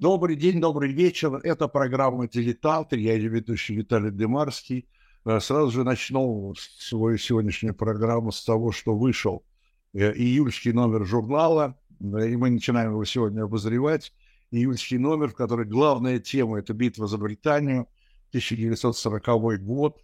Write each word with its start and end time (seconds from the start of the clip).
Добрый 0.00 0.34
день, 0.34 0.62
добрый 0.62 0.94
вечер. 0.94 1.34
Это 1.42 1.68
программа 1.68 2.26
«Дилетанты». 2.26 2.98
Я 2.98 3.12
ее 3.16 3.28
ведущий 3.28 3.74
Виталий 3.74 4.10
Демарский. 4.10 4.88
Э, 5.26 5.40
сразу 5.40 5.70
же 5.70 5.84
начну 5.84 6.54
свою 6.56 7.18
сегодняшнюю 7.18 7.74
программу 7.74 8.32
с 8.32 8.42
того, 8.42 8.72
что 8.72 8.96
вышел 8.96 9.44
э, 9.92 10.14
июльский 10.14 10.72
номер 10.72 11.04
журнала, 11.04 11.78
и 12.00 12.34
мы 12.34 12.48
начинаем 12.48 12.92
его 12.92 13.04
сегодня 13.04 13.42
обозревать. 13.42 14.14
Июльский 14.50 14.96
номер, 14.96 15.28
в 15.28 15.34
котором 15.34 15.68
главная 15.68 16.18
тема– 16.18 16.58
это 16.60 16.72
битва 16.72 17.06
за 17.06 17.18
Британию, 17.18 17.86
1940 18.30 19.62
год. 19.62 20.02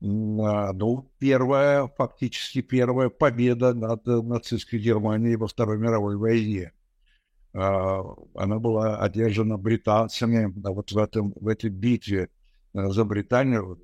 А, 0.00 0.72
ну, 0.72 1.10
первая, 1.18 1.88
фактически 1.88 2.62
первая 2.62 3.08
победа 3.08 3.74
над 3.74 4.06
нацистской 4.06 4.78
Германией 4.78 5.34
во 5.34 5.48
Второй 5.48 5.76
мировой 5.76 6.16
войне. 6.16 6.72
А, 7.54 8.02
она 8.34 8.58
была 8.58 8.98
одержана 8.98 9.56
британцами 9.56 10.52
вот 10.56 10.90
в, 10.90 10.98
этом, 10.98 11.32
в 11.36 11.46
этой 11.46 11.70
битве 11.70 12.28
э, 12.74 12.88
за 12.88 13.04
Британию. 13.04 13.80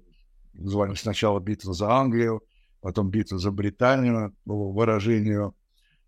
Звали 0.54 0.94
сначала 0.94 1.38
битва 1.38 1.72
за 1.72 1.88
Англию, 1.88 2.42
потом 2.80 3.10
битва 3.10 3.38
за 3.38 3.52
Британию, 3.52 4.34
по 4.44 4.72
выражению, 4.72 5.54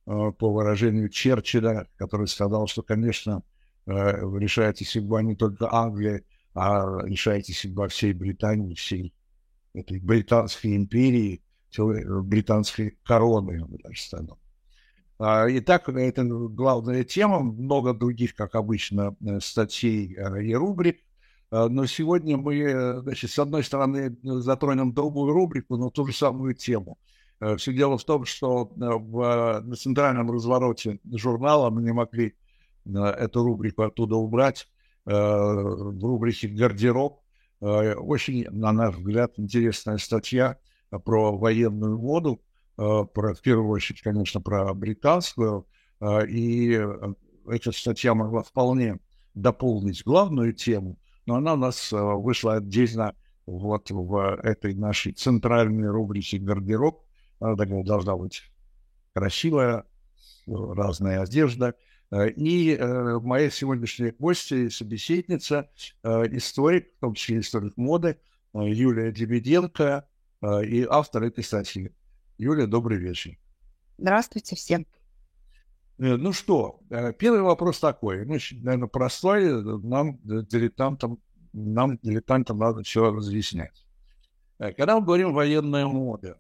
э, 0.07 0.33
по 0.37 0.53
выражению 0.53 1.09
Черчилля, 1.09 1.87
который 1.97 2.27
сказал, 2.27 2.67
что, 2.67 2.83
конечно, 2.83 3.45
э, 3.87 3.93
решается 3.93 4.85
судьба 4.85 5.23
не 5.23 5.37
только 5.37 5.73
Англии, 5.73 6.25
а 6.55 7.01
решается 7.05 7.53
судьба 7.53 7.87
всей 7.87 8.13
Британии, 8.13 8.75
всей 8.75 9.15
этой 9.73 10.01
британской 10.01 10.77
империи, 10.77 11.43
британской 11.79 12.99
короны, 13.05 13.65
мы 13.67 13.79
даже 13.79 14.03
станем. 14.03 14.37
А, 15.25 15.47
итак, 15.49 15.89
это 15.89 16.25
главная 16.25 17.05
тема, 17.05 17.39
много 17.39 17.95
других, 17.95 18.35
как 18.35 18.57
обычно, 18.57 19.15
э, 19.25 19.39
статей 19.39 20.17
э, 20.17 20.43
и 20.43 20.53
рубрик. 20.53 20.99
А, 21.53 21.69
но 21.69 21.87
сегодня 21.87 22.37
мы, 22.37 22.59
э, 22.59 23.01
значит, 23.03 23.31
с 23.31 23.39
одной 23.39 23.63
стороны, 23.63 24.17
затронем 24.25 24.93
другую 24.93 25.33
рубрику, 25.33 25.77
но 25.77 25.91
ту 25.91 26.07
же 26.07 26.13
самую 26.13 26.55
тему. 26.55 26.99
Все 27.57 27.73
дело 27.73 27.99
в 27.99 28.05
том, 28.05 28.25
что 28.25 28.71
в, 28.75 29.61
на 29.65 29.77
центральном 29.77 30.31
развороте 30.31 30.99
журнала 31.13 31.71
мы 31.71 31.83
не 31.83 31.93
могли 31.93 32.35
эту 32.85 33.43
рубрику 33.43 33.83
оттуда 33.83 34.15
убрать. 34.15 34.69
В 35.05 36.05
рубрике 36.05 36.47
«Гардероб» 36.47 37.21
очень, 37.61 38.49
на 38.51 38.71
наш 38.71 38.95
взгляд, 38.95 39.33
интересная 39.39 39.99
статья 39.99 40.57
про 41.05 41.37
военную 41.37 41.99
моду 41.99 42.41
Э, 42.41 42.52
про, 43.05 43.35
в 43.35 43.41
первую 43.41 43.69
очередь, 43.69 44.03
конечно, 44.03 44.41
про 44.41 44.73
британскую, 44.75 45.67
э, 46.01 46.27
и 46.27 46.75
э, 46.75 47.15
эта 47.49 47.73
статья 47.73 48.15
могла 48.15 48.43
вполне 48.43 48.99
дополнить 49.35 50.05
главную 50.05 50.53
тему, 50.53 50.99
но 51.27 51.37
она 51.37 51.55
у 51.55 51.57
нас 51.57 51.91
вышла 51.93 52.57
отдельно 52.57 53.15
вот 53.47 53.91
в 53.91 54.39
этой 54.43 54.75
нашей 54.75 55.13
центральной 55.13 55.89
рубрике 55.89 56.39
«Гардероб». 56.39 57.05
Она 57.41 57.57
такая 57.57 57.83
должна 57.83 58.17
быть 58.17 58.43
красивая, 59.15 59.85
разная 60.47 61.23
одежда. 61.23 61.75
И 62.37 62.77
э, 62.79 63.19
моя 63.21 63.49
сегодняшняя 63.49 64.15
гостья 64.19 64.57
и 64.57 64.69
собеседница, 64.69 65.71
э, 66.03 66.25
историк, 66.37 66.93
в 66.99 67.01
том 67.01 67.15
числе 67.15 67.41
историк 67.41 67.75
моды, 67.79 68.19
э, 68.53 68.59
Юлия 68.69 69.13
Дебеденко 69.13 70.07
э, 70.43 70.65
и 70.67 70.87
автор 70.89 71.23
этой 71.23 71.43
статьи. 71.43 71.91
Юлия, 72.39 72.67
добрый 72.67 72.99
вечер. 72.99 73.39
Здравствуйте 73.99 74.57
всем. 74.57 74.87
Э, 75.99 76.17
ну 76.17 76.33
что, 76.33 76.81
э, 76.91 77.13
первый 77.13 77.43
вопрос 77.43 77.79
такой, 77.79 78.25
ну, 78.25 78.37
наверное, 78.63 78.89
простой, 78.89 79.63
нам, 79.83 80.19
дилетантам, 80.23 81.19
нам, 81.53 81.99
дилетантам, 82.03 82.59
надо 82.59 82.83
все 82.83 83.13
разъяснять. 83.13 83.85
Э, 84.59 84.73
когда 84.73 84.99
мы 84.99 85.05
говорим 85.05 85.35
военная 85.35 85.87
мода, 85.87 86.39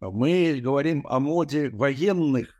мы 0.00 0.60
говорим 0.62 1.04
о 1.08 1.18
моде 1.18 1.70
военных, 1.70 2.54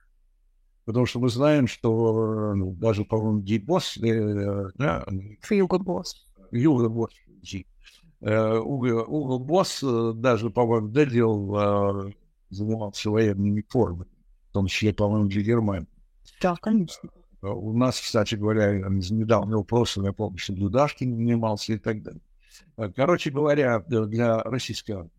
потому 0.85 1.07
что 1.07 1.21
мы 1.21 1.31
знаем, 1.31 1.69
что 1.69 2.55
ну, 2.55 2.73
даже, 2.73 3.05
по-моему, 3.05 3.41
Гибос, 3.41 3.97
да, 3.99 5.07
Юго 5.51 5.79
Босс, 5.79 6.27
Юго 6.51 6.89
Босс, 6.89 7.13
Уго 8.21 9.39
Босс 9.39 9.81
даже, 10.17 10.51
по-моему, 10.51 10.89
доделал 10.89 12.13
занимался 12.51 13.11
военными 13.11 13.65
формами, 13.69 14.11
в 14.51 14.53
том 14.53 14.67
числе, 14.67 14.93
по-моему, 14.93 15.29
для 15.29 15.43
Германии. 15.43 15.89
Да, 16.41 16.57
конечно. 16.57 17.11
А 17.41 17.51
у 17.53 17.73
нас, 17.73 18.01
кстати 18.01 18.35
говоря, 18.35 18.73
недавно 18.73 19.59
вопросы, 19.59 20.01
я 20.01 20.13
помню, 20.13 20.39
что 20.39 20.55
Дудашкин 20.55 21.17
занимался 21.17 21.75
и 21.75 21.79
так 21.79 22.03
далее. 22.03 22.23
А, 22.77 22.91
короче 22.91 23.31
говоря, 23.31 23.81
для 23.81 24.43
российской 24.43 24.93
армии. 24.93 25.11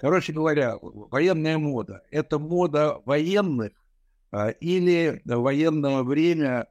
Короче 0.00 0.32
говоря, 0.32 0.76
военная 0.80 1.58
мода– 1.58 2.02
это 2.10 2.38
мода 2.38 3.00
военных 3.04 3.72
или 4.60 5.20
военное 5.24 6.02
время 6.02 6.68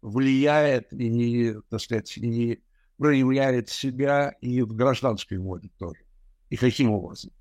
влияет 0.00 0.92
и, 0.92 1.56
так 1.68 1.80
сказать, 1.80 2.16
и 2.16 2.62
проявляет 2.96 3.68
себя 3.68 4.30
и 4.40 4.62
в 4.62 4.74
гражданской 4.74 5.38
моде 5.38 5.70
тоже. 5.78 6.00
И 6.48 6.56
каким 6.56 6.90
образом? 6.92 7.32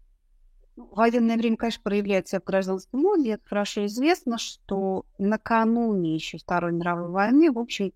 Ну, 0.77 0.87
военное 0.91 1.37
время, 1.37 1.57
конечно, 1.57 1.81
проявляется 1.81 2.39
в 2.39 2.43
гражданском 2.43 3.01
моде. 3.01 3.39
Хорошо 3.45 3.87
известно, 3.87 4.37
что 4.37 5.05
накануне 5.17 6.13
еще 6.13 6.37
Второй 6.37 6.71
мировой 6.71 7.09
войны, 7.09 7.51
в 7.51 7.57
общем, 7.57 7.93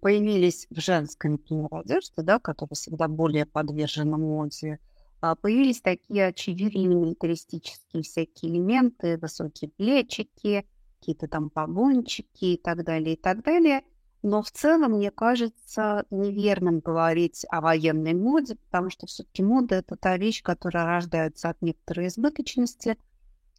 появились 0.00 0.66
в 0.70 0.80
женской 0.80 1.38
одежде, 1.70 2.22
да, 2.22 2.38
которая 2.38 2.74
всегда 2.74 3.06
более 3.06 3.44
подвержена 3.44 4.16
моде, 4.16 4.78
а, 5.20 5.34
появились 5.34 5.82
такие 5.82 6.28
очевидные 6.28 6.86
милитаристические 6.86 8.02
всякие 8.02 8.52
элементы, 8.52 9.18
высокие 9.18 9.70
плечики, 9.70 10.66
какие-то 10.98 11.28
там 11.28 11.50
погончики 11.50 12.46
и 12.46 12.56
так 12.56 12.82
далее, 12.82 13.14
и 13.14 13.20
так 13.20 13.44
далее. 13.44 13.82
Но 14.22 14.42
в 14.42 14.50
целом, 14.50 14.92
мне 14.92 15.10
кажется, 15.10 16.04
неверным 16.10 16.80
говорить 16.80 17.46
о 17.48 17.60
военной 17.60 18.12
моде, 18.12 18.56
потому 18.56 18.90
что 18.90 19.06
все-таки 19.06 19.42
мода– 19.42 19.74
это 19.76 19.96
та 19.96 20.18
вещь, 20.18 20.42
которая 20.42 20.84
рождается 20.84 21.48
от 21.48 21.62
некоторой 21.62 22.08
избыточности, 22.08 22.98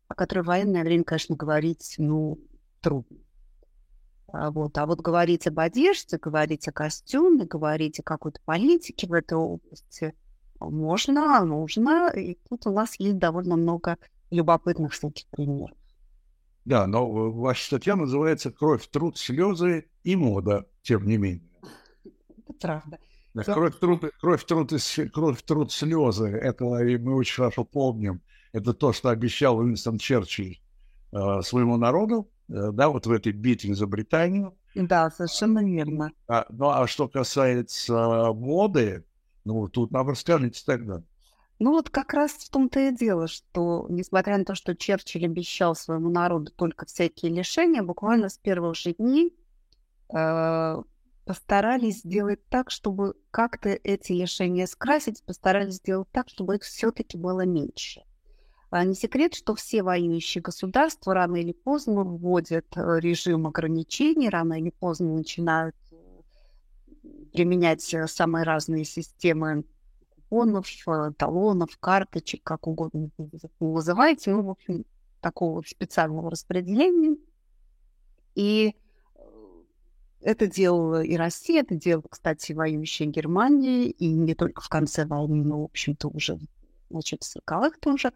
о 0.07 0.13
которой 0.13 0.41
в 0.41 0.47
военное 0.47 0.83
время, 0.83 1.03
конечно, 1.03 1.35
говорить, 1.35 1.95
ну, 1.97 2.37
трудно. 2.79 3.17
А 4.27 4.51
вот. 4.51 4.77
А 4.77 4.85
вот 4.85 5.01
говорить 5.01 5.47
об 5.47 5.59
одежде, 5.59 6.17
говорить 6.17 6.67
о 6.67 6.71
костюме, 6.71 7.45
говорить 7.45 7.99
о 7.99 8.03
какой-то 8.03 8.39
политике 8.45 9.07
в 9.07 9.13
этой 9.13 9.37
области 9.37 10.13
можно, 10.59 11.43
нужно. 11.43 12.09
И 12.15 12.37
тут 12.49 12.67
у 12.67 12.71
нас 12.71 12.95
есть 12.99 13.17
довольно 13.17 13.55
много 13.55 13.97
любопытных 14.29 14.93
всяких 14.93 15.27
примеров. 15.27 15.77
Да, 16.65 16.85
но 16.85 17.31
ваша 17.31 17.65
статья 17.65 17.95
называется 17.95 18.51
«Кровь, 18.51 18.87
труд, 18.87 19.17
слезы 19.17 19.89
и 20.03 20.15
мода», 20.15 20.67
тем 20.83 21.07
не 21.07 21.17
менее. 21.17 21.49
Это 22.37 22.53
правда. 22.53 22.99
Да, 23.33 23.43
кровь, 23.43 23.79
труд, 23.79 24.03
кровь, 24.19 24.45
труд, 24.45 24.71
кровь, 25.13 25.41
труд, 25.41 25.71
слезы. 25.71 26.27
Это 26.27 26.65
мы 26.65 27.15
очень 27.15 27.35
хорошо 27.35 27.63
помним. 27.63 28.21
Это 28.51 28.73
то, 28.73 28.91
что 28.91 29.09
обещал 29.09 29.57
Уинстон 29.57 29.97
Черчилль 29.97 30.59
э, 31.13 31.41
своему 31.41 31.77
народу, 31.77 32.29
э, 32.49 32.71
да, 32.73 32.89
вот 32.89 33.07
в 33.07 33.11
этой 33.11 33.31
битве 33.31 33.73
за 33.73 33.87
Британию. 33.87 34.57
Да, 34.75 35.09
совершенно 35.09 35.63
верно. 35.63 36.11
А, 36.27 36.45
ну, 36.49 36.69
а 36.69 36.85
что 36.87 37.07
касается 37.07 38.33
моды, 38.33 39.05
ну, 39.45 39.67
тут 39.69 39.91
нам 39.91 40.09
расскажите 40.09 40.61
тогда. 40.65 41.01
Ну 41.63 41.73
вот 41.73 41.91
как 41.91 42.15
раз 42.15 42.31
в 42.31 42.49
том-то 42.49 42.79
и 42.79 42.91
дело, 42.91 43.27
что 43.27 43.85
несмотря 43.87 44.35
на 44.39 44.45
то, 44.45 44.55
что 44.55 44.75
Черчилль 44.75 45.25
обещал 45.25 45.75
своему 45.75 46.09
народу 46.09 46.51
только 46.51 46.87
всякие 46.87 47.31
лишения, 47.31 47.83
буквально 47.83 48.29
с 48.29 48.37
первых 48.39 48.75
же 48.75 48.93
дней 48.93 49.31
э, 50.11 50.81
постарались 51.23 51.99
сделать 51.99 52.43
так, 52.49 52.71
чтобы 52.71 53.13
как-то 53.29 53.69
эти 53.69 54.11
лишения 54.11 54.65
скрасить, 54.65 55.23
постарались 55.23 55.75
сделать 55.75 56.07
так, 56.11 56.29
чтобы 56.29 56.55
их 56.55 56.63
все-таки 56.63 57.15
было 57.15 57.45
меньше. 57.45 58.01
А 58.71 58.83
не 58.83 58.95
секрет, 58.95 59.35
что 59.35 59.53
все 59.53 59.83
воюющие 59.83 60.41
государства 60.41 61.13
рано 61.13 61.35
или 61.35 61.51
поздно 61.51 62.03
вводят 62.03 62.75
э, 62.75 62.99
режим 62.99 63.45
ограничений, 63.45 64.29
рано 64.29 64.59
или 64.59 64.71
поздно 64.71 65.13
начинают 65.13 65.75
применять 67.33 67.93
э, 67.93 68.07
самые 68.07 68.45
разные 68.45 68.83
системы 68.83 69.63
купонов, 70.31 70.67
э, 70.87 71.11
талонов, 71.17 71.77
карточек, 71.77 72.41
как 72.43 72.67
угодно 72.67 73.09
называйте, 73.59 74.31
ну, 74.31 74.43
в 74.43 74.49
общем, 74.51 74.85
такого 75.19 75.61
специального 75.61 76.31
распределения. 76.31 77.17
И 78.35 78.75
э, 79.15 79.21
это 80.21 80.47
делала 80.47 81.03
и 81.03 81.17
Россия, 81.17 81.61
это 81.61 81.75
делала, 81.75 82.05
кстати, 82.09 82.53
воюющая 82.53 83.07
Германия, 83.07 83.87
и 83.87 84.07
не 84.07 84.33
только 84.33 84.61
в 84.61 84.69
конце 84.69 85.05
войны, 85.05 85.43
но, 85.43 85.61
в 85.61 85.65
общем-то, 85.65 86.07
уже 86.07 86.39
в 86.89 86.99
40-х 86.99 87.77
тоже. 87.81 88.13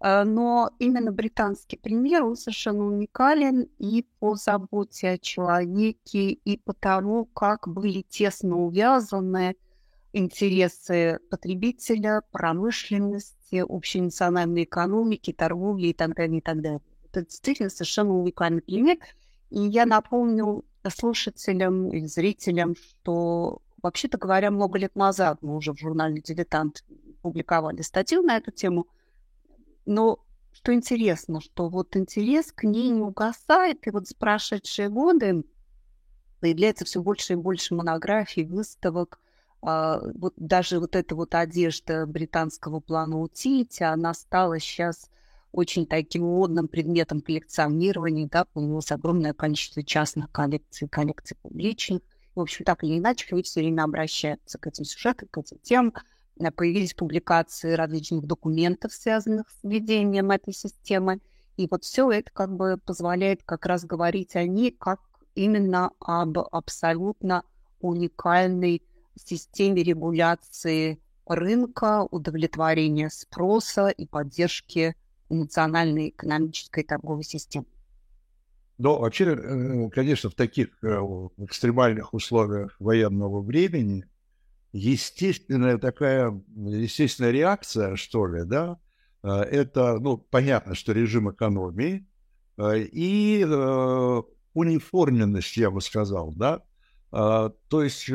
Э, 0.00 0.22
но 0.22 0.70
именно 0.78 1.10
британский 1.10 1.76
пример, 1.76 2.22
он 2.24 2.36
совершенно 2.36 2.84
уникален 2.84 3.68
и 3.78 4.06
по 4.20 4.36
заботе 4.36 5.10
о 5.10 5.18
человеке, 5.18 6.30
и 6.30 6.56
по 6.56 6.72
тому, 6.72 7.24
как 7.24 7.66
были 7.66 8.02
тесно 8.02 8.58
увязаны 8.58 9.56
интересы 10.12 11.18
потребителя, 11.30 12.22
промышленности, 12.30 13.64
общенациональной 13.66 14.64
экономики, 14.64 15.32
торговли 15.32 15.88
и 15.88 15.92
так 15.92 16.14
далее, 16.14 16.38
и 16.38 16.42
так 16.42 16.60
далее. 16.60 16.80
Это 17.04 17.22
действительно 17.22 17.70
совершенно 17.70 18.14
уникальный 18.14 18.62
пример. 18.62 18.98
И 19.50 19.60
я 19.60 19.86
напомню 19.86 20.64
слушателям 20.88 21.90
и 21.90 22.06
зрителям, 22.06 22.74
что, 22.76 23.62
вообще-то 23.82 24.18
говоря, 24.18 24.50
много 24.50 24.78
лет 24.78 24.96
назад 24.96 25.38
мы 25.42 25.56
уже 25.56 25.72
в 25.72 25.78
журнале 25.78 26.20
«Дилетант» 26.20 26.84
публиковали 27.20 27.82
статью 27.82 28.22
на 28.22 28.36
эту 28.36 28.50
тему– 28.50 28.86
но 29.84 30.24
что 30.52 30.74
интересно, 30.74 31.40
что 31.40 31.68
вот 31.68 31.96
интерес 31.96 32.52
к 32.52 32.64
ней 32.64 32.90
не 32.90 33.00
угасает, 33.00 33.86
и 33.86 33.90
вот 33.90 34.08
за 34.08 34.14
прошедшие 34.16 34.88
годы 34.88 35.44
появляется 36.40 36.84
все 36.84 37.02
больше 37.02 37.34
и 37.34 37.36
больше 37.36 37.74
монографий, 37.74 38.44
выставок, 38.44 39.18
вот 39.62 40.34
даже 40.36 40.80
вот 40.80 40.96
эта 40.96 41.14
вот 41.14 41.34
одежда 41.34 42.04
британского 42.06 42.80
плана 42.80 43.20
утилити, 43.20 43.84
она 43.84 44.12
стала 44.12 44.58
сейчас 44.58 45.08
очень 45.52 45.86
таким 45.86 46.24
модным 46.24 46.66
предметом 46.66 47.20
коллекционирования, 47.20 48.26
да, 48.26 48.44
появилось 48.46 48.90
огромное 48.90 49.34
количество 49.34 49.82
частных 49.82 50.30
коллекций, 50.32 50.88
коллекций 50.88 51.36
публичных. 51.40 52.00
В 52.34 52.40
общем, 52.40 52.64
так 52.64 52.82
или 52.82 52.98
иначе, 52.98 53.26
люди 53.30 53.44
все 53.44 53.60
время 53.60 53.84
обращаются 53.84 54.58
к 54.58 54.66
этим 54.66 54.84
сюжетам, 54.84 55.28
к 55.30 55.38
этим 55.38 55.58
темам. 55.58 55.92
Э, 56.40 56.50
появились 56.50 56.94
публикации 56.94 57.74
различных 57.74 58.26
документов, 58.26 58.92
связанных 58.92 59.50
с 59.50 59.62
введением 59.62 60.30
этой 60.30 60.54
системы. 60.54 61.20
И 61.58 61.68
вот 61.70 61.84
все 61.84 62.10
это 62.10 62.30
как 62.32 62.56
бы 62.56 62.78
позволяет 62.84 63.42
как 63.44 63.66
раз 63.66 63.84
говорить 63.84 64.34
о 64.36 64.44
ней 64.44 64.74
как 64.78 65.00
именно 65.34 65.90
об 66.00 66.38
абсолютно 66.38 67.44
уникальной 67.80 68.82
системе 69.16 69.82
регуляции 69.82 71.00
рынка, 71.26 72.06
удовлетворения 72.10 73.10
спроса 73.10 73.88
и 73.88 74.06
поддержки 74.06 74.94
национальной 75.28 76.10
экономической 76.10 76.84
торговой 76.84 77.24
системы. 77.24 77.66
Но 78.78 78.98
вообще, 78.98 79.24
э, 79.24 79.90
конечно, 79.90 80.30
в 80.30 80.34
таких 80.34 80.68
э, 80.82 80.88
экстремальных 81.38 82.14
условиях 82.14 82.74
военного 82.80 83.40
времени 83.40 84.04
естественная 84.72 85.78
такая, 85.78 86.42
естественная 86.56 87.30
реакция, 87.30 87.96
что 87.96 88.26
ли, 88.26 88.44
да, 88.44 88.78
э, 89.22 89.28
это, 89.28 89.98
ну, 90.00 90.16
понятно, 90.16 90.74
что 90.74 90.92
режим 90.92 91.30
экономии 91.30 92.06
и 92.58 93.46
униформенность, 94.52 95.56
я 95.56 95.70
бы 95.70 95.80
сказал, 95.80 96.34
да, 96.34 96.62
то 97.10 97.82
есть, 97.82 98.10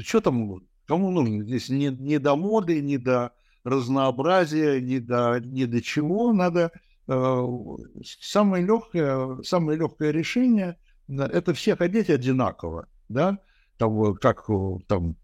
что 0.00 0.20
там, 0.20 0.62
кому 0.86 1.10
нужно? 1.10 1.44
Здесь 1.44 1.68
не, 1.68 1.88
не 1.88 2.18
до 2.18 2.36
моды, 2.36 2.80
не 2.80 2.98
до 2.98 3.32
разнообразия, 3.64 4.80
не 4.80 4.98
до, 4.98 5.40
не 5.40 5.66
до 5.66 5.80
чего, 5.82 6.32
надо. 6.32 6.72
Самое 7.06 8.64
легкое, 8.64 9.42
самое 9.42 9.78
легкое 9.78 10.12
решение– 10.12 10.76
это 11.08 11.52
всех 11.52 11.80
одеть 11.80 12.10
одинаково, 12.10 12.88
да, 13.08 13.38
там, 13.76 14.14
как 14.14 14.46
там 14.86 15.16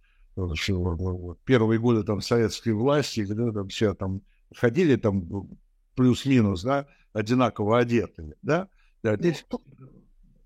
первые 1.44 1.80
годы 1.80 2.02
там 2.02 2.20
советской 2.20 2.72
власти, 2.72 3.24
когда 3.24 3.52
там 3.52 3.68
все 3.68 3.94
там 3.94 4.22
ходили 4.54 4.96
там 4.96 5.48
плюс-минус, 5.94 6.62
да, 6.62 6.86
одинаково 7.12 7.78
одетые, 7.78 8.34
да, 8.42 8.68
да, 9.02 9.16
здесь, 9.16 9.46
ну, 9.50 9.62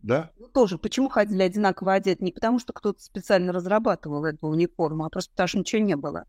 да? 0.02 0.30
Ну, 0.38 0.48
тоже, 0.48 0.78
почему 0.78 1.08
ходили 1.08 1.42
одинаково 1.42 1.94
одеты? 1.94 2.24
Не 2.24 2.32
потому, 2.32 2.58
что 2.58 2.72
кто-то 2.72 3.00
специально 3.02 3.52
разрабатывал 3.52 4.24
эту 4.24 4.48
униформу, 4.48 5.04
а 5.04 5.10
просто 5.10 5.30
потому, 5.32 5.48
что 5.48 5.58
ничего 5.58 5.82
не 5.82 5.96
было. 5.96 6.24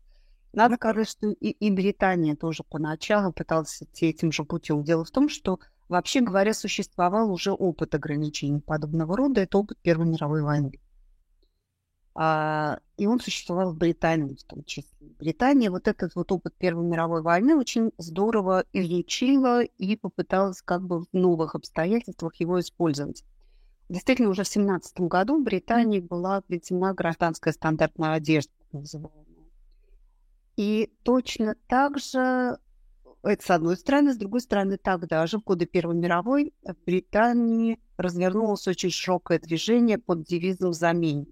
Надо 0.52 0.76
сказать, 0.76 1.08
что 1.08 1.28
и, 1.28 1.50
и 1.50 1.70
Британия 1.70 2.36
тоже 2.36 2.62
поначалу 2.62 3.32
пыталась 3.32 3.82
идти 3.82 4.06
этим 4.06 4.30
же 4.30 4.44
путем. 4.44 4.84
Дело 4.84 5.04
в 5.04 5.10
том, 5.10 5.28
что, 5.28 5.58
вообще 5.88 6.20
говоря, 6.20 6.54
существовал 6.54 7.32
уже 7.32 7.50
опыт 7.50 7.94
ограничений 7.94 8.60
подобного 8.60 9.16
рода. 9.16 9.40
Это 9.40 9.58
опыт 9.58 9.78
Первой 9.82 10.06
мировой 10.06 10.42
войны. 10.42 10.80
А, 12.16 12.78
и 12.96 13.06
он 13.06 13.18
существовал 13.18 13.72
в 13.72 13.76
Британии 13.76 14.36
в 14.36 14.44
том 14.44 14.62
числе. 14.62 15.08
Британия 15.18 15.68
вот 15.68 15.88
этот 15.88 16.14
вот 16.14 16.30
опыт 16.30 16.54
Первой 16.56 16.84
мировой 16.84 17.22
войны 17.22 17.56
очень 17.56 17.90
здорово 17.98 18.64
изучила 18.72 19.62
и 19.64 19.96
попыталась 19.96 20.62
как 20.62 20.82
бы 20.86 21.00
в 21.00 21.06
новых 21.12 21.56
обстоятельствах 21.56 22.36
его 22.36 22.60
использовать. 22.60 23.24
Действительно, 23.88 24.30
уже 24.30 24.44
в 24.44 24.48
17 24.48 25.00
году 25.00 25.40
в 25.40 25.44
Британии 25.44 26.00
была 26.00 26.42
введена 26.48 26.94
гражданская 26.94 27.52
стандартная 27.52 28.14
одежда, 28.14 28.52
называемая. 28.72 29.24
И 30.56 30.90
точно 31.02 31.56
так 31.66 31.98
же, 31.98 32.58
это 33.22 33.44
с 33.44 33.50
одной 33.50 33.76
стороны, 33.76 34.14
с 34.14 34.16
другой 34.16 34.40
стороны, 34.40 34.78
тогда 34.78 35.26
же, 35.26 35.38
в 35.38 35.44
годы 35.44 35.66
Первой 35.66 35.96
мировой, 35.96 36.54
в 36.62 36.76
Британии 36.86 37.80
развернулось 37.96 38.66
очень 38.68 38.90
широкое 38.90 39.38
движение 39.38 39.98
под 39.98 40.24
девизом 40.24 40.72
«Замене» 40.72 41.26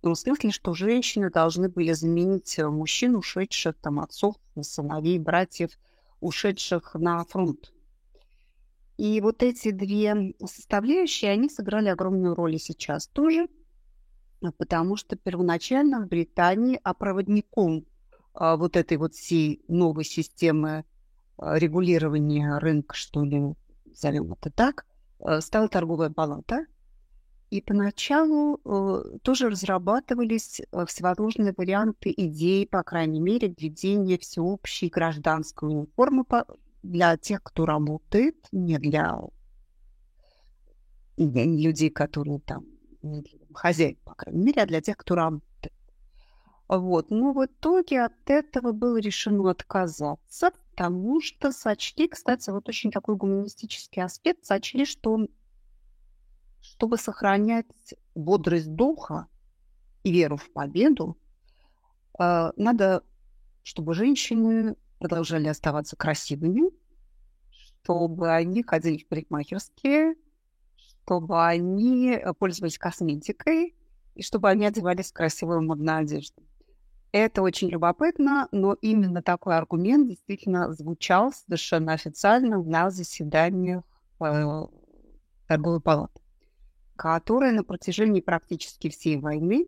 в 0.00 0.02
том 0.02 0.14
смысле, 0.14 0.50
что 0.50 0.72
женщины 0.72 1.30
должны 1.30 1.68
были 1.68 1.92
заменить 1.92 2.58
э, 2.58 2.66
мужчин, 2.66 3.16
ушедших, 3.16 3.76
там, 3.82 4.00
отцов, 4.00 4.34
сыновей, 4.58 5.18
братьев, 5.18 5.78
ушедших 6.20 6.94
на 6.94 7.22
фронт. 7.26 7.70
И 9.00 9.18
вот 9.22 9.42
эти 9.42 9.70
две 9.70 10.34
составляющие, 10.44 11.30
они 11.30 11.48
сыграли 11.48 11.88
огромную 11.88 12.34
роль 12.34 12.56
и 12.56 12.58
сейчас 12.58 13.06
тоже, 13.06 13.48
потому 14.58 14.96
что 14.96 15.16
первоначально 15.16 16.02
в 16.04 16.08
Британии 16.08 16.78
а 16.82 16.92
проводником 16.92 17.86
а, 18.34 18.58
вот 18.58 18.76
этой 18.76 18.98
вот 18.98 19.14
всей 19.14 19.64
новой 19.68 20.04
системы 20.04 20.84
а, 21.38 21.58
регулирования 21.58 22.58
рынка, 22.58 22.94
что 22.94 23.24
ли, 23.24 23.54
назовем 23.86 24.34
это 24.34 24.50
так, 24.50 24.84
а, 25.18 25.40
стала 25.40 25.68
торговая 25.68 26.10
палата– 26.10 26.66
и 27.50 27.60
поначалу 27.60 28.60
э, 28.64 29.18
тоже 29.22 29.50
разрабатывались 29.50 30.60
э, 30.60 30.86
всевозможные 30.86 31.52
варианты 31.56 32.14
идей, 32.16 32.64
по 32.64 32.84
крайней 32.84 33.18
мере, 33.18 33.48
введения 33.48 34.18
всеобщей 34.18 34.88
гражданской 34.88 35.68
униформы 35.68 36.22
по, 36.22 36.46
для 36.82 37.16
тех, 37.16 37.42
кто 37.42 37.66
работает, 37.66 38.36
не 38.52 38.78
для, 38.78 39.20
людей, 41.16 41.90
которые 41.90 42.40
там, 42.40 42.64
не 43.02 43.22
для 43.22 43.38
хозяев, 43.54 43.98
по 44.00 44.14
крайней 44.14 44.44
мере, 44.44 44.62
а 44.62 44.66
для 44.66 44.80
тех, 44.80 44.96
кто 44.96 45.14
работает. 45.14 45.74
Вот. 46.68 47.10
Но 47.10 47.32
в 47.32 47.44
итоге 47.44 48.04
от 48.04 48.30
этого 48.30 48.72
было 48.72 48.98
решено 48.98 49.50
отказаться, 49.50 50.52
потому 50.70 51.20
что 51.20 51.50
сочли, 51.50 52.06
кстати, 52.08 52.50
вот 52.50 52.68
очень 52.68 52.92
такой 52.92 53.16
гуманистический 53.16 54.02
аспект, 54.02 54.44
сочли, 54.44 54.84
что 54.84 55.26
чтобы 56.60 56.96
сохранять 56.96 57.94
бодрость 58.14 58.72
духа 58.74 59.26
и 60.04 60.12
веру 60.12 60.36
в 60.36 60.50
победу, 60.52 61.18
э, 62.18 62.52
надо, 62.56 63.02
чтобы 63.62 63.94
женщины 63.94 64.76
продолжали 65.00 65.48
оставаться 65.48 65.96
красивыми, 65.96 66.70
чтобы 67.50 68.30
они 68.30 68.62
ходили 68.62 68.98
в 68.98 69.08
парикмахерские, 69.08 70.14
чтобы 70.76 71.44
они 71.44 72.20
пользовались 72.38 72.78
косметикой 72.78 73.74
и 74.14 74.22
чтобы 74.22 74.48
они 74.48 74.66
одевались 74.66 75.10
в 75.10 75.14
красивую 75.14 75.62
модную 75.62 75.98
одежду. 75.98 76.42
Это 77.10 77.42
очень 77.42 77.70
любопытно, 77.70 78.46
но 78.52 78.74
именно 78.74 79.20
такой 79.20 79.56
аргумент 79.56 80.08
действительно 80.08 80.72
звучал 80.72 81.32
совершенно 81.32 81.94
официально 81.94 82.62
на 82.62 82.90
заседаниях 82.90 83.82
э, 84.20 84.66
торговой 85.48 85.80
палаты 85.80 86.20
которая 87.00 87.52
на 87.52 87.64
протяжении 87.64 88.20
практически 88.20 88.90
всей 88.90 89.16
войны 89.16 89.66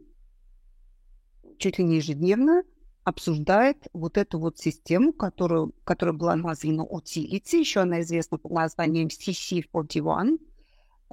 чуть 1.56 1.78
ли 1.78 1.84
не 1.84 1.96
ежедневно 1.96 2.62
обсуждает 3.04 3.88
вот 3.92 4.16
эту 4.16 4.38
вот 4.38 4.58
систему, 4.58 5.12
которую, 5.12 5.72
которая 5.84 6.14
была 6.14 6.36
названа 6.36 6.82
Utility, 6.82 7.58
еще 7.58 7.80
она 7.80 8.00
известна 8.02 8.38
под 8.38 8.52
названием 8.52 9.08
CC41. 9.08 10.38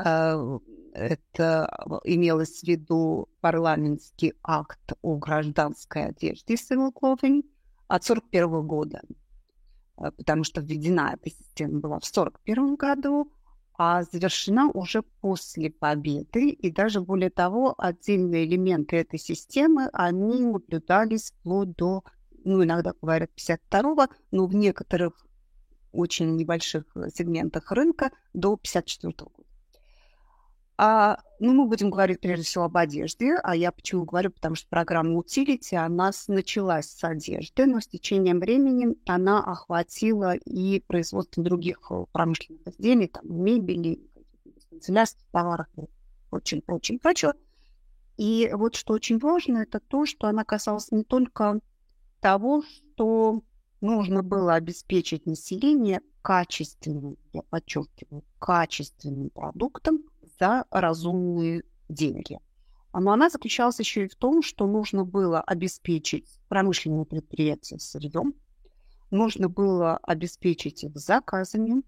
Э, 0.03 0.59
это 0.93 2.01
имелось 2.03 2.61
в 2.61 2.63
виду 2.63 3.29
парламентский 3.41 4.33
акт 4.43 4.93
о 5.01 5.17
гражданской 5.17 6.07
одежде 6.07 6.55
civil 6.55 6.91
clothing 6.93 7.43
от 7.87 8.03
1941 8.03 8.67
года, 8.67 9.01
э, 9.97 10.11
потому 10.11 10.43
что 10.43 10.61
введена 10.61 11.15
эта 11.15 11.29
система 11.35 11.79
была 11.79 11.99
в 11.99 12.09
1941 12.09 12.75
году, 12.75 13.31
а 13.81 14.03
завершена 14.03 14.69
уже 14.73 15.03
после 15.21 15.71
победы. 15.71 16.49
И 16.49 16.69
даже 16.69 16.99
более 16.99 17.29
того, 17.29 17.73
отдельные 17.77 18.45
элементы 18.45 18.97
этой 18.97 19.17
системы, 19.17 19.89
они 19.93 20.41
наблюдались 20.41 21.31
вплоть 21.31 21.77
до, 21.77 22.03
ну, 22.43 22.61
иногда 22.61 22.91
говорят 23.01 23.31
52-го, 23.37 24.07
но 24.31 24.47
в 24.47 24.53
некоторых 24.53 25.25
очень 25.93 26.35
небольших 26.35 26.83
сегментах 27.15 27.71
рынка 27.71 28.11
до 28.33 28.55
1954 28.55 29.31
года. 29.33 29.49
А, 30.77 31.19
ну, 31.39 31.53
мы 31.53 31.65
будем 31.67 31.89
говорить 31.89 32.19
прежде 32.19 32.45
всего 32.45 32.65
об 32.65 32.77
одежде, 32.77 33.35
а 33.43 33.55
я 33.55 33.71
почему 33.71 34.03
говорю, 34.03 34.31
потому 34.31 34.55
что 34.55 34.67
программа 34.67 35.19
Utility, 35.19 35.75
она 35.75 36.11
началась 36.27 36.89
с 36.89 37.03
одежды, 37.03 37.65
но 37.65 37.79
с 37.79 37.87
течением 37.87 38.39
времени 38.39 38.95
она 39.05 39.43
охватила 39.43 40.35
и 40.35 40.81
производство 40.81 41.43
других 41.43 41.79
э, 41.91 42.05
промышленных 42.11 42.67
изделий, 42.67 43.07
там, 43.07 43.23
мебели, 43.25 43.99
канцелярских 44.69 45.25
товаров 45.31 45.67
и 45.77 45.81
очень, 46.31 46.63
очень 46.67 46.99
прочего. 46.99 47.33
И 48.17 48.49
вот 48.53 48.75
что 48.75 48.93
очень 48.93 49.17
важно, 49.17 49.59
это 49.59 49.79
то, 49.79 50.05
что 50.05 50.27
она 50.27 50.43
касалась 50.43 50.91
не 50.91 51.03
только 51.03 51.59
того, 52.19 52.63
что 52.63 53.43
нужно 53.81 54.23
было 54.23 54.55
обеспечить 54.55 55.25
население 55.25 56.01
качественным, 56.21 57.17
я 57.31 57.43
подчеркиваю, 57.43 58.23
качественным 58.39 59.29
продуктом, 59.29 60.03
за 60.39 60.65
разумные 60.71 61.63
деньги. 61.89 62.39
Но 62.93 63.11
она 63.11 63.29
заключалась 63.29 63.79
еще 63.79 64.05
и 64.05 64.09
в 64.09 64.15
том, 64.15 64.41
что 64.41 64.65
нужно 64.65 65.05
было 65.05 65.41
обеспечить 65.41 66.39
промышленные 66.47 67.05
предприятия 67.05 67.77
сырьем, 67.77 68.33
нужно 69.11 69.47
было 69.47 69.97
обеспечить 69.97 70.83
их 70.83 70.97
заказами, 70.97 71.83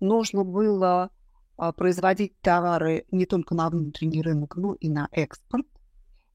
нужно 0.00 0.44
было 0.44 1.10
а, 1.56 1.72
производить 1.72 2.40
товары 2.40 3.04
не 3.10 3.26
только 3.26 3.54
на 3.54 3.68
внутренний 3.68 4.22
рынок, 4.22 4.56
но 4.56 4.74
и 4.74 4.88
на 4.88 5.08
экспорт. 5.12 5.66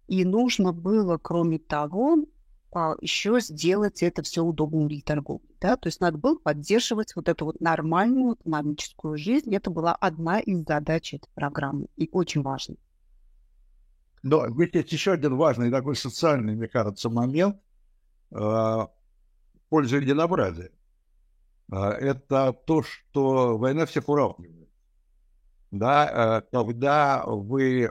И 0.07 0.23
нужно 0.25 0.73
было, 0.73 1.17
кроме 1.17 1.57
того, 1.57 2.17
а, 2.73 2.95
еще 3.01 3.39
сделать 3.39 4.01
это 4.01 4.23
все 4.23 4.43
удобным 4.43 4.87
для 4.87 5.01
торговли. 5.01 5.47
Да? 5.59 5.75
То 5.75 5.87
есть 5.87 5.99
надо 5.99 6.17
было 6.17 6.37
поддерживать 6.37 7.15
вот 7.15 7.27
эту 7.27 7.45
вот 7.45 7.59
нормальную 7.59 8.35
экономическую 8.35 9.17
жизнь. 9.17 9.53
Это 9.53 9.69
была 9.69 9.93
одна 9.95 10.39
из 10.39 10.63
задач 10.65 11.13
этой 11.13 11.29
программы 11.33 11.87
и 11.97 12.09
очень 12.11 12.41
важно. 12.41 12.75
Но 14.23 14.45
ведь 14.47 14.75
есть 14.75 14.91
еще 14.91 15.13
один 15.13 15.35
важный 15.35 15.71
такой 15.71 15.95
социальный, 15.95 16.55
мне 16.55 16.67
кажется, 16.67 17.09
момент 17.09 17.57
э, 18.31 18.35
в 18.35 18.89
пользу 19.69 19.97
единообразия. 19.97 20.71
Э, 21.71 21.89
это 21.89 22.53
то, 22.53 22.83
что 22.83 23.57
война 23.57 23.85
всех 23.85 24.07
уравнивает. 24.07 24.69
Да, 25.71 26.41
э, 26.41 26.51
когда 26.51 27.23
вы 27.25 27.89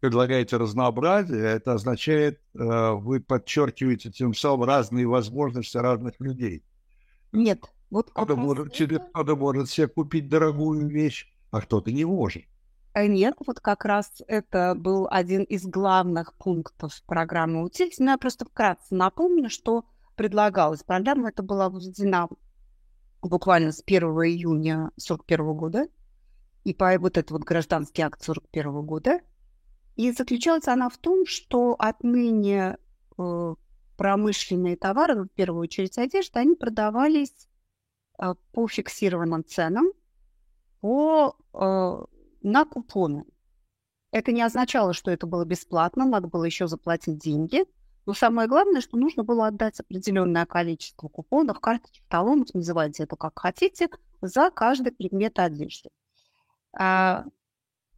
предлагаете 0.00 0.56
разнообразие, 0.56 1.44
это 1.44 1.74
означает, 1.74 2.40
э, 2.54 2.92
вы 2.92 3.20
подчеркиваете 3.20 4.10
тем 4.10 4.34
самым 4.34 4.64
разные 4.64 5.06
возможности 5.06 5.76
разных 5.76 6.14
людей. 6.20 6.62
Нет, 7.32 7.64
вот 7.90 8.10
кто-то 8.10 8.36
может, 8.36 8.80
это... 8.80 8.98
кто 9.12 9.36
может 9.36 9.70
себе 9.70 9.88
купить 9.88 10.28
дорогую 10.28 10.88
вещь, 10.88 11.26
а 11.50 11.60
кто-то 11.60 11.90
не 11.90 12.04
может. 12.04 12.44
Э, 12.94 13.06
нет, 13.06 13.34
вот 13.46 13.60
как 13.60 13.84
раз 13.84 14.22
это 14.26 14.74
был 14.76 15.08
один 15.10 15.42
из 15.44 15.64
главных 15.66 16.34
пунктов 16.34 17.02
программы 17.06 17.62
«Утилити». 17.62 18.02
Но 18.02 18.12
я 18.12 18.18
просто 18.18 18.44
вкратце 18.44 18.94
напомню, 18.94 19.50
что 19.50 19.84
предлагалось. 20.16 20.82
Программа 20.82 21.28
это 21.30 21.42
была 21.42 21.68
введена 21.68 22.28
буквально 23.22 23.72
с 23.72 23.82
1 23.84 24.02
июня 24.02 24.90
1941 24.96 25.54
года. 25.54 25.86
И 26.64 26.74
по 26.74 26.98
вот 26.98 27.16
этот 27.16 27.30
вот 27.30 27.42
гражданский 27.44 28.02
акт 28.02 28.20
1941 28.20 28.86
года 28.86 29.20
и 29.98 30.12
заключалась 30.12 30.68
она 30.68 30.88
в 30.88 30.96
том, 30.96 31.26
что 31.26 31.74
отныне 31.76 32.78
э, 33.18 33.54
промышленные 33.96 34.76
товары, 34.76 35.24
в 35.24 35.28
первую 35.28 35.62
очередь 35.62 35.98
одежда, 35.98 36.38
они 36.38 36.54
продавались 36.54 37.48
э, 38.16 38.32
по 38.52 38.68
фиксированным 38.68 39.44
ценам, 39.44 39.86
по, 40.80 41.36
э, 41.52 42.04
на 42.42 42.64
купоны. 42.64 43.24
Это 44.12 44.30
не 44.30 44.40
означало, 44.40 44.92
что 44.92 45.10
это 45.10 45.26
было 45.26 45.44
бесплатно, 45.44 46.06
надо 46.06 46.28
было 46.28 46.44
еще 46.44 46.68
заплатить 46.68 47.18
деньги. 47.18 47.64
Но 48.06 48.14
самое 48.14 48.46
главное, 48.46 48.80
что 48.80 48.96
нужно 48.96 49.24
было 49.24 49.48
отдать 49.48 49.80
определенное 49.80 50.46
количество 50.46 51.08
купонов, 51.08 51.58
карточек, 51.58 52.04
талонов, 52.08 52.54
называйте 52.54 53.02
это 53.02 53.16
как 53.16 53.36
хотите, 53.36 53.88
за 54.20 54.52
каждый 54.52 54.92
предмет 54.92 55.40
одежды. 55.40 55.90
А, 56.72 57.24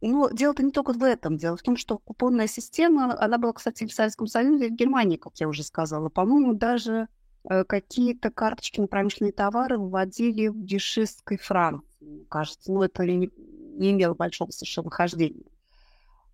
но 0.01 0.29
дело-то 0.29 0.63
не 0.63 0.71
только 0.71 0.93
в 0.93 1.03
этом. 1.03 1.37
Дело 1.37 1.55
в 1.55 1.61
том, 1.61 1.77
что 1.77 1.99
купонная 1.99 2.47
система, 2.47 3.15
она 3.19 3.37
была, 3.37 3.53
кстати, 3.53 3.85
в 3.85 3.93
Советском 3.93 4.27
Союзе 4.27 4.67
и 4.67 4.69
в 4.69 4.75
Германии, 4.75 5.17
как 5.17 5.33
я 5.39 5.47
уже 5.47 5.63
сказала. 5.63 6.09
По-моему, 6.09 6.53
даже 6.53 7.07
э, 7.49 7.63
какие-то 7.63 8.31
карточки 8.31 8.79
на 8.79 8.87
промышленные 8.87 9.31
товары 9.31 9.77
вводили 9.77 10.47
в 10.47 10.65
дешистской 10.65 11.37
Франции, 11.37 11.85
кажется. 12.29 12.71
Ну, 12.71 12.81
это 12.81 13.05
не, 13.05 13.29
не 13.77 13.91
имело 13.91 14.15
большого 14.15 14.49
совершенно 14.49 14.89
хождения. 14.89 15.45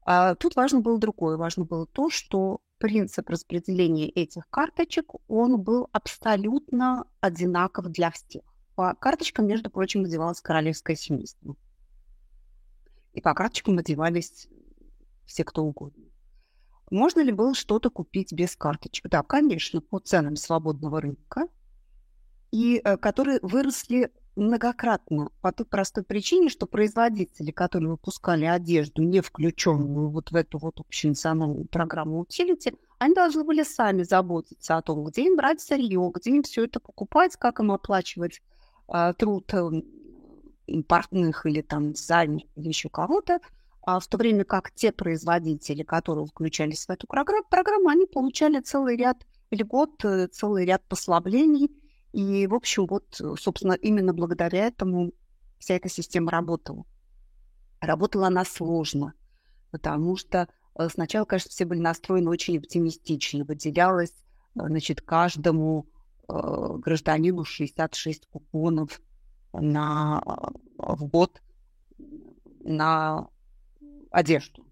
А 0.05 0.36
тут 0.36 0.55
важно 0.55 0.79
было 0.79 0.97
другое. 0.97 1.36
Важно 1.36 1.65
было 1.65 1.86
то, 1.86 2.09
что 2.09 2.62
принцип 2.77 3.29
распределения 3.29 4.09
этих 4.09 4.50
карточек, 4.50 5.12
он 5.27 5.59
был 5.59 5.89
абсолютно 5.91 7.05
одинаков 7.19 7.88
для 7.89 8.12
всех. 8.12 8.43
По 8.75 8.93
карточкам, 8.93 9.47
между 9.47 9.69
прочим, 9.69 10.03
надевалось 10.03 10.39
королевское 10.39 10.95
семейство 10.95 11.57
и 13.17 13.21
по 13.21 13.33
карточкам 13.33 13.74
надевались 13.74 14.47
все 15.25 15.43
кто 15.43 15.63
угодно. 15.63 16.05
Можно 16.91 17.21
ли 17.21 17.31
было 17.31 17.55
что-то 17.55 17.89
купить 17.89 18.31
без 18.31 18.55
карточек? 18.55 19.09
Да, 19.09 19.24
конечно, 19.24 19.81
по 19.81 19.97
ценам 20.00 20.36
свободного 20.36 21.01
рынка, 21.01 21.47
и 22.51 22.79
э, 22.81 22.95
которые 22.97 23.39
выросли 23.41 24.12
многократно 24.36 25.31
по 25.41 25.51
той 25.51 25.65
простой 25.65 26.03
причине, 26.03 26.50
что 26.50 26.67
производители, 26.67 27.50
которые 27.50 27.89
выпускали 27.89 28.45
одежду, 28.45 29.01
не 29.01 29.21
включенную 29.21 30.09
вот 30.12 30.29
в 30.29 30.36
эту 30.36 30.59
вот 30.59 30.79
общенациональную 30.79 31.65
программу 31.65 32.19
утилити, 32.19 32.75
они 33.00 33.15
должны 33.15 33.43
были 33.43 33.63
сами 33.63 34.03
заботиться 34.03 34.77
о 34.77 34.83
том, 34.83 35.03
где 35.05 35.25
им 35.25 35.38
брать 35.38 35.59
сырье, 35.59 36.12
где 36.13 36.29
им 36.29 36.43
все 36.43 36.65
это 36.65 36.79
покупать, 36.79 37.36
как 37.36 37.59
им 37.62 37.71
оплачивать 37.71 38.43
э, 38.93 39.13
труд 39.17 39.51
эм, 40.67 40.83
портных 40.83 41.45
или 41.45 41.62
там 41.62 41.93
дизайнеров 41.93 42.50
или 42.55 42.67
еще 42.67 42.89
кого-то, 42.89 43.39
а 43.81 44.00
в 44.00 44.07
то 44.07 44.17
время 44.17 44.43
как 44.43 44.71
те 44.71 44.91
производители, 44.91 45.83
которые 45.83 46.25
включались 46.25 46.86
в 46.86 46.89
эту 46.89 47.07
программу, 47.07 47.89
они 47.89 48.05
получали 48.05 48.59
целый 48.59 48.97
ряд 48.97 49.17
льгот, 49.51 50.03
э, 50.03 50.27
целый 50.27 50.65
ряд 50.65 50.83
послаблений. 50.88 51.71
И, 52.13 52.47
в 52.47 52.53
общем, 52.53 52.86
вот, 52.88 53.21
собственно, 53.39 53.74
именно 53.74 54.13
благодаря 54.13 54.67
этому 54.67 55.13
вся 55.59 55.75
эта 55.75 55.89
система 55.89 56.31
работала. 56.31 56.86
Работала 57.79 58.27
она 58.27 58.43
сложно, 58.45 59.13
потому 59.71 60.17
что 60.17 60.47
э, 60.77 60.89
сначала, 60.89 61.25
конечно, 61.25 61.50
все 61.50 61.65
были 61.65 61.79
настроены 61.79 62.29
очень 62.29 62.57
оптимистично. 62.57 63.45
Выделялось, 63.45 64.13
э, 64.55 64.67
значит, 64.67 65.01
каждому 65.01 65.88
э, 66.27 66.33
гражданину 66.77 67.45
66 67.45 68.27
купонов 68.27 69.01
на, 69.59 70.21
в 70.77 71.05
год 71.05 71.41
на 72.61 73.27
одежду. 74.11 74.65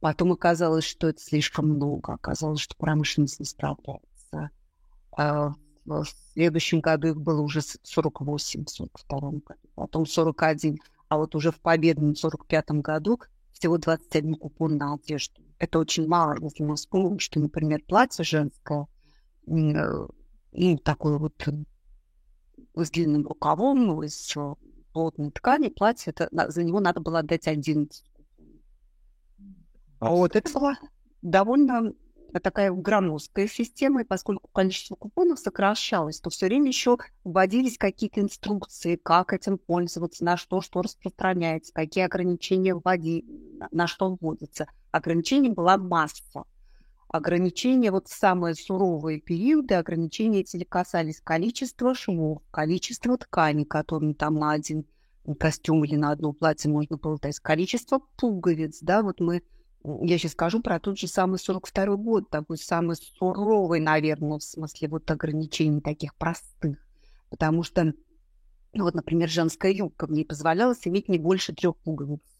Потом 0.00 0.32
оказалось, 0.32 0.84
что 0.84 1.08
это 1.08 1.20
слишком 1.20 1.70
много. 1.70 2.12
Оказалось, 2.12 2.60
что 2.60 2.76
промышленность 2.76 3.40
не 3.40 3.46
справляется. 3.46 4.50
А 5.16 5.54
в 5.86 6.04
следующем 6.32 6.80
году 6.80 7.08
их 7.08 7.20
было 7.20 7.40
уже 7.40 7.60
48, 7.62 8.64
в 8.64 8.70
42 8.70 9.20
году, 9.30 9.60
потом 9.74 10.06
41. 10.06 10.78
А 11.08 11.16
вот 11.16 11.34
уже 11.34 11.52
в 11.52 11.60
победном 11.60 12.16
45 12.16 12.70
году 12.82 13.20
всего 13.52 13.78
21 13.78 14.34
купон 14.34 14.76
на 14.76 14.94
одежду. 14.94 15.42
Это 15.58 15.78
очень 15.78 16.08
мало, 16.08 16.36
если 16.40 16.64
мы 16.64 16.76
вспомним, 16.76 17.18
что, 17.18 17.40
например, 17.40 17.80
платье 17.86 18.24
женское, 18.24 18.86
э, 19.46 20.06
ну, 20.52 20.78
такое 20.78 21.18
вот 21.18 21.36
с 22.74 22.90
длинным 22.90 23.26
рукавом, 23.26 24.02
из 24.02 24.34
плотной 24.92 25.30
ткани, 25.30 25.68
платье, 25.68 26.12
это, 26.16 26.28
за 26.50 26.62
него 26.62 26.80
надо 26.80 27.00
было 27.00 27.20
отдать 27.20 27.48
11. 27.48 28.04
А 30.00 30.10
вот 30.10 30.36
это 30.36 30.52
была 30.52 30.78
довольно 31.22 31.92
такая 32.40 32.72
громоздкая 32.72 33.46
система, 33.46 34.02
и 34.02 34.04
поскольку 34.04 34.48
количество 34.48 34.96
купонов 34.96 35.38
сокращалось, 35.38 36.20
то 36.20 36.30
все 36.30 36.46
время 36.46 36.68
еще 36.68 36.98
вводились 37.22 37.78
какие-то 37.78 38.20
инструкции, 38.20 38.96
как 38.96 39.32
этим 39.32 39.58
пользоваться, 39.58 40.24
на 40.24 40.36
что 40.36 40.60
что 40.60 40.82
распространяется, 40.82 41.72
какие 41.72 42.04
ограничения 42.04 42.74
вводи, 42.74 43.24
на 43.70 43.86
что 43.86 44.16
вводится. 44.20 44.66
Ограничений 44.90 45.50
была 45.50 45.76
масса 45.76 46.44
ограничения, 47.14 47.92
вот 47.92 48.08
самые 48.08 48.56
суровые 48.56 49.20
периоды, 49.20 49.74
ограничения 49.74 50.40
эти 50.40 50.64
касались 50.64 51.20
количества 51.20 51.94
швов, 51.94 52.42
количества 52.50 53.16
ткани, 53.16 53.62
которые 53.62 54.14
там 54.14 54.34
на 54.34 54.50
один 54.50 54.84
костюм 55.38 55.84
или 55.84 55.94
на 55.94 56.10
одно 56.10 56.32
платье 56.32 56.68
можно 56.68 56.96
было 56.96 57.16
дать, 57.18 57.38
количество 57.38 58.00
пуговиц, 58.16 58.80
да, 58.80 59.02
вот 59.02 59.20
мы, 59.20 59.42
я 59.84 60.18
сейчас 60.18 60.32
скажу 60.32 60.60
про 60.60 60.80
тот 60.80 60.98
же 60.98 61.06
самый 61.06 61.38
42 61.38 61.94
год, 61.94 62.30
такой 62.30 62.58
самый 62.58 62.96
суровый, 62.96 63.78
наверное, 63.78 64.38
в 64.38 64.42
смысле 64.42 64.88
вот 64.88 65.08
ограничений 65.08 65.80
таких 65.80 66.16
простых. 66.16 66.78
потому 67.30 67.62
что, 67.62 67.94
ну 68.72 68.82
вот, 68.82 68.94
например, 68.94 69.28
женская 69.28 69.70
юбка 69.70 70.08
мне 70.08 70.24
позволяла 70.24 70.74
иметь 70.84 71.08
не 71.08 71.18
больше 71.18 71.54
трех 71.54 71.76
пуговиц. 71.76 72.33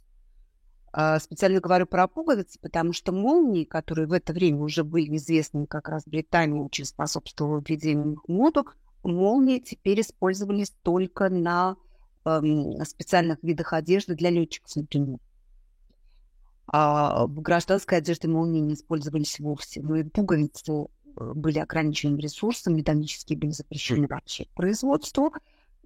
А, 0.96 1.18
специально 1.18 1.58
говорю 1.58 1.86
про 1.86 2.06
пуговицы, 2.06 2.56
потому 2.60 2.92
что 2.92 3.10
молнии, 3.10 3.64
которые 3.64 4.06
в 4.06 4.12
это 4.12 4.32
время 4.32 4.60
уже 4.60 4.84
были 4.84 5.16
известны 5.16 5.66
как 5.66 5.88
раз 5.88 6.04
Британии, 6.06 6.60
очень 6.60 6.84
способствовала 6.84 7.60
введению 7.60 8.12
их 8.12 8.28
моду, 8.28 8.64
молнии 9.02 9.58
теперь 9.58 10.02
использовались 10.02 10.72
только 10.84 11.30
на 11.30 11.74
эм, 12.24 12.84
специальных 12.84 13.42
видах 13.42 13.72
одежды 13.72 14.14
для 14.14 14.30
летчиков, 14.30 14.76
например. 14.76 15.18
А 16.68 17.26
в 17.26 17.40
гражданской 17.40 17.98
одежде 17.98 18.28
молнии 18.28 18.60
не 18.60 18.74
использовались 18.74 19.40
вовсе. 19.40 19.82
Ну 19.82 19.96
и 19.96 20.04
пуговицы 20.04 20.62
э, 20.70 21.32
были 21.34 21.58
ограниченным 21.58 22.18
ресурсом, 22.18 22.76
металлические 22.76 23.36
были 23.36 23.50
запрещены 23.50 24.06
вообще 24.06 24.46
производству. 24.54 25.32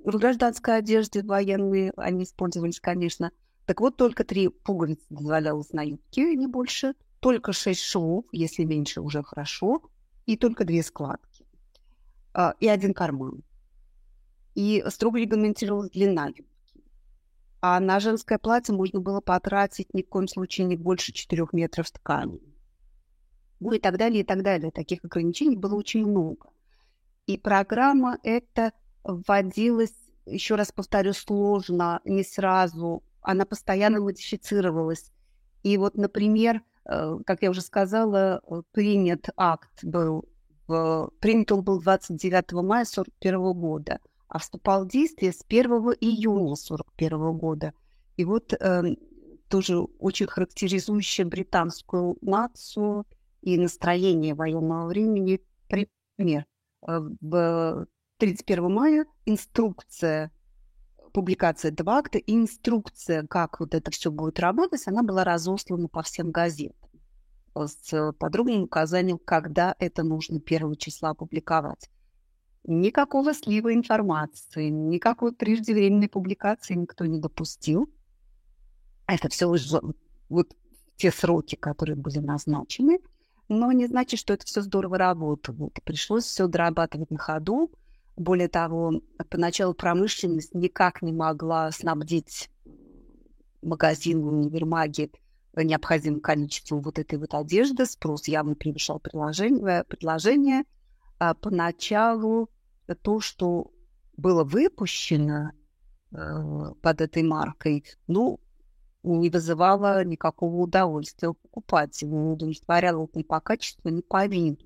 В 0.04 0.18
гражданской 0.18 0.76
одежде 0.76 1.22
военные 1.22 1.94
они 1.96 2.24
использовались, 2.24 2.78
конечно. 2.78 3.32
Так 3.68 3.82
вот, 3.82 3.98
только 3.98 4.25
три 4.25 4.48
пуговицы 4.48 5.04
дозволялось 5.10 5.75
на 5.75 5.82
юбке, 5.82 6.34
не 6.34 6.46
больше. 6.46 6.94
Только 7.20 7.52
шесть 7.52 7.82
швов, 7.82 8.25
если 8.32 8.64
меньше, 8.64 9.02
уже 9.02 9.22
хорошо. 9.22 9.82
И 10.25 10.38
только 10.38 10.64
две 10.64 10.82
складки. 10.82 11.44
А, 12.32 12.54
и 12.60 12.66
один 12.66 12.94
карман. 12.94 13.42
И 14.54 14.82
строго 14.88 15.18
регламентировалась 15.18 15.90
длина 15.90 16.28
юбки. 16.28 16.82
А 17.60 17.78
на 17.78 18.00
женское 18.00 18.38
платье 18.38 18.75
можно 18.75 19.00
было 19.00 19.20
потратить 19.20 19.92
ни 19.92 20.00
в 20.00 20.08
коем 20.08 20.28
случае 20.28 20.66
не 20.66 20.76
больше 20.76 21.12
4 21.12 21.48
метров 21.52 21.90
ткани. 21.90 22.40
Ну 23.60 23.72
и 23.72 23.78
так 23.78 23.98
далее, 23.98 24.22
и 24.22 24.25
так 24.25 24.42
далее. 24.42 24.70
Таких 24.70 25.04
ограничений 25.04 25.56
было 25.56 25.75
очень 25.75 26.06
много. 26.06 26.48
И 27.26 27.37
программа 27.37 28.18
эта 28.22 28.72
вводилась, 29.04 29.92
еще 30.25 30.54
раз 30.54 30.72
повторю, 30.72 31.12
сложно, 31.12 32.00
не 32.06 32.25
сразу. 32.25 33.02
Она 33.20 33.44
постоянно 33.44 34.00
модифицировалась. 34.00 35.12
И 35.62 35.76
вот, 35.76 35.96
например, 35.96 36.62
э, 36.84 37.18
как 37.26 37.42
я 37.42 37.50
уже 37.50 37.60
сказала, 37.62 38.42
принят 38.72 39.28
акт 39.37 39.84
был, 39.84 40.25
принят 40.66 41.52
он 41.52 41.62
был 41.62 41.80
29 41.80 42.52
мая 42.52 42.84
1941 42.84 43.52
года 43.52 44.00
а 44.28 44.38
вступал 44.38 44.84
в 44.84 44.88
действие 44.88 45.32
с 45.32 45.42
1 45.48 45.64
июня 46.00 46.52
1941 46.52 47.32
года. 47.38 47.72
И 48.16 48.25
вот 48.25 48.52
э, 48.52 48.82
тоже 49.48 49.78
очень 49.78 50.26
характеризующее 50.26 51.26
британскую 51.26 52.18
нацию 52.20 53.06
и 53.40 53.58
настроение 53.58 54.34
военного 54.34 54.87
времени 54.87 55.40
пример. 55.66 56.44
Э, 56.87 57.00
в 57.20 57.87
31 58.18 58.72
мая 58.72 59.06
инструкция, 59.25 60.30
публикация 61.12 61.72
этого 61.72 61.92
акта, 61.92 62.18
инструкция, 62.18 63.26
как 63.26 63.60
вот 63.60 63.74
это 63.74 63.90
все 63.90 64.10
будет 64.10 64.38
работать, 64.40 64.86
она 64.86 65.02
была 65.02 65.24
разослана 65.24 65.88
по 65.88 66.02
всем 66.02 66.30
газетам 66.30 66.88
с 67.66 68.12
подробным 68.18 68.62
указанием, 68.62 69.18
когда 69.18 69.74
это 69.78 70.02
нужно 70.02 70.40
первого 70.40 70.76
числа 70.76 71.14
публиковать. 71.14 71.90
Никакого 72.64 73.34
слива 73.34 73.72
информации, 73.72 74.68
никакой 74.68 75.32
преждевременной 75.32 76.08
публикации 76.08 76.74
никто 76.74 77.06
не 77.06 77.18
допустил. 77.18 77.90
Это 79.06 79.28
все 79.28 79.46
уже 79.46 79.80
вот 80.28 80.54
те 80.96 81.10
сроки, 81.10 81.54
которые 81.54 81.96
были 81.96 82.18
назначены, 82.18 83.00
но 83.48 83.72
не 83.72 83.86
значит, 83.86 84.20
что 84.20 84.34
это 84.34 84.44
все 84.44 84.60
здорово 84.60 84.98
работало. 84.98 85.70
Пришлось 85.84 86.24
все 86.24 86.46
дорабатывать 86.46 87.10
на 87.10 87.18
ходу. 87.18 87.70
Более 88.18 88.48
того, 88.48 89.00
поначалу 89.30 89.75
промышленность 89.75 90.52
никак 90.52 91.02
не 91.02 91.12
могла 91.12 91.70
снабдить 91.70 92.50
магазины, 93.62 94.25
универмаги 94.25 95.12
необходимым 95.54 96.20
количеством 96.20 96.82
вот 96.82 96.98
этой 96.98 97.16
вот 97.16 97.32
одежды. 97.34 97.87
Спрос 97.87 98.26
явно 98.26 98.56
превышал 98.56 98.98
предложение. 98.98 99.84
предложение. 99.84 100.64
А 101.21 101.34
поначалу 101.34 102.50
то, 103.02 103.21
что 103.21 103.71
было 104.16 104.43
выпущено 104.43 105.52
э, 106.10 106.16
под 106.82 107.00
этой 107.00 107.23
маркой, 107.23 107.84
ну, 108.08 108.40
не 109.04 109.30
вызывало 109.30 110.04
никакого 110.04 110.56
удовольствия 110.56 111.28
у 111.28 111.34
покупателя, 111.34 112.08
не 112.08 112.32
удовлетворяло 112.32 113.08
ни 113.14 113.23
по 113.23 113.40
качеству, 113.40 113.88
ни 113.90 114.00
по 114.00 114.26
виду. 114.26 114.64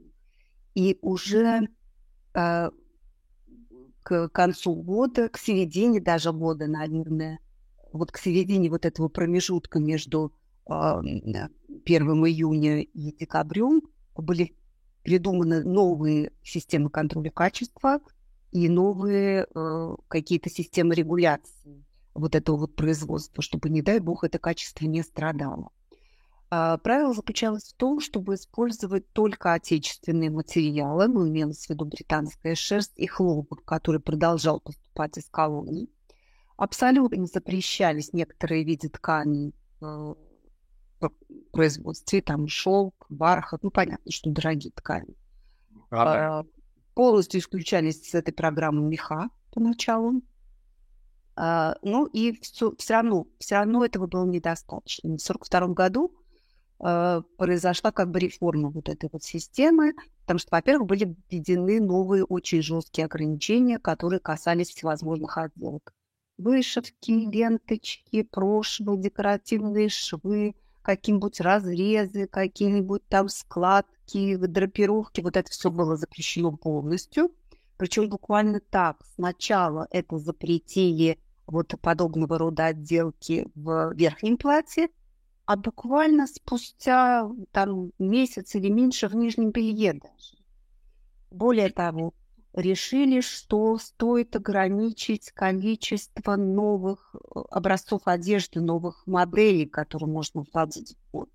И 0.74 0.98
уже 1.02 1.68
э, 2.34 2.70
к 4.02 4.28
концу 4.28 4.74
года, 4.74 5.28
к 5.28 5.38
середине 5.38 6.00
даже 6.00 6.32
года, 6.32 6.66
наверное, 6.66 7.38
вот 7.92 8.10
к 8.12 8.18
середине 8.18 8.70
вот 8.70 8.84
этого 8.84 9.08
промежутка 9.08 9.78
между 9.78 10.32
э, 10.68 10.72
1 10.72 11.48
июня 11.86 12.80
и 12.80 13.12
декабрем 13.12 13.82
были 14.16 14.56
придуманы 15.02 15.62
новые 15.64 16.32
системы 16.42 16.90
контроля 16.90 17.30
качества 17.30 18.00
и 18.50 18.68
новые 18.68 19.46
э, 19.54 19.96
какие-то 20.08 20.50
системы 20.50 20.94
регуляции 20.94 21.84
вот 22.14 22.34
этого 22.34 22.56
вот 22.56 22.76
производства, 22.76 23.42
чтобы, 23.42 23.70
не 23.70 23.82
дай 23.82 23.98
бог, 23.98 24.24
это 24.24 24.38
качество 24.38 24.84
не 24.84 25.02
страдало. 25.02 25.70
А 26.54 26.76
правило 26.76 27.14
заключалось 27.14 27.72
в 27.72 27.76
том, 27.78 27.98
чтобы 27.98 28.34
использовать 28.34 29.10
только 29.14 29.54
отечественные 29.54 30.28
материалы, 30.28 31.08
ну, 31.08 31.26
имелось 31.26 31.64
в 31.64 31.70
виду 31.70 31.86
британская 31.86 32.54
шерсть 32.54 32.92
и 32.96 33.06
хлопок, 33.06 33.64
который 33.64 34.00
продолжал 34.00 34.60
поступать 34.60 35.16
из 35.16 35.30
колоний. 35.30 35.88
Абсолютно 36.58 37.24
запрещались 37.24 38.12
некоторые 38.12 38.64
виды 38.64 38.90
тканей 38.90 39.54
э, 39.80 40.14
производстве, 41.52 42.20
там 42.20 42.46
шелк, 42.48 43.06
бархат, 43.08 43.62
ну 43.62 43.70
понятно, 43.70 44.12
что 44.12 44.28
дорогие 44.28 44.72
ткани. 44.72 45.16
А, 45.90 46.40
а, 46.40 46.44
полностью 46.92 47.40
исключались 47.40 48.10
с 48.10 48.14
этой 48.14 48.34
программы 48.34 48.82
меха 48.82 49.30
поначалу. 49.54 50.20
А, 51.34 51.76
ну 51.80 52.04
и 52.04 52.38
все, 52.42 52.74
все 52.76 52.92
равно, 52.92 53.26
все 53.38 53.54
равно 53.54 53.86
этого 53.86 54.06
было 54.06 54.26
недостаточно. 54.26 55.08
В 55.08 55.16
1942 55.16 55.68
году 55.68 56.14
а, 56.14 56.21
произошла 56.82 57.92
как 57.92 58.10
бы 58.10 58.18
реформа 58.18 58.68
вот 58.68 58.88
этой 58.88 59.08
вот 59.12 59.22
системы, 59.22 59.94
потому 60.22 60.38
что, 60.38 60.48
во-первых, 60.50 60.88
были 60.88 61.16
введены 61.30 61.80
новые 61.80 62.24
очень 62.24 62.60
жесткие 62.60 63.04
ограничения, 63.04 63.78
которые 63.78 64.18
касались 64.18 64.70
всевозможных 64.70 65.38
отделок. 65.38 65.94
Вышивки, 66.38 67.12
ленточки, 67.12 68.22
прошвы, 68.22 68.96
декоративные 68.96 69.88
швы, 69.90 70.56
какие-нибудь 70.82 71.40
разрезы, 71.40 72.26
какие-нибудь 72.26 73.06
там 73.06 73.28
складки, 73.28 74.34
драпировки, 74.34 75.20
вот 75.20 75.36
это 75.36 75.48
все 75.50 75.70
было 75.70 75.96
запрещено 75.96 76.50
полностью. 76.50 77.30
Причем 77.76 78.08
буквально 78.08 78.58
так. 78.58 78.96
Сначала 79.14 79.86
это 79.90 80.18
запретили 80.18 81.18
вот 81.46 81.74
подобного 81.80 82.38
рода 82.38 82.66
отделки 82.66 83.46
в 83.54 83.92
верхнем 83.94 84.36
платье, 84.36 84.88
а 85.52 85.56
буквально 85.56 86.26
спустя 86.26 87.30
там 87.50 87.92
месяц 87.98 88.54
или 88.54 88.70
меньше 88.70 89.06
в 89.06 89.14
нижнем 89.14 89.50
белье 89.50 89.92
даже. 89.92 90.38
Более 91.30 91.68
того, 91.68 92.14
решили, 92.54 93.20
что 93.20 93.76
стоит 93.76 94.34
ограничить 94.34 95.30
количество 95.32 96.36
новых 96.36 97.14
э, 97.14 97.40
образцов 97.50 98.00
одежды, 98.06 98.62
новых 98.62 99.06
моделей, 99.06 99.66
которые 99.66 100.08
можно 100.08 100.42
вводить 100.50 100.96
в 100.96 101.12
год. 101.12 101.28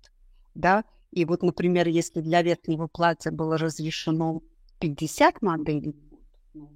Да? 0.56 0.84
И 1.12 1.24
вот, 1.24 1.44
например, 1.44 1.86
если 1.86 2.20
для 2.20 2.42
верхнего 2.42 2.88
платья 2.88 3.30
было 3.30 3.56
разрешено 3.56 4.42
50 4.80 5.42
моделей 5.42 5.92
в 5.92 6.08
год, 6.08 6.70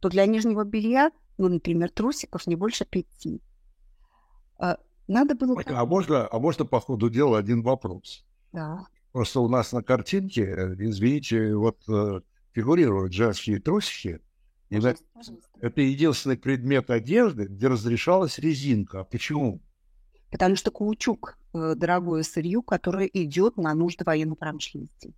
то 0.00 0.08
для 0.08 0.26
нижнего 0.26 0.64
белья, 0.64 1.12
ну, 1.38 1.46
например, 1.46 1.90
трусиков 1.90 2.48
не 2.48 2.56
больше 2.56 2.84
пяти. 2.84 3.40
А, 5.08 5.12
надо 5.12 5.34
было... 5.34 5.60
А 5.66 5.86
можно, 5.86 6.28
а 6.30 6.38
можно 6.38 6.64
по 6.64 6.80
ходу 6.80 7.10
дела 7.10 7.38
один 7.38 7.62
вопрос? 7.62 8.24
Да. 8.52 8.86
Просто 9.12 9.40
у 9.40 9.48
нас 9.48 9.72
на 9.72 9.82
картинке, 9.82 10.42
э, 10.42 10.74
извините, 10.78 11.54
вот 11.54 11.78
э, 11.88 12.20
фигурируют 12.52 13.12
женские 13.12 13.60
трусики. 13.60 14.20
И 14.70 14.76
пожалуйста, 14.76 15.04
пожалуйста. 15.12 15.50
это 15.60 15.80
единственный 15.82 16.38
предмет 16.38 16.90
одежды, 16.90 17.44
где 17.44 17.68
разрешалась 17.68 18.38
резинка. 18.38 19.00
А 19.00 19.04
почему? 19.04 19.60
Потому 20.30 20.56
что 20.56 20.70
каучук 20.70 21.36
э, 21.52 21.74
дорогое 21.76 22.22
сырье, 22.22 22.62
которое 22.62 23.06
идет 23.06 23.58
на 23.58 23.74
нужды 23.74 24.04
военной 24.04 24.36
промышленности. 24.36 25.12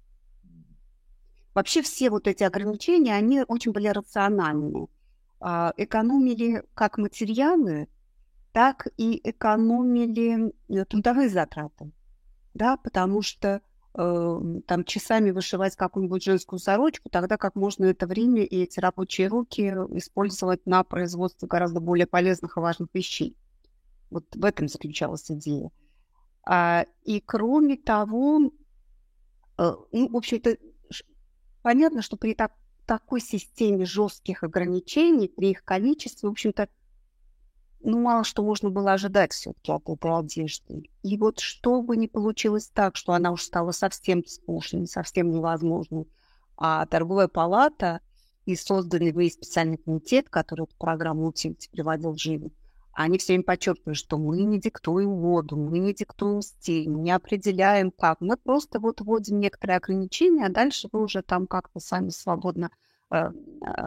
Вообще 1.54 1.82
все 1.82 2.10
вот 2.10 2.26
эти 2.26 2.42
ограничения, 2.42 3.14
они 3.14 3.44
очень 3.46 3.70
были 3.70 3.86
рациональны. 3.86 4.88
Э, 5.40 5.70
экономили 5.76 6.64
как 6.74 6.98
материалы, 6.98 7.86
так 8.54 8.86
и 8.96 9.20
экономили 9.28 10.54
э, 10.68 10.84
трудовые 10.84 11.28
затраты. 11.28 11.90
Да, 12.54 12.76
потому 12.76 13.20
что 13.20 13.62
э, 13.98 14.40
там 14.68 14.84
часами 14.84 15.32
вышивать 15.32 15.74
какую-нибудь 15.74 16.22
женскую 16.22 16.60
сорочку, 16.60 17.10
тогда 17.10 17.36
как 17.36 17.56
можно 17.56 17.86
это 17.86 18.06
время 18.06 18.44
и 18.44 18.62
эти 18.62 18.78
рабочие 18.78 19.26
руки 19.26 19.62
использовать 19.96 20.64
на 20.66 20.84
производство 20.84 21.48
гораздо 21.48 21.80
более 21.80 22.06
полезных 22.06 22.56
и 22.56 22.60
важных 22.60 22.90
вещей. 22.94 23.36
Вот 24.08 24.24
в 24.36 24.44
этом 24.44 24.68
заключалась 24.68 25.28
идея. 25.32 25.72
А, 26.46 26.86
и 27.02 27.20
кроме 27.20 27.76
того, 27.76 28.52
э, 29.58 29.72
ну, 29.90 30.08
в 30.10 30.16
общем-то, 30.16 30.58
понятно, 31.60 32.02
что 32.02 32.16
при 32.16 32.34
так, 32.34 32.52
такой 32.86 33.20
системе 33.20 33.84
жестких 33.84 34.44
ограничений, 34.44 35.26
при 35.26 35.50
их 35.50 35.64
количестве, 35.64 36.28
в 36.28 36.32
общем-то, 36.32 36.68
ну, 37.84 38.00
мало 38.00 38.24
что 38.24 38.42
можно 38.42 38.70
было 38.70 38.94
ожидать 38.94 39.32
все-таки 39.32 39.70
от 39.70 39.88
этой 39.88 40.18
одежды. 40.18 40.84
И 41.02 41.16
вот 41.16 41.40
чтобы 41.40 41.96
не 41.96 42.08
получилось 42.08 42.70
так, 42.72 42.96
что 42.96 43.12
она 43.12 43.30
уж 43.30 43.42
стала 43.42 43.72
совсем 43.72 44.24
скучной, 44.24 44.86
совсем 44.86 45.30
невозможной, 45.30 46.08
а 46.56 46.86
торговая 46.86 47.28
палата 47.28 48.00
и 48.46 48.56
созданный 48.56 49.12
вы 49.12 49.30
специальный 49.30 49.76
комитет, 49.76 50.28
который 50.28 50.64
эту 50.64 50.76
программу 50.76 51.26
утилити 51.26 51.68
приводил 51.70 52.12
в 52.12 52.18
жизнь, 52.18 52.52
они 52.94 53.18
все 53.18 53.32
время 53.32 53.44
подчеркивают, 53.44 53.98
что 53.98 54.18
мы 54.18 54.42
не 54.42 54.60
диктуем 54.60 55.16
воду, 55.16 55.56
мы 55.56 55.78
не 55.78 55.92
диктуем 55.92 56.42
стиль, 56.42 56.88
мы 56.88 57.00
не 57.00 57.10
определяем 57.10 57.90
как. 57.90 58.20
Мы 58.20 58.36
просто 58.36 58.78
вот 58.78 59.00
вводим 59.00 59.40
некоторые 59.40 59.78
ограничения, 59.78 60.46
а 60.46 60.50
дальше 60.50 60.88
вы 60.92 61.02
уже 61.02 61.22
там 61.22 61.46
как-то 61.48 61.80
сами 61.80 62.10
свободно 62.10 62.70
э, 63.10 63.16
э, 63.16 63.30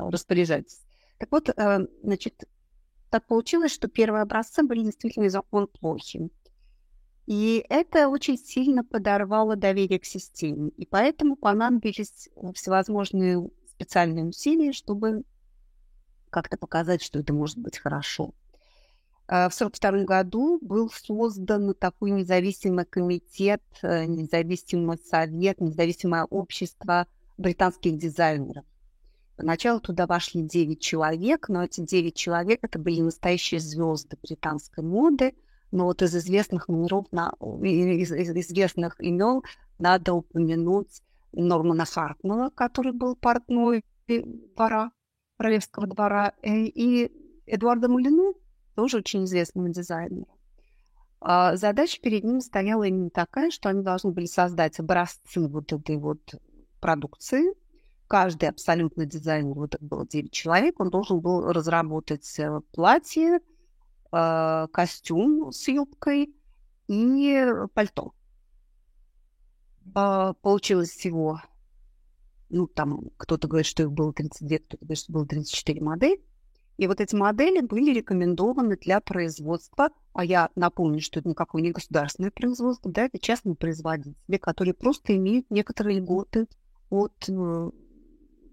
распоряжаетесь. 0.10 0.82
Так 1.20 1.32
вот, 1.32 1.50
э, 1.50 1.88
значит, 2.04 2.44
так 3.10 3.26
получилось, 3.26 3.74
что 3.74 3.88
первые 3.88 4.22
образцы 4.22 4.64
были 4.64 4.84
действительно 4.84 5.26
из 5.26 5.36
окон 5.36 5.68
плохи. 5.68 6.30
И 7.26 7.66
это 7.70 8.08
очень 8.08 8.38
сильно 8.38 8.84
подорвало 8.84 9.56
доверие 9.56 10.00
к 10.00 10.06
системе. 10.06 10.70
И 10.78 10.86
поэтому 10.86 11.36
понадобились 11.36 12.30
всевозможные 12.54 13.50
специальные 13.70 14.26
усилия, 14.26 14.72
чтобы 14.72 15.24
как-то 16.30 16.58
показать, 16.58 17.02
что 17.02 17.20
это 17.20 17.34
может 17.34 17.58
быть 17.58 17.78
хорошо. 17.78 18.34
А, 19.28 19.50
в 19.50 19.54
1942 19.54 20.06
году 20.06 20.58
был 20.62 20.90
создан 20.90 21.74
такой 21.74 22.12
независимый 22.12 22.86
комитет, 22.86 23.62
э, 23.82 24.06
независимый 24.06 24.98
совет, 24.98 25.60
независимое 25.60 26.24
общество 26.24 27.08
британских 27.38 27.98
дизайнеров. 27.98 28.66
Поначалу 29.38 29.80
туда 29.80 30.08
вошли 30.08 30.42
9 30.42 30.82
человек, 30.82 31.48
но 31.48 31.64
эти 31.64 31.82
9 31.82 32.16
человек 32.16 32.60
это 32.64 32.80
были 32.80 33.02
настоящие 33.02 33.60
звезды 33.60 34.18
британской 34.22 34.84
моды. 34.84 35.36
Но 35.72 35.86
вот 35.86 36.02
из 36.02 36.16
известных 36.16 36.68
номеров, 36.68 37.06
на, 37.12 37.34
из, 37.62 38.12
из 38.12 38.32
известных 38.32 39.00
имен 39.00 39.44
надо 39.78 40.14
упомянуть 40.14 41.02
Нормана 41.34 41.86
Хартмана, 41.86 42.50
который 42.50 42.94
был 42.94 43.16
портной 43.16 43.84
двора, 44.08 44.92
королевского 45.38 45.86
двора, 45.86 46.34
э, 46.42 46.64
и 46.64 47.12
Эдуарда 47.46 47.90
Мулину, 47.90 48.34
тоже 48.76 48.98
очень 48.98 49.26
известного 49.26 49.70
дизайнера. 49.70 50.26
А 51.20 51.56
задача 51.58 52.02
перед 52.02 52.24
ним 52.24 52.42
стояла 52.42 52.84
именно 52.84 53.10
такая, 53.12 53.52
что 53.52 53.70
они 53.70 53.84
должны 53.84 54.12
были 54.12 54.26
создать 54.26 54.80
образцы 54.80 55.48
вот 55.48 55.74
этой 55.74 55.98
вот 55.98 56.22
продукции. 56.80 57.54
Каждый 58.08 58.50
абсолютно 58.50 59.06
дизайнер, 59.06 59.54
вот 59.54 59.76
это 59.76 59.84
было 59.84 60.08
9 60.08 60.32
человек, 60.32 60.80
он 60.80 60.90
должен 60.90 61.20
был 61.20 61.52
разработать 61.52 62.40
э, 62.40 62.62
платье, 62.72 63.40
э, 64.12 64.68
костюм 64.72 65.52
с 65.52 65.68
юбкой 65.68 66.34
и 66.88 67.46
пальто. 67.74 68.14
А, 69.94 70.34
получилось 70.34 70.90
всего, 70.90 71.42
ну, 72.50 72.68
там, 72.68 73.10
кто-то 73.18 73.48
говорит, 73.48 73.66
что 73.66 73.84
их 73.84 73.92
было 73.92 74.14
32, 74.14 74.58
кто-то 74.58 74.78
говорит, 74.86 75.00
что 75.00 75.12
было 75.12 75.26
34 75.26 75.82
модели. 75.82 76.22
И 76.78 76.88
вот 76.88 77.02
эти 77.02 77.16
модели 77.16 77.62
были 77.62 77.92
рекомендованы 77.94 78.78
для 78.78 79.02
производства, 79.02 79.90
а 80.14 80.24
я 80.24 80.50
напомню, 80.56 81.02
что 81.02 81.20
это 81.20 81.30
никакое 81.30 81.64
не 81.64 81.72
государственное 81.72 82.30
производство, 82.30 82.92
да, 82.92 83.06
это 83.06 83.18
частные 83.18 83.56
производители, 83.56 84.38
которые 84.38 84.76
просто 84.76 85.16
имеют 85.16 85.50
некоторые 85.50 86.00
льготы 86.00 86.48
от 86.92 87.14
э, 87.28 87.72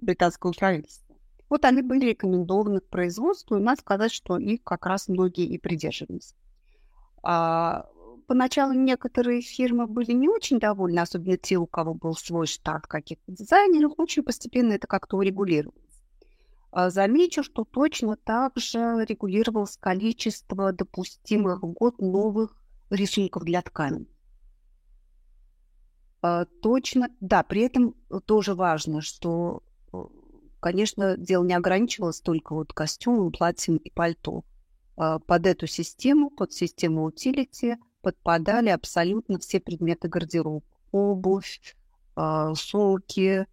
британского 0.04 0.52
правительства. 0.52 1.16
Вот 1.48 1.64
они 1.64 1.82
были 1.82 2.06
рекомендованы 2.06 2.80
к 2.80 2.88
производству, 2.88 3.56
и 3.56 3.60
надо 3.60 3.80
сказать, 3.80 4.12
что 4.12 4.38
их 4.38 4.62
как 4.64 4.86
раз 4.86 5.08
многие 5.08 5.46
и 5.46 5.58
придерживались. 5.58 6.34
А, 7.22 7.86
поначалу 8.26 8.72
некоторые 8.72 9.40
фирмы 9.40 9.86
были 9.86 10.12
не 10.12 10.28
очень 10.28 10.58
довольны, 10.58 10.98
особенно 10.98 11.36
те, 11.36 11.56
у 11.56 11.66
кого 11.66 11.94
был 11.94 12.14
свой 12.14 12.46
штат 12.46 12.86
каких-то 12.86 13.30
дизайнеров, 13.30 13.92
очень 13.98 14.22
постепенно 14.22 14.72
это 14.72 14.86
как-то 14.86 15.16
урегулировалось. 15.16 15.84
А, 16.70 16.90
замечу, 16.90 17.44
что 17.44 17.64
точно 17.64 18.16
так 18.16 18.56
же 18.56 19.04
регулировалось 19.06 19.76
количество 19.76 20.72
допустимых 20.72 21.62
в 21.62 21.68
год 21.68 22.00
новых 22.00 22.56
рисунков 22.90 23.44
для 23.44 23.62
ткани. 23.62 24.08
А, 26.20 26.46
точно, 26.46 27.10
да, 27.20 27.42
при 27.42 27.62
этом 27.62 27.94
тоже 28.26 28.54
важно, 28.54 29.02
что, 29.02 29.62
конечно, 30.60 31.16
дело 31.16 31.44
не 31.44 31.54
ограничивалось 31.54 32.20
только 32.20 32.54
вот 32.54 32.72
костюмом, 32.72 33.32
платьем 33.32 33.76
и 33.76 33.90
пальто. 33.90 34.44
А, 34.96 35.18
под 35.18 35.46
эту 35.46 35.66
систему, 35.66 36.30
под 36.30 36.52
систему 36.52 37.04
утилити 37.04 37.76
подпадали 38.02 38.68
абсолютно 38.68 39.38
все 39.38 39.60
предметы 39.60 40.08
гардероба. 40.08 40.64
Обувь, 40.92 41.74
сумки, 42.54 43.46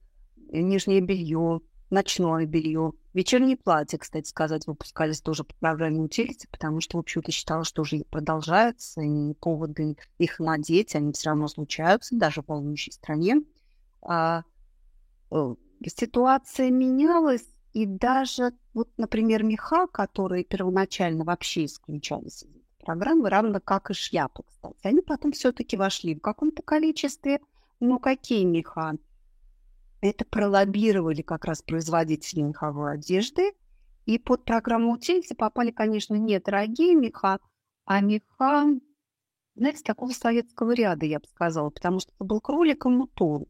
нижнее 0.52 1.02
белье, 1.02 1.62
ночное 1.90 2.46
белье. 2.46 2.94
Вечерние 3.14 3.58
платья, 3.58 3.98
кстати 3.98 4.28
сказать, 4.28 4.68
выпускались 4.68 5.22
тоже 5.22 5.44
по 5.44 5.54
программе 5.56 6.00
утилити, 6.00 6.48
потому 6.50 6.80
что, 6.80 6.98
в 6.98 7.02
общем-то, 7.02 7.32
считалось, 7.32 7.68
что 7.68 7.84
жизнь 7.84 8.06
продолжается, 8.10 9.02
и 9.02 9.34
поводы 9.34 9.98
их 10.18 10.40
надеть, 10.40 10.96
они 10.96 11.12
все 11.12 11.30
равно 11.30 11.48
случаются, 11.48 12.16
даже 12.16 12.42
в 12.42 12.48
волнующей 12.48 12.94
стране. 12.94 13.42
А, 14.02 14.44
э, 15.32 15.56
ситуация 15.90 16.70
менялась, 16.70 17.46
и 17.74 17.86
даже, 17.86 18.52
вот, 18.74 18.90
например, 18.98 19.44
меха, 19.44 19.88
которые 19.88 20.44
первоначально 20.44 21.24
вообще 21.24 21.66
исключались 21.66 22.44
из 22.44 22.62
программы, 22.84 23.30
равно 23.30 23.60
как 23.60 23.90
и 23.90 23.94
шляпы, 23.94 24.44
кстати, 24.46 24.80
они 24.84 25.02
потом 25.02 25.32
все-таки 25.32 25.78
вошли 25.78 26.16
в 26.16 26.22
каком-то 26.22 26.62
количестве. 26.64 27.40
Ну, 27.80 27.98
какие 28.00 28.44
меха? 28.44 28.98
Это 30.02 30.26
пролоббировали 30.26 31.22
как 31.22 31.46
раз 31.46 31.62
производители 31.62 32.42
меховой 32.42 32.94
одежды. 32.94 33.54
И 34.06 34.18
под 34.18 34.44
программу 34.44 34.94
утилити 34.94 35.36
попали, 35.36 35.72
конечно, 35.72 36.16
не 36.16 36.40
дорогие 36.40 36.96
меха, 36.96 37.40
а 37.86 38.02
меха, 38.02 38.66
знаете, 39.56 39.84
такого 39.84 40.12
советского 40.12 40.72
ряда, 40.72 41.06
я 41.06 41.20
бы 41.20 41.28
сказала, 41.28 41.70
потому 41.70 42.00
что 42.00 42.12
это 42.16 42.24
был 42.24 42.42
кролик 42.42 42.86
и 42.86 42.90
мутон. 42.90 43.46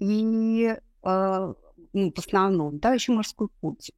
И, 0.00 0.76
э, 1.02 1.54
ну, 1.92 2.12
в 2.12 2.18
основном, 2.18 2.78
да, 2.78 2.92
еще 2.94 3.12
морской 3.12 3.48
котик. 3.60 3.94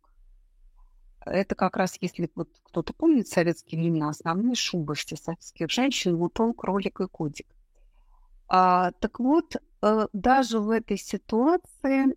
Это 1.24 1.54
как 1.54 1.76
раз, 1.76 1.96
если 2.00 2.30
вот 2.34 2.48
кто-то 2.64 2.92
помнит 2.92 3.26
советские 3.26 3.80
времена, 3.80 4.10
основные 4.10 4.54
шубы 4.54 4.94
советских 4.94 5.70
женщин, 5.70 6.16
мутон, 6.16 6.54
кролик 6.54 7.00
и 7.00 7.08
котик. 7.08 7.46
А, 8.48 8.92
так 8.92 9.18
вот, 9.18 9.56
Э, 9.82 10.08
даже 10.12 10.58
в 10.60 10.70
этой 10.70 10.96
ситуации 10.96 12.16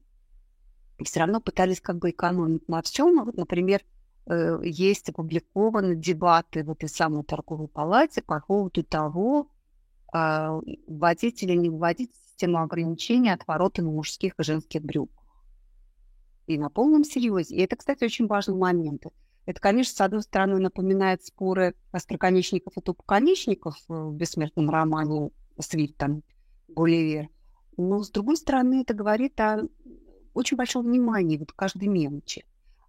все 1.03 1.19
равно 1.19 1.39
пытались 1.39 1.82
как 1.82 1.97
бы 1.97 2.10
экономить 2.10 2.67
на 2.67 2.82
всем. 2.82 3.23
Вот, 3.23 3.36
например, 3.36 3.82
э, 4.25 4.60
есть 4.63 5.10
опубликованы 5.10 5.95
дебаты 5.95 6.63
в 6.63 6.71
этой 6.71 6.89
самой 6.89 7.23
торговой 7.23 7.67
палате 7.67 8.21
по 8.21 8.39
поводу 8.41 8.84
того, 8.84 9.49
а, 10.12 10.60
вводить 10.88 11.43
или 11.43 11.55
не 11.55 11.69
вводить 11.69 12.12
систему 12.39 12.60
ограничений 12.60 13.32
отворота 13.32 13.82
на 13.82 13.91
мужских 13.91 14.34
и 14.39 14.43
женских 14.43 14.82
брюках. 14.82 15.25
И 16.47 16.58
на 16.58 16.69
полном 16.69 17.04
серьезе. 17.04 17.56
И 17.56 17.62
это, 17.62 17.75
кстати, 17.75 18.06
очень 18.06 18.28
важный 18.28 18.56
момент. 18.56 19.04
Это, 19.45 19.60
конечно, 19.60 19.93
с 19.93 20.02
одной 20.02 20.21
стороны, 20.21 20.60
напоминает 20.60 21.23
споры 21.23 21.75
остроконечников 21.91 22.78
и 22.78 22.82
тупоконечников 22.82 23.75
в 23.88 24.13
бессмертном 24.13 24.69
романе 24.69 25.32
«Свит» 25.60 25.97
там, 25.97 26.23
Гулливер. 26.69 27.28
Но, 27.78 28.04
с 28.04 28.10
другой 28.10 28.38
стороны, 28.38 28.82
это 28.82 28.93
говорит 28.93 29.39
о 29.41 29.67
очень 30.34 30.56
большом 30.56 30.86
внимании 30.86 31.38
вот 31.38 31.52
каждой 31.52 31.89
мелочи. 31.89 32.45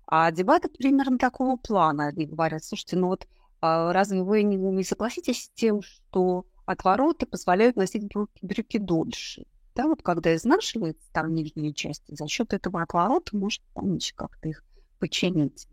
А 0.06 0.30
дебаты 0.30 0.68
примерно 0.68 1.18
такого 1.18 1.56
плана. 1.56 2.06
Они 2.08 2.26
говорят, 2.26 2.64
слушайте, 2.64 2.96
ну 2.96 3.08
вот 3.08 3.26
а 3.60 3.92
разве 3.92 4.22
вы 4.22 4.42
не 4.42 4.84
согласитесь 4.84 5.44
с 5.44 5.50
тем, 5.50 5.82
что 5.82 6.46
отвороты 6.70 7.26
позволяют 7.26 7.76
носить 7.76 8.06
брюки, 8.06 8.38
брюки 8.42 8.78
дольше? 8.78 9.44
Да, 9.74 9.86
вот 9.86 10.02
когда 10.02 10.34
изнашивается 10.34 11.08
там 11.12 11.34
нижняя 11.34 11.72
часть, 11.72 12.02
за 12.08 12.26
счет 12.26 12.52
этого 12.52 12.82
отворота 12.82 13.36
может 13.36 13.62
там 13.74 13.98
как-то 14.14 14.48
их 14.48 14.64
починить. 14.98 15.68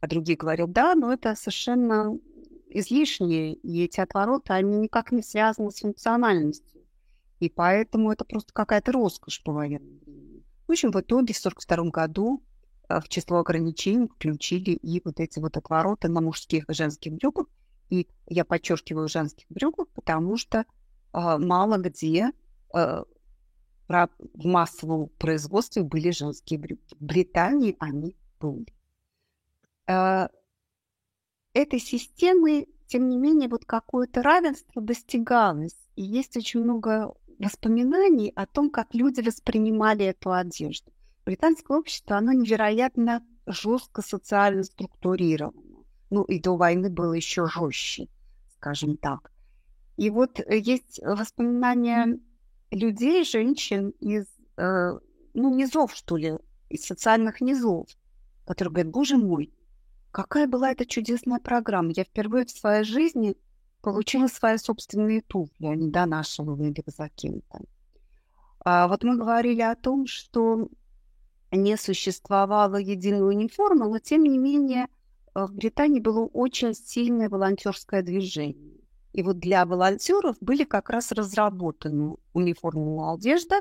А 0.00 0.08
другие 0.08 0.36
говорят, 0.36 0.72
да, 0.72 0.94
но 0.94 1.12
это 1.12 1.34
совершенно 1.36 2.18
излишнее, 2.68 3.54
и 3.54 3.84
эти 3.84 4.00
отвороты, 4.00 4.52
они 4.52 4.76
никак 4.76 5.12
не 5.12 5.22
связаны 5.22 5.70
с 5.70 5.80
функциональностью. 5.80 6.82
И 7.40 7.48
поэтому 7.48 8.12
это 8.12 8.24
просто 8.24 8.52
какая-то 8.52 8.92
роскошь 8.92 9.42
по 9.42 9.52
военному 9.52 9.98
времени. 10.04 10.42
В 10.66 10.70
общем, 10.72 10.90
в 10.90 11.00
итоге 11.00 11.34
в 11.34 11.38
1942 11.38 11.90
году 11.90 12.42
э, 12.88 13.00
в 13.00 13.08
число 13.08 13.38
ограничений 13.38 14.08
включили 14.08 14.70
и 14.70 15.02
вот 15.04 15.20
эти 15.20 15.38
вот 15.38 15.56
отвороты 15.56 16.08
на 16.08 16.20
мужских 16.20 16.68
и 16.68 16.74
женских 16.74 17.12
брюках. 17.12 17.46
И 17.92 18.08
я 18.26 18.46
подчеркиваю 18.46 19.06
женских 19.06 19.44
брюках, 19.50 19.86
потому 19.88 20.38
что 20.38 20.60
э, 20.60 20.64
мало 21.12 21.76
где 21.76 22.32
э, 22.74 23.04
в 23.86 24.46
массовом 24.46 25.08
производстве 25.18 25.82
были 25.82 26.10
женские 26.10 26.58
брюки. 26.58 26.96
В 26.98 27.04
Британии 27.04 27.76
они 27.78 28.16
были. 28.40 28.72
Э, 29.86 30.28
этой 31.52 31.80
системой, 31.80 32.66
тем 32.86 33.10
не 33.10 33.18
менее, 33.18 33.50
вот 33.50 33.66
какое-то 33.66 34.22
равенство 34.22 34.80
достигалось. 34.80 35.76
И 35.94 36.02
есть 36.02 36.34
очень 36.34 36.62
много 36.62 37.14
воспоминаний 37.38 38.32
о 38.34 38.46
том, 38.46 38.70
как 38.70 38.94
люди 38.94 39.20
воспринимали 39.20 40.06
эту 40.06 40.32
одежду. 40.32 40.90
Британское 41.26 41.76
общество, 41.76 42.16
оно 42.16 42.32
невероятно 42.32 43.22
жестко 43.44 44.00
социально 44.00 44.62
структурировано. 44.62 45.71
Ну, 46.12 46.24
и 46.24 46.38
до 46.38 46.56
войны 46.58 46.90
было 46.90 47.14
еще 47.14 47.46
жестче, 47.46 48.06
скажем 48.56 48.98
так. 48.98 49.32
И 49.96 50.10
вот 50.10 50.40
э, 50.40 50.58
есть 50.58 51.00
воспоминания 51.02 52.18
людей, 52.70 53.24
женщин 53.24 53.94
из, 53.98 54.26
э, 54.58 54.98
ну, 55.32 55.54
низов, 55.54 55.94
что 55.94 56.18
ли, 56.18 56.34
из 56.68 56.84
социальных 56.84 57.40
низов, 57.40 57.86
которые 58.44 58.72
говорят, 58.72 58.92
боже 58.92 59.16
мой, 59.16 59.54
какая 60.10 60.46
была 60.46 60.72
эта 60.72 60.84
чудесная 60.84 61.38
программа. 61.38 61.92
Я 61.96 62.04
впервые 62.04 62.44
в 62.44 62.50
своей 62.50 62.84
жизни 62.84 63.34
получила 63.80 64.26
свои 64.26 64.58
собственные 64.58 65.22
туфли, 65.22 65.64
они 65.64 65.90
донашивали 65.90 66.74
за 66.86 67.08
кем-то. 67.08 67.60
А 68.66 68.86
вот 68.86 69.02
мы 69.02 69.16
говорили 69.16 69.62
о 69.62 69.76
том, 69.76 70.06
что 70.06 70.68
не 71.50 71.78
существовало 71.78 72.76
единой 72.76 73.26
униформы, 73.34 73.88
но 73.88 73.98
тем 73.98 74.24
не 74.24 74.36
менее 74.36 74.88
в 75.34 75.52
Британии 75.52 76.00
было 76.00 76.26
очень 76.26 76.74
сильное 76.74 77.28
волонтерское 77.28 78.02
движение. 78.02 78.78
И 79.12 79.22
вот 79.22 79.38
для 79.38 79.66
волонтеров 79.66 80.36
были 80.40 80.64
как 80.64 80.90
раз 80.90 81.12
разработаны 81.12 82.16
униформенная 82.32 83.14
одежда, 83.14 83.60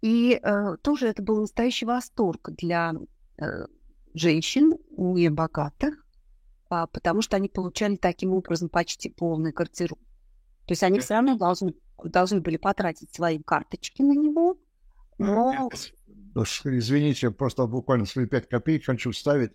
и 0.00 0.38
э, 0.40 0.76
тоже 0.82 1.08
это 1.08 1.22
был 1.22 1.40
настоящий 1.40 1.86
восторг 1.86 2.50
для 2.50 2.94
э, 3.38 3.66
женщин, 4.12 4.74
не 4.96 5.28
богатых, 5.28 6.06
а, 6.68 6.86
потому 6.86 7.22
что 7.22 7.36
они 7.36 7.48
получали 7.48 7.96
таким 7.96 8.32
образом 8.32 8.68
почти 8.68 9.10
полный 9.10 9.52
гардероб. 9.52 9.98
То 10.66 10.72
есть 10.72 10.82
они 10.82 11.00
все 11.00 11.14
равно 11.14 11.36
должны, 11.36 11.74
должны 12.02 12.40
были 12.40 12.56
потратить 12.56 13.14
свои 13.14 13.42
карточки 13.42 14.02
на 14.02 14.12
него, 14.12 14.58
но... 15.18 15.68
Извините, 16.34 17.30
просто 17.30 17.66
буквально 17.66 18.06
свои 18.06 18.26
пять 18.26 18.48
копеек 18.48 18.84
хочу 18.84 19.12
вставить, 19.12 19.52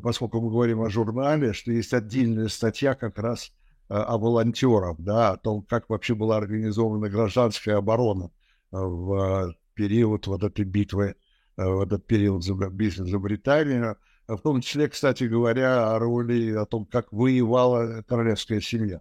поскольку 0.00 0.40
мы 0.40 0.50
говорим 0.50 0.82
о 0.82 0.90
журнале, 0.90 1.52
что 1.52 1.72
есть 1.72 1.92
отдельная 1.92 2.48
статья 2.48 2.94
как 2.94 3.18
раз 3.18 3.52
э, 3.88 3.94
о 3.94 4.16
волонтерах, 4.18 4.96
да, 4.98 5.32
о 5.32 5.36
том, 5.36 5.62
как 5.62 5.88
вообще 5.90 6.14
была 6.14 6.38
организована 6.38 7.08
гражданская 7.10 7.76
оборона 7.76 8.30
э, 8.72 8.76
в 8.76 9.54
период 9.74 10.26
вот 10.26 10.42
этой 10.42 10.64
битвы, 10.64 11.14
э, 11.56 11.64
в 11.64 11.82
этот 11.82 12.06
период 12.06 12.46
битвы 12.72 13.06
за 13.06 13.18
Британию, 13.18 13.96
в 14.26 14.38
том 14.38 14.60
числе, 14.60 14.88
кстати 14.88 15.24
говоря, 15.24 15.94
о 15.94 15.98
роли, 15.98 16.52
о 16.52 16.64
том, 16.64 16.86
как 16.86 17.12
воевала 17.12 18.02
королевская 18.08 18.60
семья. 18.60 19.00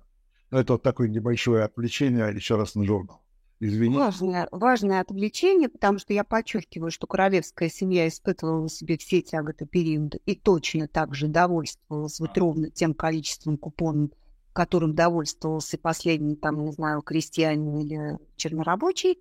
Но 0.49 0.59
это 0.59 0.73
вот 0.73 0.83
такое 0.83 1.07
небольшое 1.07 1.63
отвлечение, 1.63 2.33
еще 2.33 2.57
раз 2.57 2.75
на 2.75 2.83
журнал. 2.83 3.20
Извините. 3.61 3.99
Важное, 3.99 4.47
важное 4.51 4.99
отвлечение, 4.99 5.69
потому 5.69 5.99
что 5.99 6.13
я 6.13 6.25
подчеркиваю, 6.25 6.91
что 6.91 7.07
королевская 7.07 7.69
семья 7.69 8.07
испытывала 8.07 8.67
себе 8.67 8.97
все 8.97 9.21
тяготы 9.21 9.65
периода 9.65 10.17
и 10.25 10.35
точно 10.35 10.87
так 10.87 11.15
же 11.15 11.27
довольствовалась 11.27 12.19
вот 12.19 12.37
ровно 12.37 12.69
тем 12.69 12.93
количеством 12.93 13.57
купонов, 13.57 14.09
которым 14.51 14.95
довольствовался 14.95 15.77
последний, 15.77 16.35
там, 16.35 16.65
не 16.65 16.71
знаю, 16.73 17.01
крестьянин 17.01 17.77
или 17.77 18.17
чернорабочий. 18.35 19.19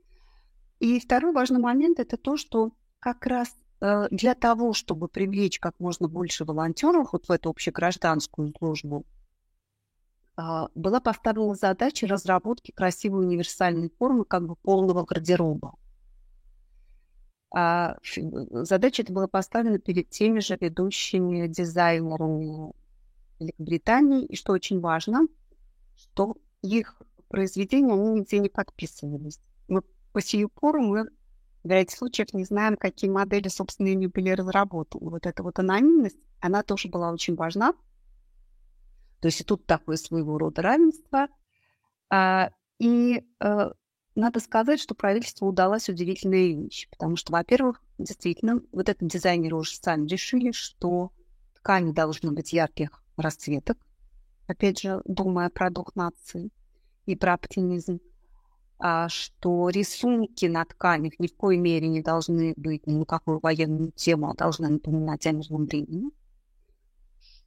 И 0.80 0.98
второй 0.98 1.32
важный 1.32 1.60
момент– 1.60 1.98
это 2.00 2.16
то, 2.16 2.36
что 2.36 2.72
как 2.98 3.26
раз 3.26 3.50
Э, 3.80 4.08
для 4.10 4.34
того, 4.34 4.72
чтобы 4.72 5.08
привлечь 5.08 5.58
как 5.58 5.74
можно 5.78 6.08
больше 6.08 6.44
волонтеров 6.44 7.12
вот 7.12 7.26
в 7.28 7.30
эту 7.30 7.50
общегражданскую 7.50 8.52
службу, 8.58 9.04
была 10.74 11.00
поставлена 11.00 11.54
задача 11.54 12.06
разработки 12.06 12.70
красивой 12.72 13.24
универсальной 13.24 13.90
формы 13.98 14.24
как 14.24 14.46
бы 14.46 14.56
полного 14.56 15.04
гардероба. 15.04 15.74
А 17.52 17.96
задача 18.04 19.02
эта 19.02 19.12
была 19.12 19.26
поставлена 19.26 19.78
перед 19.78 20.08
теми 20.10 20.38
же 20.40 20.56
ведущими 20.60 21.48
дизайнерами 21.48 22.72
Великобритании, 23.40 24.24
и 24.26 24.36
что 24.36 24.52
очень 24.52 24.80
важно, 24.80 25.26
что 25.96 26.36
их 26.62 27.00
произведения, 27.28 27.92
они 27.92 28.20
нигде 28.20 28.38
не 28.38 28.48
подписывались. 28.48 29.40
Мы 29.66 29.82
по 30.12 30.20
сию 30.20 30.48
пору 30.48 30.82
мы 30.82 31.08
в 31.64 31.68
ряде 31.68 31.94
случаев 31.94 32.32
не 32.34 32.44
знаем, 32.44 32.76
какие 32.76 33.10
модели, 33.10 33.48
собственно, 33.48 33.88
ими 33.88 34.06
были 34.06 34.30
разработаны. 34.30 35.10
Вот 35.10 35.26
эта 35.26 35.42
вот 35.42 35.58
анонимность, 35.58 36.18
она 36.40 36.62
тоже 36.62 36.88
была 36.88 37.12
очень 37.12 37.34
важна. 37.34 37.74
То 39.20 39.26
есть 39.26 39.40
и 39.40 39.44
тут 39.44 39.66
такое 39.66 39.96
своего 39.96 40.38
рода 40.38 40.62
равенство. 40.62 41.28
А, 42.08 42.50
и 42.78 43.22
а, 43.38 43.72
надо 44.14 44.40
сказать, 44.40 44.80
что 44.80 44.94
правительству 44.94 45.48
удалась 45.48 45.88
удивительная 45.88 46.48
вещь, 46.48 46.88
потому 46.90 47.16
что, 47.16 47.32
во-первых, 47.32 47.82
действительно, 47.98 48.60
вот 48.72 48.88
это 48.88 49.04
дизайнеры 49.04 49.56
уже 49.56 49.76
сами 49.76 50.06
решили, 50.06 50.52
что 50.52 51.12
ткани 51.54 51.92
должны 51.92 52.32
быть 52.32 52.52
ярких 52.52 53.02
расцветок, 53.16 53.78
опять 54.46 54.80
же, 54.80 55.02
думая 55.04 55.50
про 55.50 55.70
дух 55.70 55.94
нации 55.94 56.50
и 57.06 57.14
про 57.14 57.34
оптимизм. 57.34 58.00
А, 58.82 59.10
что 59.10 59.68
рисунки 59.68 60.46
на 60.46 60.64
тканях 60.64 61.18
ни 61.18 61.26
в 61.26 61.36
коей 61.36 61.60
мере 61.60 61.86
не 61.86 62.00
должны 62.00 62.54
быть 62.56 62.86
ни 62.86 62.94
на 62.94 63.04
какую 63.04 63.38
военную 63.38 63.92
тему, 63.92 64.30
а 64.30 64.34
должны 64.34 64.70
напоминать 64.70 65.26
о 65.26 65.32
мирном 65.32 65.66
времени. 65.66 66.10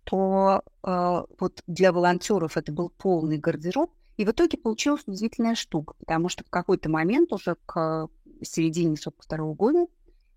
То 0.04 0.64
э, 0.84 1.24
вот 1.40 1.62
для 1.68 1.92
волонтеров 1.92 2.58
это 2.58 2.72
был 2.72 2.90
полный 2.90 3.38
гардероб, 3.38 3.92
и 4.18 4.26
в 4.26 4.32
итоге 4.32 4.58
получилась 4.58 5.04
удивительная 5.08 5.56
штука, 5.56 5.96
потому 6.00 6.30
что 6.30 6.44
в 6.44 6.50
какой-то 6.50 6.90
момент 6.90 7.32
уже 7.34 7.56
к 7.66 8.10
середине 8.42 8.96
42 8.98 9.54
года 9.54 9.88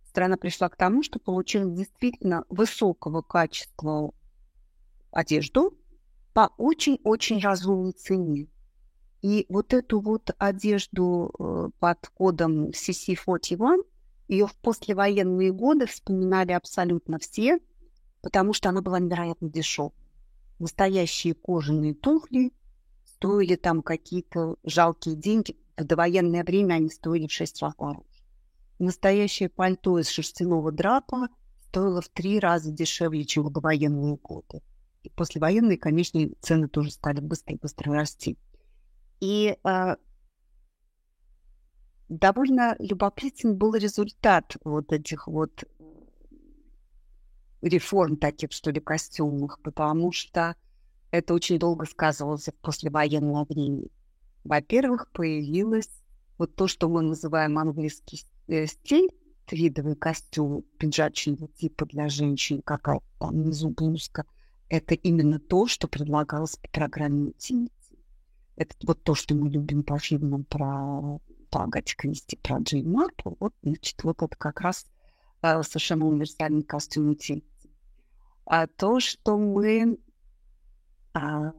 страна 0.08 0.36
пришла 0.36 0.68
к 0.68 0.76
тому, 0.76 1.02
что 1.02 1.18
получила 1.18 1.70
действительно 1.70 2.44
высокого 2.48 3.20
качества 3.22 4.12
одежду 5.10 5.76
по 6.32 6.50
очень-очень 6.56 7.40
разумной 7.40 7.92
цене. 7.92 8.48
И 9.22 9.46
вот 9.48 9.74
эту 9.74 10.00
вот 10.00 10.30
одежду 10.38 11.32
э, 11.38 11.70
под 11.78 12.08
кодом 12.08 12.68
CC41, 12.68 13.82
ее 14.28 14.46
в 14.46 14.54
послевоенные 14.56 15.52
годы 15.52 15.86
вспоминали 15.86 16.52
абсолютно 16.52 17.18
все, 17.18 17.58
потому 18.22 18.52
что 18.52 18.68
она 18.68 18.82
была 18.82 18.98
невероятно 18.98 19.48
дешевой. 19.48 19.92
Настоящие 20.58 21.34
кожаные 21.34 21.94
туфли 21.94 22.52
стоили 23.04 23.56
там 23.56 23.82
какие-то 23.82 24.56
жалкие 24.64 25.16
деньги. 25.16 25.56
В 25.76 25.84
довоенное 25.84 26.44
время 26.44 26.74
они 26.74 26.90
стоили 26.90 27.26
в 27.26 27.32
шесть 27.32 27.60
раз 27.62 27.74
дороже. 27.76 28.04
Настоящее 28.78 29.48
пальто 29.48 29.98
из 29.98 30.08
шерстяного 30.08 30.70
драпа 30.72 31.28
стоило 31.68 32.00
в 32.00 32.08
три 32.08 32.38
раза 32.38 32.70
дешевле, 32.70 33.24
чем 33.24 33.44
в 33.44 33.52
довоенные 33.52 34.16
годы. 34.16 34.62
И 35.02 35.10
послевоенные, 35.10 35.78
конечно, 35.78 36.20
цены 36.40 36.68
тоже 36.68 36.90
стали 36.90 37.20
быстро-быстро 37.20 37.92
расти. 37.92 38.36
И 39.20 39.56
э, 39.62 39.96
довольно 42.08 42.76
любопытен 42.78 43.56
был 43.56 43.74
результат 43.74 44.56
вот 44.64 44.92
этих 44.92 45.26
вот 45.26 45.64
реформ 47.68 48.16
таких, 48.16 48.52
что 48.52 48.70
ли, 48.70 48.80
костюмных, 48.80 49.60
потому 49.62 50.12
что 50.12 50.54
это 51.10 51.34
очень 51.34 51.58
долго 51.58 51.86
сказывалось 51.86 52.48
в 52.48 52.54
послевоенное 52.54 53.44
время. 53.48 53.84
Во-первых, 54.44 55.10
появилось 55.12 55.90
вот 56.38 56.54
то, 56.54 56.68
что 56.68 56.88
мы 56.88 57.02
называем 57.02 57.58
английский 57.58 58.22
э, 58.48 58.66
стиль, 58.66 59.10
твидовый 59.46 59.96
костюм 59.96 60.62
пиджачного 60.78 61.48
типа 61.48 61.86
для 61.86 62.08
женщин, 62.08 62.62
какая 62.62 63.00
там 63.18 63.30
внизу 63.30 63.70
блузка. 63.70 64.24
Это 64.68 64.94
именно 64.94 65.38
то, 65.38 65.66
что 65.66 65.88
предлагалось 65.88 66.56
по 66.56 66.68
программе 66.68 67.32
«Тинь». 67.38 67.70
Это 68.56 68.74
вот 68.82 69.02
то, 69.02 69.14
что 69.14 69.34
мы 69.34 69.48
любим 69.50 69.82
по 69.82 69.98
фильмам 69.98 70.44
про, 70.44 71.20
Агати 71.52 71.94
Кристи, 71.94 72.36
про 72.36 72.58
Джейн 72.58 72.90
Марпл. 72.90 73.34
Вот, 73.38 73.54
значит, 73.62 74.02
вот 74.02 74.22
это 74.22 74.34
как 74.36 74.60
раз 74.60 74.86
э, 75.42 75.62
совершенно 75.62 76.06
универсальный 76.06 76.62
костюм 76.62 77.10
утильности. 77.10 77.46
А 78.46 78.66
то, 78.66 79.00
что 79.00 79.36
мы 79.36 79.98
а, 81.12 81.52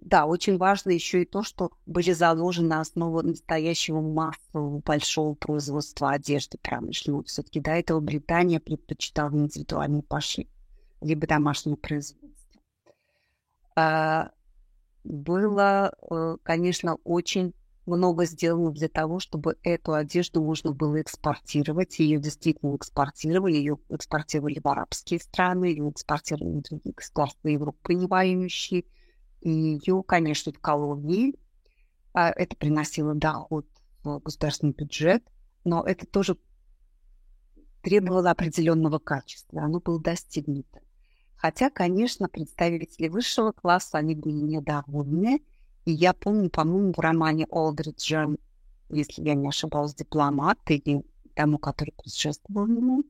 да, 0.00 0.24
очень 0.24 0.56
важно 0.56 0.90
еще 0.90 1.22
и 1.22 1.26
то, 1.26 1.42
что 1.42 1.72
были 1.84 2.12
заложены 2.12 2.74
основы 2.74 3.22
настоящего 3.22 4.00
массового 4.00 4.78
большого 4.80 5.34
производства 5.34 6.10
одежды 6.10 6.58
промышленного. 6.58 7.24
Все-таки 7.24 7.60
до 7.60 7.72
этого 7.72 8.00
Британия 8.00 8.60
предпочитала 8.60 9.34
индивидуальный 9.34 10.02
пошив, 10.02 10.46
либо 11.02 11.26
домашнее 11.26 11.76
производство. 11.76 12.30
А, 13.76 14.30
было, 15.04 15.94
э, 16.10 16.36
конечно, 16.42 16.96
очень 17.04 17.54
много 17.90 18.24
сделано 18.24 18.70
для 18.72 18.88
того, 18.88 19.20
чтобы 19.20 19.56
эту 19.62 19.92
одежду 19.94 20.42
можно 20.42 20.72
было 20.72 21.00
экспортировать. 21.00 21.98
Ее 21.98 22.18
действительно 22.18 22.76
экспортировали. 22.76 23.56
Ее 23.56 23.78
экспортировали 23.88 24.60
в 24.62 24.66
арабские 24.66 25.20
страны, 25.20 25.66
ее 25.66 25.90
экспортировали 25.90 26.62
в 26.70 26.94
государства 26.94 27.48
Европы, 27.48 27.96
воюющие. 28.06 28.84
И 29.40 29.50
ее, 29.50 30.02
конечно, 30.06 30.52
в 30.52 30.58
колонии. 30.60 31.34
А 32.12 32.30
это 32.30 32.56
приносило 32.56 33.14
доход 33.14 33.66
в 34.02 34.18
государственный 34.20 34.72
бюджет, 34.72 35.22
но 35.64 35.84
это 35.84 36.06
тоже 36.06 36.36
требовало 37.82 38.30
определенного 38.30 38.98
качества. 38.98 39.62
Оно 39.62 39.80
было 39.80 40.00
достигнуто. 40.00 40.80
Хотя, 41.36 41.70
конечно, 41.70 42.28
представители 42.28 43.08
высшего 43.08 43.52
класса, 43.52 43.98
они 43.98 44.14
были 44.14 44.34
недовольны, 44.34 45.42
я 45.86 46.12
помню, 46.12 46.50
по-моему, 46.50 46.92
в 46.92 46.98
романе 46.98 47.46
Олдриджа, 47.50 48.28
если 48.90 49.22
я 49.22 49.34
не 49.34 49.48
ошибаюсь, 49.48 49.94
«Дипломат» 49.94 50.58
или 50.68 51.02
тому, 51.34 51.58
который 51.58 51.94
предшествовал 51.96 52.66
ему, 52.66 53.04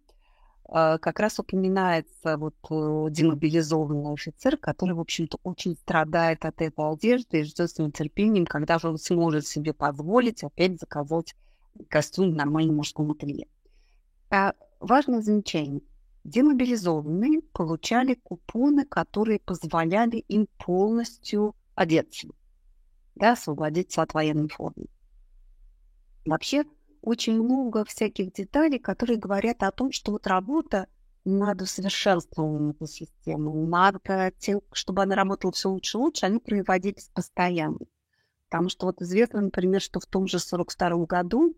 э, 0.69 0.99
как 0.99 1.19
раз 1.19 1.39
упоминается 1.39 2.37
вот 2.37 2.55
э, 2.71 3.07
демобилизованный 3.11 4.13
офицер, 4.13 4.57
который, 4.57 4.95
в 4.95 5.01
общем-то, 5.01 5.39
очень 5.43 5.75
страдает 5.77 6.45
от 6.45 6.61
этой 6.63 6.93
одежды 6.93 7.41
и 7.41 7.45
ждет 7.45 7.71
с 7.71 7.79
нетерпением, 7.79 8.47
когда 8.47 8.79
же 8.79 8.89
он 8.89 8.99
сможет 8.99 9.47
себе 9.47 9.73
позволить 9.73 10.45
опять 10.45 10.79
заказать 10.79 11.35
костюм 11.89 12.31
в 12.33 12.37
нормальном 12.37 12.77
мужском 12.77 13.11
ателье. 13.11 13.49
А 14.31 14.55
важное 14.79 15.23
замечание. 15.23 15.83
Демобилизованные 16.23 17.41
получали 17.53 18.15
купоны, 18.15 18.85
которые 18.85 19.41
позволяли 19.41 20.19
им 20.19 20.47
полностью 20.59 21.55
одеться 21.75 22.29
да, 23.21 23.33
освободиться 23.33 24.03
от 24.03 24.15
военной 24.15 24.49
формы. 24.49 24.87
Вообще, 26.25 26.65
очень 27.03 27.41
много 27.41 27.85
всяких 27.85 28.33
деталей, 28.33 28.79
которые 28.79 29.19
говорят 29.19 29.63
о 29.63 29.71
том, 29.71 29.93
что 29.93 30.13
вот 30.13 30.27
работа 30.27 30.87
над 31.25 31.61
усовершенствованием 31.61 32.71
этой 32.71 32.89
системы, 32.89 33.67
надо, 33.67 34.33
тем, 34.39 34.63
чтобы 34.73 35.03
она 35.03 35.15
работала 35.15 35.53
все 35.53 35.69
лучше 35.69 35.99
и 35.99 36.01
лучше, 36.01 36.27
они 36.27 36.39
производились 36.39 37.11
постоянно. 37.15 37.79
Потому 38.49 38.69
что 38.69 38.87
вот 38.87 39.01
известно, 39.03 39.43
например, 39.43 39.81
что 39.81 40.01
в 40.01 40.07
том 40.07 40.27
же 40.27 40.39
42 40.39 41.05
году 41.05 41.55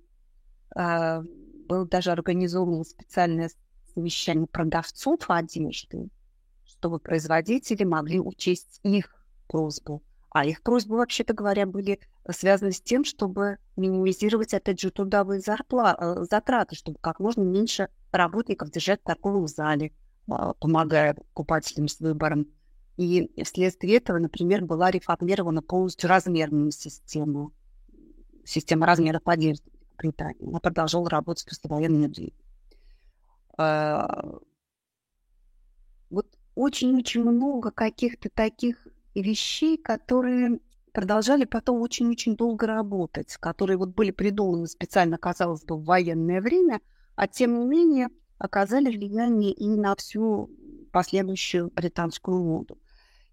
э, 0.76 1.22
было 1.22 1.86
даже 1.86 2.10
организовано 2.10 2.84
специальное 2.84 3.50
совещание 3.94 4.46
продавцов 4.46 5.20
одежды, 5.28 6.10
чтобы 6.64 6.98
производители 6.98 7.84
могли 7.84 8.20
учесть 8.20 8.80
их 8.82 9.14
просьбу 9.46 10.02
а 10.32 10.46
их 10.46 10.62
просьбы, 10.62 10.96
вообще-то 10.96 11.34
говоря, 11.34 11.66
были 11.66 12.00
связаны 12.30 12.72
с 12.72 12.80
тем, 12.80 13.04
чтобы 13.04 13.58
минимизировать, 13.76 14.54
опять 14.54 14.80
же, 14.80 14.90
трудовые 14.90 15.40
зарпла- 15.40 15.96
э, 15.98 16.24
затраты, 16.24 16.74
чтобы 16.74 16.98
как 17.00 17.20
можно 17.20 17.42
меньше 17.42 17.88
работников 18.12 18.70
держать 18.70 19.00
в 19.00 19.04
торговом 19.04 19.46
зале, 19.46 19.92
а, 20.28 20.54
помогая 20.54 21.14
покупателям 21.14 21.88
с 21.88 22.00
выбором. 22.00 22.46
И 22.96 23.30
вследствие 23.44 23.96
этого, 23.96 24.18
например, 24.18 24.64
была 24.64 24.90
реформирована 24.90 25.62
полностью 25.62 26.08
размерная 26.08 26.70
система, 26.70 27.50
система 28.44 28.86
размеров 28.86 29.22
одежды 29.26 29.70
Британии. 29.98 30.48
Она 30.48 30.60
продолжала 30.60 31.08
работать 31.10 31.44
в 31.44 31.48
послевоенное 31.48 32.08
время. 32.08 32.32
А, 33.58 34.38
вот 36.10 36.26
очень-очень 36.54 37.22
много 37.22 37.70
каких-то 37.70 38.28
таких 38.30 38.86
вещей, 39.20 39.76
которые 39.76 40.60
продолжали 40.92 41.44
потом 41.44 41.80
очень-очень 41.80 42.36
долго 42.36 42.66
работать, 42.66 43.36
которые 43.36 43.76
вот 43.76 43.90
были 43.90 44.10
придуманы 44.10 44.66
специально, 44.66 45.18
казалось 45.18 45.64
бы, 45.64 45.76
в 45.76 45.84
военное 45.84 46.40
время, 46.40 46.80
а 47.14 47.26
тем 47.26 47.58
не 47.58 47.66
менее 47.66 48.08
оказали 48.38 48.86
влияние 48.86 49.52
и 49.52 49.68
на 49.68 49.94
всю 49.96 50.50
последующую 50.92 51.70
британскую 51.74 52.42
моду. 52.42 52.78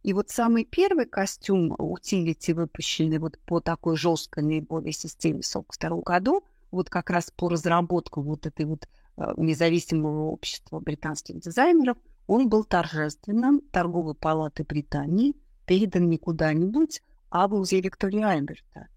И 0.02 0.14
вот 0.14 0.30
самый 0.30 0.64
первый 0.64 1.06
костюм 1.06 1.76
утилити, 1.78 2.54
выпущенный 2.54 3.18
вот 3.18 3.38
по 3.40 3.60
такой 3.60 3.98
жесткой 3.98 4.44
наиболее 4.44 4.94
системе 4.94 5.42
в 5.42 5.50
1942 5.50 6.02
году, 6.02 6.44
вот 6.72 6.90
как 6.90 7.10
раз 7.10 7.32
по 7.36 7.50
разработке 7.50 8.22
вот 8.22 8.46
этой 8.46 8.66
вот 8.66 8.88
э, 9.18 9.34
независимого 9.36 10.30
общества 10.30 10.80
британских 10.80 11.40
дизайнеров, 11.40 11.98
он 12.28 12.48
был 12.48 12.64
торжественным 12.64 13.60
торговой 13.72 14.16
палаты 14.16 14.64
Британии– 14.64 15.36
передан 15.70 16.10
не 16.10 16.18
куда-нибудь, 16.18 17.04
а 17.30 17.48
в 17.48 17.52
музей 17.52 17.80
Виктории 17.80 18.24
Альберта, 18.24 18.88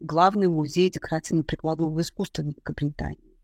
главный 0.00 0.48
музей 0.48 0.90
декоративно-прикладного 0.90 2.00
искусства 2.00 2.42
Великобритании. 2.42 3.36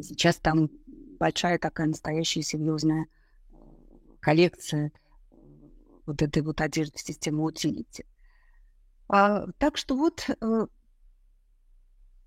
Сейчас 0.00 0.36
там 0.36 0.70
большая 1.18 1.58
такая 1.58 1.88
настоящая 1.88 2.40
серьезная 2.40 3.04
э, 3.50 3.56
коллекция 4.20 4.90
э, 5.32 5.36
вот 6.06 6.22
этой 6.22 6.42
вот 6.42 6.62
одежды 6.62 6.98
системы 6.98 7.44
утилити. 7.44 8.06
А, 9.08 9.46
так 9.58 9.76
что 9.76 9.96
вот 9.96 10.30
э, 10.30 10.66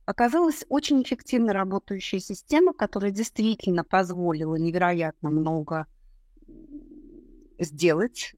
оказалась 0.05 0.63
очень 0.69 1.01
эффективно 1.01 1.53
работающая 1.53 2.19
система, 2.19 2.71
которая 2.71 3.09
действительно 3.09 3.83
позволила 3.83 4.57
невероятно 4.57 5.31
много 5.31 5.87
сделать 7.57 8.35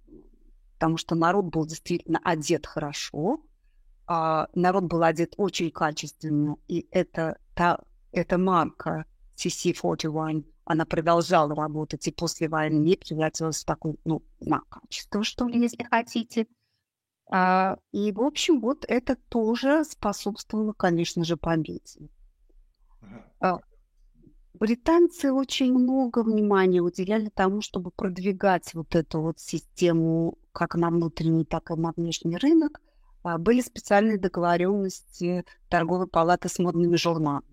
потому 0.75 0.97
что 0.97 1.15
народ 1.15 1.45
был 1.45 1.65
действительно 1.65 2.19
одет 2.23 2.65
хорошо, 2.65 3.41
а 4.07 4.47
народ 4.53 4.83
был 4.83 5.03
одет 5.03 5.33
очень 5.37 5.71
качественно, 5.71 6.57
и 6.67 6.87
это, 6.91 7.37
та, 7.55 7.79
эта 8.11 8.37
марка 8.37 9.05
CC41, 9.37 10.45
она 10.65 10.85
продолжала 10.85 11.55
работать 11.55 12.07
и 12.07 12.11
после 12.11 12.49
войны 12.49 12.97
превратилась 12.97 13.63
в 13.63 13.65
такой, 13.65 13.97
ну, 14.03 14.23
знак 14.39 14.67
качества, 14.69 15.23
что 15.23 15.47
ли, 15.47 15.61
если 15.61 15.83
хотите. 15.83 16.47
А, 17.31 17.77
и, 17.91 18.11
в 18.11 18.21
общем, 18.21 18.59
вот 18.59 18.85
это 18.87 19.15
тоже 19.29 19.83
способствовало, 19.85 20.73
конечно 20.73 21.23
же, 21.23 21.37
победе. 21.37 22.09
А, 23.39 23.59
британцы 24.59 25.31
очень 25.31 25.73
много 25.73 26.23
внимания 26.23 26.81
уделяли 26.81 27.29
тому, 27.29 27.61
чтобы 27.61 27.91
продвигать 27.91 28.73
вот 28.73 28.95
эту 28.95 29.21
вот 29.21 29.39
систему 29.39 30.37
как 30.51 30.75
на 30.75 30.89
внутренний, 30.89 31.45
так 31.45 31.71
и 31.71 31.75
на 31.75 31.91
внешний 31.95 32.37
рынок, 32.37 32.81
а, 33.23 33.37
были 33.37 33.61
специальные 33.61 34.17
договоренности 34.17 35.45
торговой 35.69 36.07
палаты 36.07 36.49
с 36.49 36.59
модными 36.59 36.95
журналами. 36.95 37.45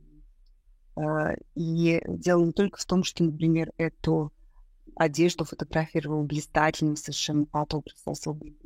А, 0.96 1.34
и 1.54 2.02
дело 2.06 2.44
не 2.44 2.52
только 2.52 2.78
в 2.78 2.84
том, 2.84 3.04
что, 3.04 3.24
например, 3.24 3.72
эту 3.76 4.32
одежду 4.94 5.44
фотографировал 5.44 6.24
блистательный 6.24 6.96
совершенно 6.96 7.46
особый. 8.04 8.56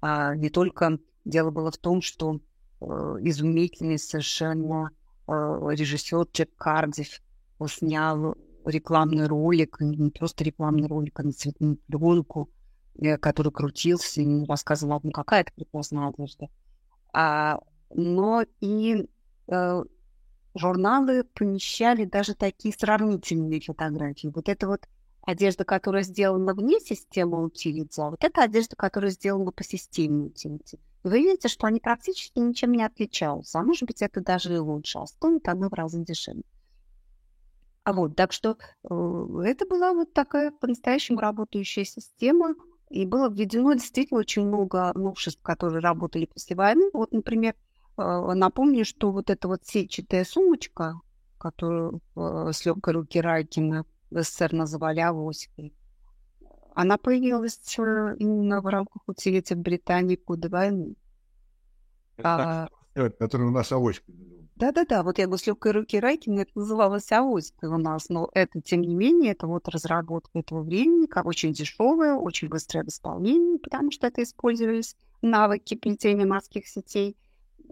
А 0.00 0.34
не 0.36 0.50
только 0.50 0.98
дело 1.24 1.50
было 1.50 1.70
в 1.70 1.78
том, 1.78 2.00
что 2.00 2.40
э, 2.80 2.84
изумительный 2.84 3.98
совершенно 3.98 4.90
э, 5.26 5.32
режиссер 5.32 6.28
Джек 6.32 6.54
Кардив 6.56 7.20
снял 7.66 8.36
рекламный 8.64 9.26
ролик, 9.26 9.80
не 9.80 10.10
просто 10.10 10.44
рекламный 10.44 10.86
ролик, 10.86 11.18
а 11.18 11.22
на 11.24 11.32
цветную 11.32 11.78
пленку, 11.86 12.50
Э, 13.00 13.16
который 13.16 13.52
крутился 13.52 14.20
и 14.22 14.44
рассказывал, 14.46 15.00
ну, 15.02 15.12
какая 15.12 15.42
это 15.42 15.52
прекрасная 15.54 16.08
одежда. 16.08 16.48
А, 17.12 17.60
но 17.90 18.44
и 18.60 19.06
э, 19.46 19.84
журналы 20.54 21.24
помещали 21.24 22.04
даже 22.04 22.34
такие 22.34 22.74
сравнительные 22.76 23.60
фотографии. 23.60 24.32
Вот 24.34 24.48
это 24.48 24.66
вот 24.66 24.88
одежда, 25.22 25.64
которая 25.64 26.02
сделана 26.02 26.54
вне 26.54 26.80
системы 26.80 27.44
утилити, 27.44 28.00
а 28.00 28.10
вот 28.10 28.24
это 28.24 28.42
одежда, 28.42 28.74
которая 28.74 29.12
сделана 29.12 29.52
по 29.52 29.62
системе 29.62 30.24
утилити. 30.24 30.80
Вы 31.04 31.20
видите, 31.20 31.46
что 31.46 31.68
они 31.68 31.78
практически 31.78 32.40
ничем 32.40 32.72
не 32.72 32.82
отличаются, 32.82 33.60
а 33.60 33.62
может 33.62 33.84
быть, 33.84 34.02
это 34.02 34.20
даже 34.20 34.56
и 34.56 34.58
лучше, 34.58 34.98
а 34.98 35.06
стоит 35.06 35.46
оно 35.46 35.68
в 35.68 35.72
разы 35.72 36.02
дешевле. 36.02 36.42
А 37.88 37.94
вот, 37.94 38.16
так 38.16 38.32
что 38.32 38.58
э, 38.84 39.42
это 39.46 39.64
была 39.64 39.94
вот 39.94 40.12
такая 40.12 40.50
по-настоящему 40.50 41.20
работающая 41.20 41.86
система, 41.86 42.54
и 42.90 43.06
было 43.06 43.30
введено 43.30 43.72
действительно 43.72 44.20
очень 44.20 44.46
много 44.46 44.92
новшеств, 44.94 45.40
которые 45.40 45.80
работали 45.80 46.26
после 46.26 46.54
войны. 46.54 46.90
Вот, 46.92 47.12
например, 47.12 47.54
э, 47.96 48.32
напомню, 48.34 48.84
что 48.84 49.10
вот 49.10 49.30
эта 49.30 49.48
вот 49.48 49.64
сетчатая 49.64 50.26
сумочка, 50.26 51.00
которую 51.38 52.02
э, 52.14 52.50
с 52.52 52.66
легкой 52.66 52.92
руки 52.92 53.22
Райкина 53.22 53.86
в 54.10 54.22
СССР 54.22 54.52
называли 54.52 55.00
авоськой, 55.00 55.72
Она 56.74 56.98
появилась 56.98 57.58
именно 57.78 58.60
в 58.60 58.66
рамках 58.66 59.02
утилити 59.06 59.54
в 59.54 59.60
Британии 59.60 60.20
годы 60.26 60.50
войны. 60.50 60.94
А, 62.22 62.68
который 63.18 63.46
у 63.46 63.50
нас 63.50 63.72
авоська. 63.72 64.12
Да-да-да, 64.58 65.04
вот 65.04 65.18
я 65.18 65.26
говорю, 65.26 65.38
с 65.38 65.46
легкой 65.46 65.70
руки 65.70 66.00
Райкина 66.00 66.40
это 66.40 66.50
называлось 66.56 67.12
авоська 67.12 67.66
у 67.66 67.78
нас, 67.78 68.08
но 68.08 68.28
это, 68.34 68.60
тем 68.60 68.80
не 68.80 68.96
менее, 68.96 69.30
это 69.30 69.46
вот 69.46 69.68
разработка 69.68 70.40
этого 70.40 70.62
времени, 70.62 71.06
как 71.06 71.26
очень 71.26 71.52
дешевая, 71.52 72.16
очень 72.16 72.48
быстрое 72.48 72.82
восполнение, 72.82 73.60
потому 73.60 73.92
что 73.92 74.08
это 74.08 74.20
использовались 74.20 74.96
навыки 75.22 75.76
плетения 75.76 76.26
морских 76.26 76.66
сетей. 76.66 77.16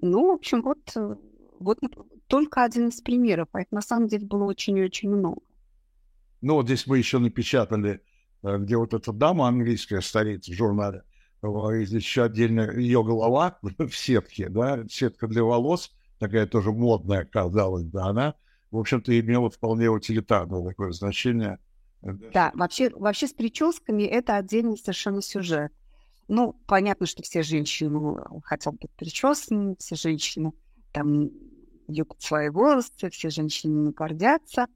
Ну, 0.00 0.28
в 0.30 0.34
общем, 0.34 0.62
вот, 0.62 0.78
э, 0.94 1.16
вот 1.58 1.80
только 2.28 2.62
один 2.62 2.88
из 2.88 3.00
примеров, 3.00 3.48
а 3.50 3.62
это 3.62 3.74
на 3.74 3.82
самом 3.82 4.06
деле 4.06 4.24
было 4.24 4.44
очень-очень 4.44 5.10
много. 5.10 5.40
Ну, 6.40 6.54
вот 6.54 6.66
здесь 6.66 6.86
мы 6.86 6.98
еще 6.98 7.18
напечатали, 7.18 8.00
э, 8.44 8.58
где 8.58 8.76
вот 8.76 8.94
эта 8.94 9.12
дама 9.12 9.48
английская 9.48 10.00
стоит 10.02 10.44
в 10.44 10.52
журнале, 10.52 11.02
здесь 11.42 12.04
еще 12.04 12.22
отдельно 12.22 12.70
ее 12.70 13.02
голова 13.02 13.58
в 13.78 13.90
сетке, 13.90 14.48
да, 14.48 14.84
сетка 14.88 15.26
для 15.26 15.42
волос, 15.42 15.90
такая 16.18 16.46
тоже 16.46 16.72
модная 16.72 17.24
казалось 17.24 17.84
да, 17.84 18.06
она, 18.06 18.34
в 18.70 18.78
общем-то, 18.78 19.18
имела 19.18 19.50
вполне 19.50 19.88
утилитарное 19.88 20.64
такое 20.64 20.92
значение. 20.92 21.58
Да, 22.02 22.52
вообще, 22.54 22.90
вообще 22.90 23.26
с 23.26 23.32
прическами 23.32 24.02
это 24.02 24.36
отдельный 24.36 24.76
совершенно 24.76 25.22
сюжет. 25.22 25.72
Ну, 26.28 26.54
понятно, 26.66 27.06
что 27.06 27.22
все 27.22 27.42
женщины 27.42 28.20
хотят 28.44 28.74
быть 28.74 28.90
причесанными, 28.92 29.76
все 29.78 29.94
женщины 29.94 30.52
там 30.92 31.30
любят 31.88 32.20
свои 32.20 32.48
волосы, 32.48 33.10
все 33.10 33.30
женщины 33.30 33.92
гордятся. 33.92 34.66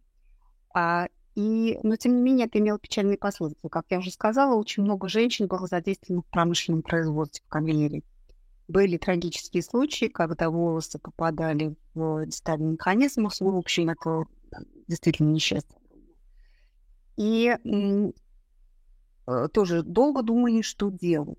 А, 0.75 1.09
и, 1.35 1.79
но, 1.83 1.97
тем 1.97 2.17
не 2.17 2.23
менее, 2.23 2.47
это 2.47 2.59
имело 2.59 2.79
печальные 2.79 3.19
последствия. 3.19 3.71
Как 3.71 3.87
я 3.91 3.99
уже 3.99 4.11
сказала, 4.11 4.55
очень 4.55 4.83
много 4.83 5.09
женщин 5.09 5.47
было 5.47 5.67
задействовано 5.67 6.23
в 6.23 6.27
промышленном 6.27 6.83
производстве, 6.83 7.43
в 7.47 7.49
камере. 7.49 8.03
Были 8.71 8.99
трагические 8.99 9.65
случаи, 9.65 10.07
когда 10.07 10.49
волосы 10.49 11.01
попадали 11.01 11.75
в 11.95 12.25
детальный 12.27 12.75
механизм. 12.75 13.27
В 13.29 13.57
общем, 13.57 13.91
это 13.91 14.27
действительно 14.87 15.31
несчастье. 15.31 15.77
И 17.17 17.53
э, 19.27 19.49
тоже 19.53 19.83
долго 19.83 20.23
думали, 20.23 20.63
что 20.63 20.89
делать. 20.91 21.37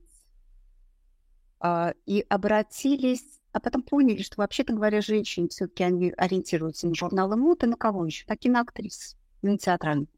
А, 1.61 1.93
и 2.05 2.25
обратились, 2.27 3.39
а 3.53 3.61
потом 3.61 3.83
поняли, 3.83 4.23
что, 4.23 4.41
вообще-то 4.41 4.73
говоря, 4.73 4.99
женщины 4.99 5.47
все-таки 5.47 5.85
они 5.85 6.13
ориентируются 6.17 6.87
на 6.87 6.95
журналы 6.95 7.37
моды, 7.37 7.65
на 7.65 7.77
кого 7.77 8.05
еще? 8.05 8.25
На 8.27 8.35
киноактрис 8.35 9.15
на 9.41 9.57
театральных. 9.57 10.09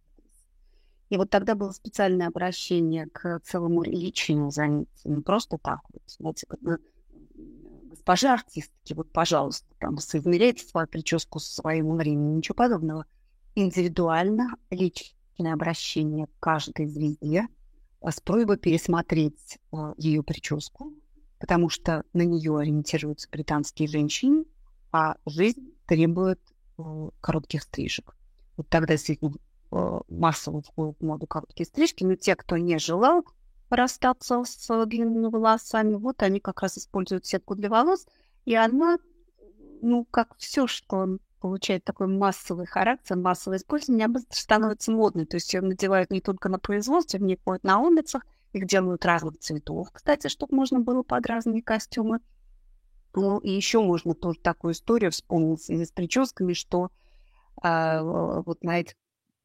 И 1.10 1.18
вот 1.18 1.30
тогда 1.30 1.54
было 1.54 1.70
специальное 1.70 2.28
обращение 2.28 3.06
к 3.06 3.40
целому 3.44 3.84
личному 3.84 4.50
занятию, 4.50 4.88
не 5.18 5.22
просто 5.22 5.60
так 5.60 5.82
вот, 5.94 6.02
знаете, 6.08 6.48
госпожа 8.04 8.34
артистки, 8.34 8.94
вот, 8.94 9.12
пожалуйста, 9.14 9.66
там, 9.80 9.98
соизмеряйте 9.98 10.66
свою 10.66 10.88
прическу 10.88 11.40
со 11.40 11.62
своим 11.62 11.96
временем, 11.96 12.38
ничего 12.38 12.56
подобного. 12.56 13.06
Индивидуально 13.56 14.58
личное 14.70 15.54
обращение 15.54 16.28
к 16.28 16.40
каждой 16.42 16.88
звезде 16.88 17.48
а, 18.02 18.12
с 18.12 18.20
просьбой 18.20 18.58
пересмотреть 18.58 19.58
а, 19.72 19.94
ее 19.98 20.22
прическу, 20.22 20.92
потому 21.40 21.70
что 21.70 22.04
на 22.12 22.24
нее 22.24 22.58
ориентируются 22.58 23.30
британские 23.32 23.88
женщины, 23.88 24.44
а 24.92 25.16
жизнь 25.26 25.74
требует 25.88 26.42
э, 26.78 27.10
коротких 27.20 27.64
стрижек. 27.64 28.16
Вот 28.58 28.68
тогда 28.70 28.94
действительно 28.94 29.34
э, 29.72 30.00
массово 30.10 30.62
входят 30.62 30.98
в 31.00 31.06
моду 31.06 31.26
короткие 31.26 31.66
стрижки, 31.66 32.04
но 32.04 32.16
те, 32.16 32.36
кто 32.36 32.58
не 32.58 32.78
желал 32.78 33.26
расстаться 33.76 34.44
с 34.44 34.86
длинными 34.86 35.28
волосами, 35.28 35.96
вот 35.96 36.22
они 36.24 36.40
как 36.40 36.62
раз 36.62 36.78
используют 36.78 37.26
сетку 37.26 37.56
для 37.56 37.70
волос, 37.70 38.08
и 38.46 38.56
она, 38.56 38.98
ну, 39.82 40.06
как 40.06 40.36
все, 40.38 40.68
что 40.68 41.18
получает 41.40 41.84
такой 41.84 42.08
массовый 42.08 42.66
характер, 42.66 43.18
массовое 43.18 43.58
использование, 43.58 44.08
быстро 44.08 44.38
становится 44.38 44.92
модной. 44.92 45.26
То 45.26 45.36
есть 45.36 45.54
ее 45.54 45.62
надевают 45.62 46.10
не 46.10 46.22
только 46.22 46.48
на 46.48 46.58
производстве, 46.58 47.20
в 47.20 47.24
ней 47.24 47.38
ходят 47.44 47.64
на 47.64 47.80
улицах, 47.80 48.26
их 48.54 48.66
делают 48.66 49.06
разных 49.06 49.40
цветов, 49.40 49.90
кстати, 49.92 50.28
чтобы 50.28 50.56
можно 50.56 50.80
было 50.80 51.04
под 51.04 51.26
разные 51.26 51.62
костюмы. 51.62 52.20
Ну, 53.16 53.40
и 53.40 53.52
еще 53.52 53.82
можно 53.82 54.16
тоже 54.16 54.40
такую 54.40 54.74
историю 54.74 55.12
вспомнить 55.12 55.70
с 55.70 55.92
прическами, 55.92 56.54
что 56.54 56.92
а, 57.62 58.02
вот 58.02 58.64
на 58.64 58.80
этих 58.80 58.96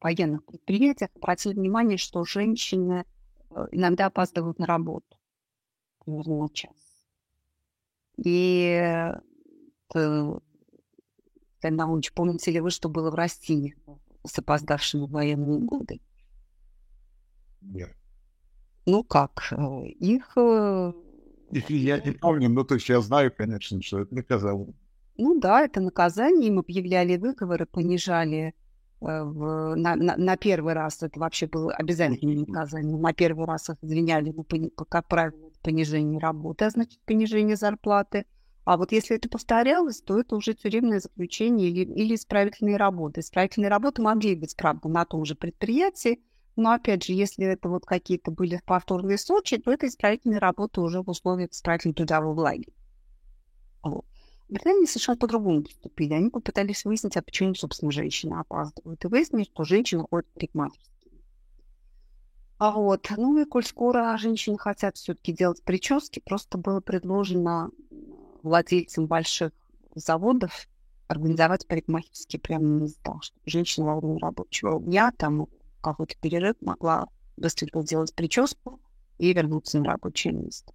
военных 0.01 0.45
предприятиях 0.45 1.11
обратили 1.17 1.55
внимание, 1.55 1.99
что 1.99 2.25
женщины 2.25 3.05
э, 3.05 3.05
иногда 3.73 4.07
опаздывают 4.07 4.59
на 4.59 4.67
работу 4.67 5.17
примерно 6.05 6.43
на 6.43 6.49
час. 6.51 6.73
И 8.17 9.13
э, 9.95 10.39
тогда 11.61 11.87
лучше 11.87 12.13
помните 12.15 12.51
ли 12.51 12.61
вы, 12.61 12.71
что 12.71 12.89
было 12.89 13.11
в 13.11 13.15
России 13.15 13.77
с 14.27 14.39
опоздавшими 14.39 15.07
в 15.07 15.11
военные 15.11 15.61
годы? 15.61 16.01
Нет. 17.61 17.95
Ну 18.87 19.05
как, 19.05 19.53
э, 19.53 19.87
их... 19.87 20.37
Их 21.51 21.71
я 21.71 21.99
не 22.01 22.13
помню, 22.13 22.51
но 22.51 22.65
то 22.65 22.75
есть 22.75 22.89
я 22.89 23.01
знаю, 23.01 23.33
конечно, 23.35 23.81
что 23.81 24.01
это 24.01 24.15
наказало. 24.15 24.67
Ну 25.17 25.41
да, 25.41 25.63
это 25.63 25.81
наказание, 25.81 26.49
им 26.49 26.59
объявляли 26.59 27.17
выговоры, 27.17 27.67
понижали 27.67 28.49
э, 28.49 28.68
в, 29.01 29.75
на, 29.77 29.95
на, 29.95 30.17
на 30.17 30.37
первый 30.37 30.75
раз, 30.75 31.03
это 31.03 31.21
вообще 31.21 31.47
было 31.47 31.73
обязательное 31.73 32.45
наказание, 32.47 32.97
на 32.97 33.13
первый 33.13 33.47
раз 33.47 33.69
их 33.69 33.77
извиняли, 33.83 34.33
ну, 34.37 34.45
как 34.89 35.07
правило, 35.07 35.51
понижение 35.63 36.19
работы, 36.19 36.65
а 36.65 36.71
значит, 36.71 37.01
понижение 37.05 37.57
зарплаты. 37.57 38.27
А 38.65 38.77
вот 38.77 38.93
если 38.93 39.17
это 39.17 39.29
повторялось, 39.29 40.03
то 40.03 40.21
это 40.21 40.37
уже 40.37 40.53
тюремное 40.53 41.01
заключение 41.01 41.71
или, 41.71 41.91
или 41.91 42.15
исправительные 42.15 42.77
работы. 42.77 43.21
Исправительные 43.21 43.71
работы 43.71 44.03
могли 44.03 44.35
быть, 44.35 44.55
правда, 44.57 44.89
на 44.89 45.05
том 45.07 45.25
же 45.25 45.35
предприятии, 45.35 46.21
но, 46.55 46.73
опять 46.73 47.05
же, 47.05 47.13
если 47.13 47.47
это 47.47 47.69
вот 47.69 47.87
какие-то 47.87 48.31
были 48.31 48.61
повторные 48.67 49.17
случаи, 49.17 49.57
то 49.57 49.73
это 49.73 49.87
исправительные 49.87 50.41
работы 50.41 50.81
уже 50.81 51.03
в 51.03 51.09
условиях 51.09 51.53
исправительного 51.53 51.97
трудового 51.97 52.41
лагеря. 52.41 52.73
Вот. 53.83 54.05
Британии 54.49 54.87
совершенно 54.87 55.19
по-другому 55.19 55.63
поступили. 55.63 56.15
Они 56.15 56.31
попытались 56.31 56.85
выяснить, 56.85 57.17
а 57.17 57.23
почему, 57.23 57.55
собственно, 57.55 57.93
женщины 57.93 58.35
опаздывают. 58.35 59.05
И 59.05 59.09
выяснили, 59.09 59.45
что 59.45 59.65
женщины 59.65 60.05
ходят 60.09 60.27
в 60.29 60.35
парикмахерские. 60.35 60.89
А 62.59 62.73
вот, 62.73 63.09
ну 63.17 63.41
и 63.41 63.45
коль 63.45 63.65
скоро 63.65 64.17
женщины 64.19 64.59
хотят 64.59 64.97
все-таки 64.97 65.33
делать 65.33 65.63
прически, 65.63 66.21
просто 66.21 66.59
было 66.59 66.81
предложено 66.81 67.71
владельцам 68.43 69.07
больших 69.07 69.53
заводов 69.95 70.67
организовать 71.07 71.67
парикмахерские 71.69 72.41
прямо 72.41 72.65
на 72.65 72.83
местах, 72.83 73.23
чтобы 73.23 73.43
женщина 73.47 73.87
во 73.87 74.01
время 74.01 74.19
рабочего 74.19 74.81
дня, 74.81 75.13
там 75.17 75.47
какой-то 75.81 76.17
перерыв 76.21 76.57
могла 76.61 77.09
быстренько 77.37 77.81
сделать 77.83 78.15
прическу 78.15 78.81
и 79.19 79.33
вернуться 79.33 79.79
на 79.79 79.93
рабочее 79.93 80.33
место. 80.33 80.73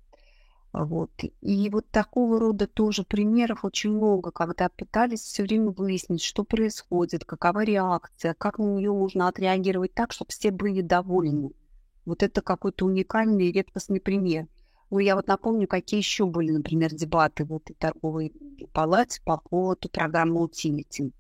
Вот. 0.74 1.12
И 1.42 1.70
вот 1.70 1.88
такого 1.92 2.40
рода 2.40 2.66
тоже 2.66 3.04
примеров 3.04 3.64
очень 3.64 3.92
много, 3.92 4.32
когда 4.32 4.70
пытались 4.70 5.22
все 5.22 5.44
время 5.44 5.70
выяснить, 5.70 6.24
что 6.24 6.44
происходит, 6.44 7.26
какова 7.26 7.64
реакция, 7.64 8.34
как 8.34 8.58
на 8.58 8.64
нее 8.64 8.92
можно 8.92 9.28
отреагировать 9.28 9.94
так, 9.94 10.12
чтобы 10.12 10.32
все 10.32 10.50
были 10.50 10.82
довольны. 10.82 11.52
Вот 12.06 12.24
это 12.24 12.42
какой-то 12.42 12.86
уникальный 12.88 13.50
и 13.50 13.52
редкостный 13.52 14.02
пример. 14.02 14.48
Ну, 14.90 14.98
я 14.98 15.16
вот 15.16 15.28
напомню, 15.28 15.68
какие 15.68 16.00
еще 16.00 16.26
были, 16.26 16.52
например, 16.52 16.94
дебаты 16.94 17.46
в 17.46 17.54
этой 17.54 17.76
торговой 17.76 18.34
палате 18.74 19.22
по 19.24 19.38
поводу 19.38 19.90
программы 19.90 20.46
Utility. 20.46 21.12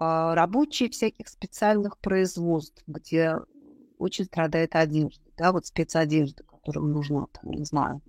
А, 0.00 0.34
рабочие 0.34 0.90
всяких 0.90 1.28
специальных 1.28 1.98
производств, 1.98 2.82
где 2.88 3.36
очень 3.98 4.24
страдает 4.24 4.74
одежда, 4.74 5.22
да, 5.36 5.52
вот 5.52 5.66
спецодежда, 5.66 6.44
которым 6.68 6.92
нужно, 6.92 7.26
там, 7.32 7.50
не 7.52 7.64
знаю, 7.64 8.02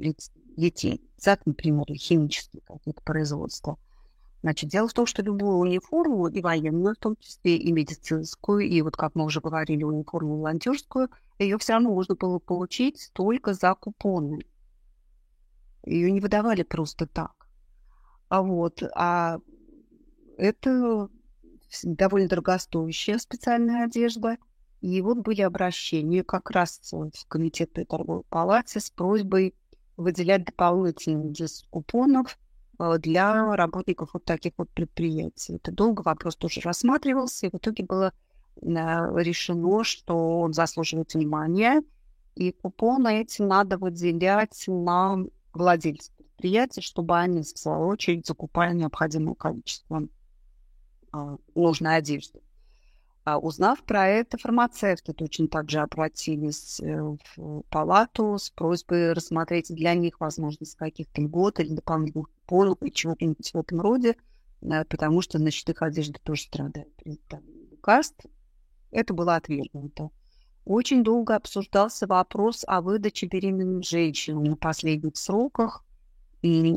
детей, 0.57 1.01
ЦАК, 1.17 1.45
например, 1.45 1.85
химические 1.93 2.61
какие-то 2.67 3.01
производства. 3.03 3.77
Значит, 4.41 4.69
дело 4.69 4.87
в 4.87 4.93
том, 4.93 5.05
что 5.05 5.21
любую 5.21 5.57
униформу, 5.57 6.27
и 6.27 6.41
военную 6.41 6.95
в 6.95 6.99
том 6.99 7.15
числе, 7.17 7.55
и 7.55 7.71
медицинскую, 7.71 8.59
и 8.59 8.81
вот, 8.81 8.97
как 8.97 9.15
мы 9.15 9.25
уже 9.25 9.39
говорили, 9.39 9.83
униформу 9.83 10.37
волонтерскую, 10.37 11.09
ее 11.39 11.57
все 11.57 11.73
равно 11.73 11.91
можно 11.91 12.15
было 12.15 12.39
получить 12.39 13.11
только 13.13 13.53
за 13.53 13.75
купоны. 13.75 14.41
Ее 15.85 16.11
не 16.11 16.19
выдавали 16.19 16.63
просто 16.63 17.07
так. 17.07 17.47
А 18.27 18.41
вот, 18.41 18.83
а 18.93 19.39
это 20.37 21.09
довольно 21.83 22.27
дорогостоящая 22.27 23.19
специальная 23.19 23.85
одежда– 23.85 24.37
и 24.81 25.01
вот 25.01 25.19
были 25.19 25.41
обращения 25.41 26.23
как 26.23 26.51
раз 26.51 26.79
в 26.91 27.27
комитет 27.27 27.71
при 27.73 27.83
торговой 27.83 28.23
палате 28.29 28.79
с 28.79 28.89
просьбой 28.89 29.53
выделять 29.97 30.45
дополнительные 30.45 31.31
10 31.31 31.67
купонов 31.69 32.37
э, 32.79 32.97
для 32.99 33.55
работников 33.55 34.11
вот 34.13 34.23
таких 34.23 34.53
вот 34.57 34.69
предприятий. 34.69 35.55
Это 35.55 35.71
долго 35.71 36.01
вопрос 36.01 36.37
тоже 36.37 36.61
рассматривался, 36.61 37.47
и 37.47 37.49
в 37.49 37.55
итоге 37.55 37.83
было 37.83 38.13
решено, 38.61 39.83
что 39.83 40.39
он 40.39 40.53
заслуживает 40.53 41.13
внимания, 41.13 41.81
и 42.35 42.51
купоны 42.51 43.21
эти 43.21 43.41
надо 43.41 43.77
выделять 43.77 44.65
на 44.67 45.17
владельцев 45.53 46.13
предприятий, 46.15 46.81
чтобы 46.81 47.17
они, 47.17 47.41
в 47.41 47.47
свою 47.47 47.87
очередь, 47.87 48.25
закупали 48.25 48.73
необходимое 48.73 49.35
количество 49.35 50.03
а, 51.11 51.37
нужной 51.55 51.97
одежды. 51.97 52.39
А 53.29 53.37
узнав 53.37 53.83
про 53.83 54.07
это, 54.07 54.39
фармацевты 54.39 55.13
точно 55.13 55.47
так 55.47 55.69
же 55.69 55.79
обратились 55.81 56.79
э, 56.79 57.15
в 57.35 57.61
палату 57.69 58.39
с 58.39 58.49
просьбой 58.49 59.13
рассмотреть 59.13 59.67
для 59.69 59.93
них 59.93 60.19
возможность 60.19 60.75
каких-то 60.75 61.21
льгот 61.21 61.59
или 61.59 61.75
дополнительных 61.75 62.27
купонов 62.27 62.81
или 62.81 62.89
чего-нибудь 62.89 63.51
в 63.53 63.55
этом 63.55 63.81
роде, 63.81 64.15
э, 64.61 64.83
потому 64.85 65.21
что, 65.21 65.37
значит, 65.37 65.69
их 65.69 65.79
одежда 65.83 66.19
тоже 66.23 66.41
страдает 66.41 66.91
при 66.95 67.19
лекарств. 67.69 68.25
Это 68.89 69.13
было 69.13 69.35
отвергнуто. 69.35 70.09
Очень 70.65 71.03
долго 71.03 71.35
обсуждался 71.35 72.07
вопрос 72.07 72.63
о 72.65 72.81
выдаче 72.81 73.27
беременным 73.27 73.83
женщинам 73.83 74.43
на 74.45 74.55
последних 74.55 75.17
сроках. 75.17 75.85
И 76.41 76.75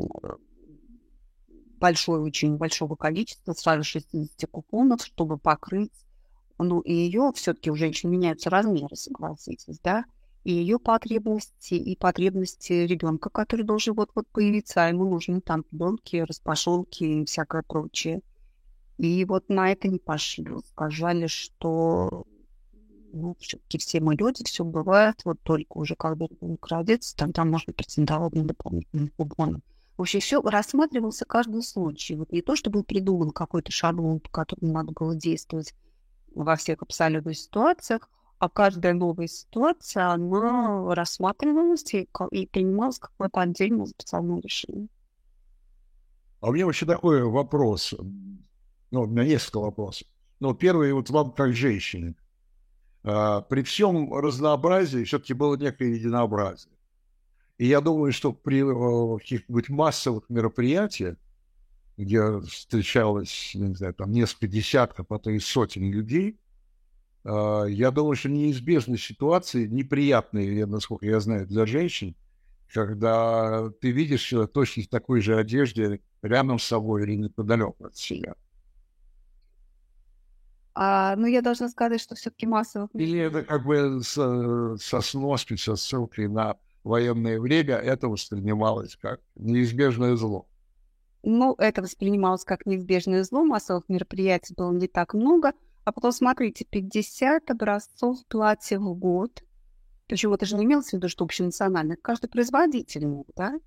большое, 1.79 2.21
очень 2.21 2.57
большого 2.57 2.95
количества, 2.95 3.53
сразу 3.53 3.83
60 3.83 4.51
купонов, 4.51 5.03
чтобы 5.03 5.39
покрыть 5.39 5.91
ну, 6.57 6.81
и 6.81 6.93
ее 6.93 7.31
все-таки 7.35 7.71
у 7.71 7.75
женщин 7.75 8.09
меняются 8.11 8.49
размеры, 8.49 8.95
согласитесь, 8.95 9.79
да, 9.79 10.05
и 10.43 10.51
ее 10.51 10.77
потребности, 10.77 11.75
и 11.75 11.95
потребности 11.95 12.73
ребенка, 12.73 13.29
который 13.29 13.63
должен 13.63 13.95
вот-вот 13.95 14.27
появиться, 14.27 14.83
а 14.83 14.89
ему 14.89 15.09
нужны 15.09 15.41
там 15.41 15.63
пленки, 15.63 16.17
распашонки 16.17 17.03
и 17.03 17.25
всякое 17.25 17.63
прочее. 17.63 18.21
И 18.97 19.25
вот 19.25 19.49
на 19.49 19.71
это 19.71 19.87
не 19.87 19.99
пошли. 19.99 20.45
Сказали, 20.71 21.27
что 21.27 22.25
ну, 23.13 23.35
все-таки 23.39 23.77
все 23.77 24.01
мы 24.01 24.15
люди, 24.15 24.43
все 24.43 24.63
бывает, 24.63 25.21
вот 25.23 25.39
только 25.43 25.77
уже 25.77 25.95
когда 25.95 26.25
ребенок 26.25 26.67
родится, 26.67 27.15
там, 27.15 27.31
там 27.31 27.49
можно 27.51 27.71
претендовать 27.71 28.33
на 28.33 28.43
дополнительный 28.43 29.09
купон. 29.15 29.61
Вообще 29.97 30.19
все 30.19 30.41
рассматривался 30.41 31.25
каждый 31.25 31.61
случай. 31.61 32.15
Вот 32.15 32.31
не 32.31 32.41
то, 32.41 32.55
что 32.55 32.71
был 32.71 32.83
придуман 32.83 33.29
какой-то 33.29 33.71
шаблон, 33.71 34.19
по 34.19 34.29
которому 34.29 34.73
надо 34.73 34.91
было 34.91 35.15
действовать, 35.15 35.75
во 36.35 36.55
всех 36.55 36.81
абсолютно 36.81 37.33
ситуациях, 37.33 38.09
а 38.39 38.49
каждая 38.49 38.93
новая 38.93 39.27
ситуация, 39.27 40.07
она 40.07 40.93
рассматривалась 40.93 41.93
и, 41.93 42.07
принималась 42.47 42.99
какое-то 42.99 43.41
отдельное 43.41 43.85
специальное 43.85 44.41
решение. 44.41 44.87
А 46.41 46.49
у 46.49 46.51
меня 46.51 46.65
вообще 46.65 46.85
такой 46.85 47.23
вопрос. 47.23 47.93
Ну, 48.91 49.01
у 49.01 49.05
меня 49.05 49.23
несколько 49.23 49.59
вопросов. 49.59 50.07
Ну, 50.41 50.53
первый, 50.53 50.91
вот 50.91 51.09
вам 51.09 51.31
как 51.31 51.53
женщине. 51.53 52.15
А, 53.03 53.41
при 53.41 53.63
всем 53.63 54.13
разнообразии 54.13 55.05
все-таки 55.05 55.33
было 55.33 55.55
некое 55.55 55.93
единообразие. 55.93 56.73
И 57.57 57.67
я 57.67 57.79
думаю, 57.79 58.11
что 58.11 58.33
при 58.33 58.59
э, 58.59 59.19
каких-нибудь 59.19 59.69
массовых 59.69 60.29
мероприятиях, 60.29 61.15
где 61.97 62.39
встречалось, 62.41 63.51
не 63.53 63.75
знаю, 63.75 63.93
там 63.93 64.11
несколько 64.11 64.47
десятков, 64.47 65.11
а 65.11 65.19
то 65.19 65.29
и 65.29 65.39
сотен 65.39 65.91
людей, 65.91 66.39
э, 67.23 67.65
я 67.69 67.91
думаю, 67.91 68.15
что 68.15 68.29
неизбежны 68.29 68.97
ситуации 68.97 69.67
неприятные, 69.67 70.65
насколько 70.65 71.05
я 71.05 71.19
знаю, 71.19 71.47
для 71.47 71.65
женщин, 71.65 72.15
когда 72.71 73.69
ты 73.81 73.91
видишь 73.91 74.23
человека 74.23 74.53
точно 74.53 74.83
в 74.83 74.87
такой 74.87 75.21
же 75.21 75.37
одежде 75.37 76.01
рядом 76.21 76.57
с 76.57 76.63
собой 76.63 77.03
или 77.03 77.15
неподалеку 77.15 77.85
от 77.85 77.95
себя. 77.95 78.35
А, 80.75 81.15
ну, 81.15 81.27
я 81.27 81.43
должна 81.43 81.69
сказать, 81.69 82.01
что 82.01 82.15
все-таки 82.15 82.47
массовых... 82.47 82.89
Или 82.95 83.19
это 83.19 83.43
как 83.43 83.63
бы 83.63 84.01
со, 84.03 84.75
со 84.77 85.01
сноской, 85.01 85.57
со 85.57 85.75
ссылкой 85.75 86.27
на 86.27 86.57
военное 86.83 87.39
время, 87.39 87.75
это 87.75 88.07
воспринималось 88.07 88.95
как 88.95 89.21
неизбежное 89.35 90.15
зло. 90.15 90.47
Ну, 91.23 91.55
это 91.57 91.81
воспринималось 91.81 92.43
как 92.43 92.65
неизбежное 92.65 93.23
зло, 93.23 93.45
массовых 93.45 93.87
мероприятий 93.87 94.53
было 94.55 94.73
не 94.73 94.87
так 94.87 95.13
много. 95.13 95.53
А 95.85 95.91
потом, 95.93 96.11
смотрите, 96.11 96.65
50 96.65 97.49
образцов 97.49 98.25
платья 98.27 98.77
в 98.77 98.93
год. 98.93 99.41
Причем 100.07 100.33
это 100.33 100.45
же 100.45 100.57
не 100.57 100.65
имелось 100.65 100.89
в 100.89 100.93
виду, 100.93 101.07
что 101.07 101.23
общенационально. 101.23 101.95
Каждый 101.95 102.29
производитель 102.29 103.07
мог, 103.07 103.27
да? 103.35 103.59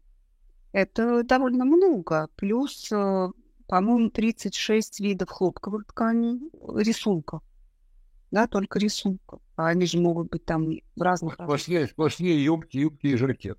Это 0.72 1.22
довольно 1.24 1.64
много. 1.64 2.28
Плюс, 2.36 2.90
э, 2.92 3.28
по-моему, 3.68 4.10
36 4.10 5.00
видов 5.00 5.30
хлопковых 5.30 5.86
тканей, 5.86 6.40
рисунков. 6.76 7.42
Да, 8.30 8.46
только 8.46 8.78
рисунков. 8.78 9.40
А 9.56 9.68
они 9.68 9.86
же 9.86 9.98
могут 9.98 10.28
быть 10.28 10.44
там 10.44 10.66
в 10.94 11.02
разных... 11.02 11.34
Сплошные, 11.34 11.86
сплошные 11.86 12.42
юбки, 12.44 12.76
юбки 12.76 13.06
и 13.06 13.16
жакет 13.16 13.58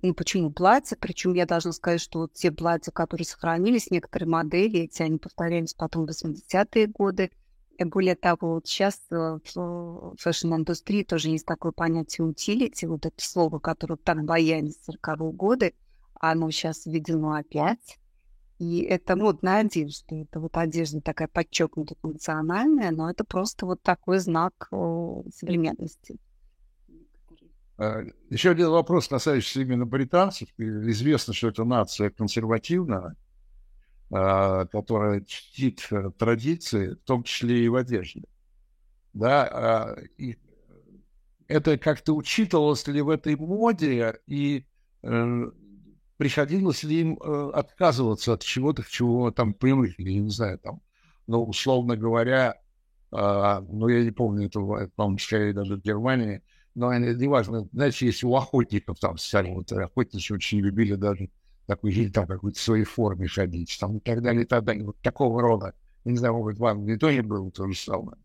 ну, 0.00 0.14
почему 0.14 0.50
платья, 0.50 0.96
причем 1.00 1.34
я 1.34 1.44
должна 1.44 1.72
сказать, 1.72 2.00
что 2.00 2.20
вот 2.20 2.32
те 2.32 2.52
платья, 2.52 2.92
которые 2.92 3.26
сохранились, 3.26 3.90
некоторые 3.90 4.28
модели, 4.28 4.80
эти 4.80 5.02
они 5.02 5.18
повторялись 5.18 5.74
потом 5.74 6.06
в 6.06 6.10
80-е 6.10 6.86
годы. 6.86 7.30
И 7.78 7.84
более 7.84 8.16
того, 8.16 8.54
вот 8.54 8.66
сейчас 8.66 9.00
э, 9.10 9.38
в 9.54 10.14
fashion-индустрии 10.18 11.04
тоже 11.04 11.30
есть 11.30 11.46
такое 11.46 11.72
понятие 11.72 12.26
utility, 12.26 12.86
вот 12.86 13.06
это 13.06 13.16
слово, 13.18 13.58
которое 13.58 13.96
так 13.96 14.24
боялись 14.24 14.76
в 14.76 14.90
40-е 14.90 15.32
годы, 15.32 15.74
оно 16.20 16.50
сейчас 16.50 16.86
введено 16.86 17.32
опять. 17.32 17.98
И 18.58 18.80
это 18.80 19.14
модная 19.14 19.60
одежда. 19.60 20.16
Это 20.16 20.40
вот 20.40 20.56
одежда 20.56 21.00
такая 21.00 21.28
подчеркнуто 21.28 21.94
функциональная, 22.00 22.90
но 22.90 23.08
это 23.08 23.24
просто 23.24 23.66
вот 23.66 23.80
такой 23.82 24.18
знак 24.18 24.68
современности. 24.70 26.18
А, 27.78 28.02
Еще 28.28 28.50
один 28.50 28.70
вопрос, 28.70 29.08
касающийся 29.08 29.62
именно 29.62 29.86
британцев. 29.86 30.48
Известно, 30.58 31.32
что 31.32 31.48
это 31.48 31.64
нация 31.64 32.10
консервативная, 32.10 33.14
а, 34.10 34.66
которая 34.66 35.20
чтит 35.20 35.86
э, 35.90 36.10
традиции, 36.18 36.94
в 36.94 37.04
том 37.04 37.22
числе 37.22 37.64
и 37.64 37.68
в 37.68 37.76
одежде. 37.76 38.24
Да, 39.12 39.44
а, 39.44 39.96
и 40.16 40.36
это 41.46 41.78
как-то 41.78 42.14
учитывалось 42.14 42.86
ли 42.88 43.00
в 43.00 43.10
этой 43.10 43.36
моде, 43.36 44.18
и 44.26 44.66
э, 45.02 45.50
приходилось 46.16 46.82
ли 46.82 47.00
им 47.00 47.14
э, 47.16 47.50
отказываться 47.54 48.32
от 48.32 48.42
чего-то, 48.42 48.82
к 48.82 48.88
чему 48.88 49.30
там 49.30 49.54
привыкли, 49.54 50.10
я 50.10 50.20
не 50.20 50.30
знаю, 50.30 50.58
там, 50.58 50.82
ну, 51.28 51.44
условно 51.44 51.96
говоря, 51.96 52.60
ну, 53.10 53.88
я 53.88 54.04
не 54.04 54.10
помню 54.10 54.48
этого, 54.48 54.90
по-моему, 54.94 55.18
скорее 55.18 55.54
даже 55.54 55.76
в 55.76 55.80
Германии, 55.80 56.42
но 56.78 56.96
неважно, 56.96 57.68
знаете, 57.72 58.06
если 58.06 58.24
у 58.24 58.34
охотников 58.36 59.00
там 59.00 59.18
стали, 59.18 59.50
вот 59.50 59.72
охотники 59.72 60.32
очень 60.32 60.60
любили 60.60 60.94
даже 60.94 61.28
такой 61.66 61.90
жизнь, 61.90 62.12
там 62.12 62.26
какой-то 62.26 62.58
своей 62.58 62.84
форме 62.84 63.26
ходить, 63.26 63.76
там 63.80 63.98
и 63.98 64.00
так 64.00 64.22
далее, 64.22 64.42
и 64.42 64.46
так 64.46 64.64
далее, 64.64 64.84
вот 64.84 64.96
такого 65.00 65.42
рода. 65.42 65.74
Не 66.04 66.16
знаю, 66.16 66.34
может 66.34 66.58
вам 66.60 66.86
не 66.86 66.96
тоже 66.96 67.22
было 67.22 67.50
то 67.50 67.66
же 67.66 67.76
самое. 67.76 68.16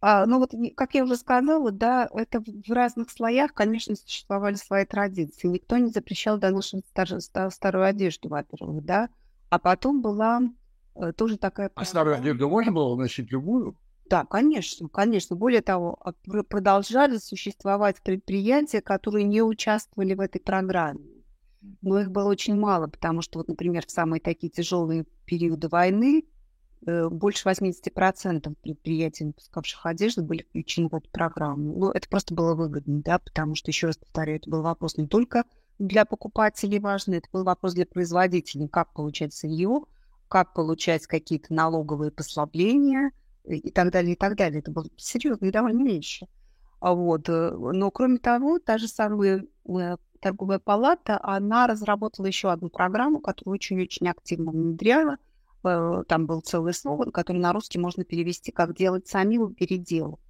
А, 0.00 0.26
ну 0.26 0.38
вот, 0.38 0.52
как 0.76 0.94
я 0.94 1.04
уже 1.04 1.16
сказала, 1.16 1.70
да, 1.70 2.08
это 2.14 2.40
в 2.40 2.72
разных 2.72 3.10
слоях, 3.10 3.52
конечно, 3.52 3.94
существовали 3.94 4.54
свои 4.54 4.86
традиции. 4.86 5.48
Никто 5.48 5.76
не 5.76 5.90
запрещал 5.90 6.38
доношить 6.38 6.86
стар, 6.86 7.08
старую 7.50 7.84
одежду, 7.84 8.28
во-первых, 8.28 8.84
да. 8.84 9.10
А 9.50 9.58
потом 9.58 10.00
была 10.00 10.40
э, 10.94 11.12
тоже 11.12 11.36
такая... 11.36 11.70
А 11.74 11.84
старую 11.84 12.16
одежду 12.16 12.48
можно 12.48 12.72
было 12.72 12.96
носить 12.96 13.30
любую? 13.30 13.76
Да, 14.08 14.24
конечно, 14.24 14.88
конечно. 14.88 15.36
Более 15.36 15.60
того, 15.60 15.98
а, 16.00 16.12
продолжали 16.44 17.18
существовать 17.18 18.00
предприятия, 18.02 18.80
которые 18.80 19.24
не 19.24 19.42
участвовали 19.42 20.14
в 20.14 20.20
этой 20.20 20.40
программе. 20.40 21.04
Но 21.82 22.00
их 22.00 22.10
было 22.10 22.28
очень 22.28 22.56
мало, 22.56 22.86
потому 22.86 23.20
что, 23.20 23.38
вот, 23.38 23.48
например, 23.48 23.84
в 23.86 23.90
самые 23.90 24.20
такие 24.20 24.48
тяжелые 24.48 25.04
периоды 25.26 25.68
войны 25.68 26.24
э, 26.86 27.08
больше 27.08 27.46
80% 27.46 28.54
предприятий, 28.62 29.24
выпускавших 29.24 29.84
одежду, 29.84 30.22
были 30.22 30.44
включены 30.44 30.88
в 30.88 30.94
эту 30.94 31.10
программу. 31.10 31.76
Ну, 31.76 31.90
это 31.90 32.08
просто 32.08 32.34
было 32.34 32.54
выгодно, 32.54 33.02
да, 33.02 33.18
потому 33.18 33.56
что, 33.56 33.70
еще 33.70 33.88
раз 33.88 33.98
повторяю, 33.98 34.38
это 34.38 34.48
был 34.48 34.62
вопрос 34.62 34.96
не 34.96 35.06
только 35.06 35.44
для 35.78 36.04
покупателей 36.04 36.78
важный, 36.78 37.18
это 37.18 37.28
был 37.32 37.44
вопрос 37.44 37.74
для 37.74 37.84
производителей, 37.84 38.68
как 38.68 38.94
получать 38.94 39.34
сырье, 39.34 39.82
как 40.28 40.54
получать 40.54 41.06
какие-то 41.06 41.52
налоговые 41.52 42.10
послабления– 42.10 43.10
и 43.48 43.70
так 43.70 43.90
далее, 43.90 44.12
и 44.12 44.16
так 44.16 44.36
далее. 44.36 44.60
Это 44.60 44.70
было 44.70 44.86
серьезные 44.96 45.50
довольно 45.50 45.84
вещи. 45.84 46.28
А 46.80 46.94
вот. 46.94 47.28
Э, 47.28 47.50
но, 47.50 47.90
кроме 47.90 48.18
того, 48.18 48.58
та 48.58 48.78
же 48.78 48.88
самая 48.88 49.44
э, 49.68 49.96
торговая 50.20 50.58
палата, 50.58 51.18
она 51.22 51.66
разработала 51.66 52.26
еще 52.26 52.50
одну 52.50 52.68
программу, 52.68 53.20
которую 53.20 53.54
очень-очень 53.54 54.08
активно 54.08 54.52
внедряла. 54.52 55.16
Э, 55.64 56.04
там 56.06 56.26
был 56.26 56.40
целый 56.40 56.74
слоган, 56.74 57.10
который 57.10 57.38
на 57.38 57.52
русский 57.52 57.78
можно 57.78 58.04
перевести 58.04 58.52
как 58.52 58.76
«делать 58.76 59.08
самим 59.08 59.54
передел». 59.54 60.20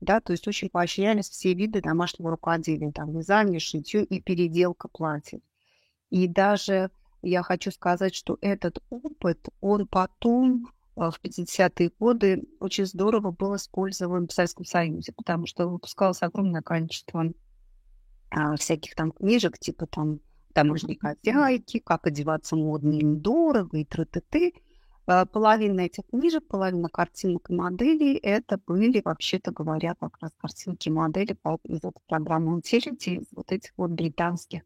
Да, 0.00 0.20
то 0.20 0.32
есть 0.32 0.46
очень 0.46 0.68
поощрялись 0.68 1.30
все 1.30 1.54
виды 1.54 1.80
домашнего 1.80 2.30
рукоделия, 2.30 2.92
там, 2.92 3.16
вязание, 3.16 3.58
шитье 3.58 4.04
и 4.04 4.20
переделка 4.20 4.88
платьев. 4.88 5.40
И 6.10 6.28
даже 6.28 6.90
я 7.22 7.42
хочу 7.42 7.70
сказать, 7.70 8.14
что 8.14 8.36
этот 8.42 8.78
опыт, 8.90 9.48
он 9.60 9.86
потом 9.88 10.68
в 10.96 11.20
50-е 11.22 11.92
годы 11.98 12.44
очень 12.58 12.86
здорово 12.86 13.30
был 13.30 13.54
использован 13.56 14.28
в 14.28 14.32
Советском 14.32 14.64
Союзе, 14.64 15.12
потому 15.12 15.46
что 15.46 15.68
выпускалось 15.68 16.22
огромное 16.22 16.62
количество 16.62 17.32
а, 18.30 18.56
всяких 18.56 18.94
там 18.94 19.12
книжек, 19.12 19.58
типа 19.58 19.86
там 19.86 20.20
таможенник 20.54 21.02
хозяйки, 21.02 21.80
как 21.80 22.06
одеваться 22.06 22.56
модно 22.56 22.94
и 22.94 23.04
недорого, 23.04 23.76
и 23.76 23.84
тры-ты-ты. 23.84 24.54
А, 25.06 25.26
половина 25.26 25.80
этих 25.82 26.06
книжек, 26.06 26.46
половина 26.48 26.88
картинок 26.88 27.50
и 27.50 27.54
моделей, 27.54 28.16
это 28.16 28.58
были, 28.66 29.02
вообще-то 29.04 29.52
говоря, 29.52 29.94
как 30.00 30.16
раз 30.22 30.32
картинки 30.38 30.88
и 30.88 30.92
модели 30.92 31.36
из 31.64 31.78
этой 31.78 32.00
программы 32.08 32.58
Utility, 32.60 33.20
из 33.20 33.26
вот 33.32 33.52
этих 33.52 33.72
вот 33.76 33.90
британских 33.90 34.62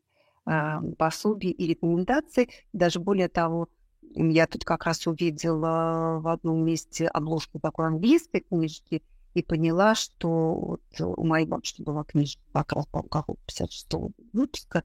пособий 0.97 1.51
и 1.51 1.66
рекомендаций. 1.66 2.51
Даже 2.72 2.99
более 2.99 3.28
того, 3.28 3.68
я 4.14 4.46
тут 4.46 4.64
как 4.64 4.84
раз 4.84 5.06
увидела 5.06 6.18
в 6.20 6.28
одном 6.28 6.64
месте 6.64 7.06
обложку 7.06 7.61
такой 7.61 7.86
английской 7.86 8.40
книжки 8.40 9.02
и 9.34 9.42
поняла, 9.42 9.94
что 9.94 10.54
вот 10.54 10.82
у 11.00 11.24
моей 11.24 11.46
бабушки 11.46 11.82
была 11.82 12.04
книжка 12.04 12.42
как 12.52 12.72
раз 12.72 12.86
по 12.86 13.02
56 13.02 13.86
выпуска 14.32 14.82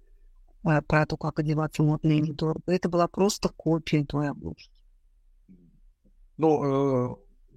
про 0.61 1.05
то, 1.05 1.17
как 1.17 1.39
одеваться 1.39 1.84
модно 1.84 2.11
и 2.11 2.21
недорого. 2.21 2.61
Это 2.67 2.89
была 2.89 3.07
просто 3.07 3.49
копия 3.49 4.03
той 4.05 4.30
обложки. 4.30 4.71
Ну, 6.38 7.11
э, 7.11 7.15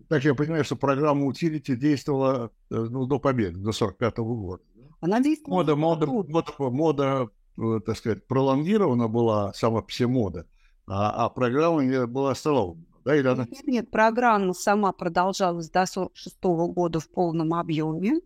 так 0.08 0.24
я 0.24 0.34
понимаю, 0.34 0.64
что 0.64 0.76
программа 0.76 1.28
Utility 1.28 1.74
действовала 1.74 2.50
э, 2.70 2.74
ну, 2.74 3.06
до 3.06 3.18
победы, 3.18 3.58
до 3.58 3.72
45 3.72 4.18
-го 4.18 4.36
года. 4.36 4.62
Она 5.00 5.20
действовала. 5.20 5.58
Мода, 5.58 5.76
мода, 5.76 6.06
мода, 6.06 6.52
мода, 6.58 7.28
э, 7.58 7.80
так 7.84 7.96
сказать, 7.96 8.26
пролонгирована 8.26 9.08
была, 9.08 9.52
сама 9.52 9.82
все 9.88 10.06
мода, 10.06 10.46
а, 10.88 11.26
а 11.26 11.28
программа 11.28 12.06
была 12.06 12.32
остановлена. 12.32 12.84
Да, 13.04 13.16
или 13.16 13.26
она... 13.26 13.46
Нет, 13.50 13.66
нет, 13.66 13.90
программа 13.90 14.52
сама 14.52 14.92
продолжалась 14.92 15.70
до 15.70 15.86
46 15.86 16.36
-го 16.42 16.66
года 16.72 17.00
в 17.00 17.08
полном 17.08 17.54
объеме, 17.54 18.20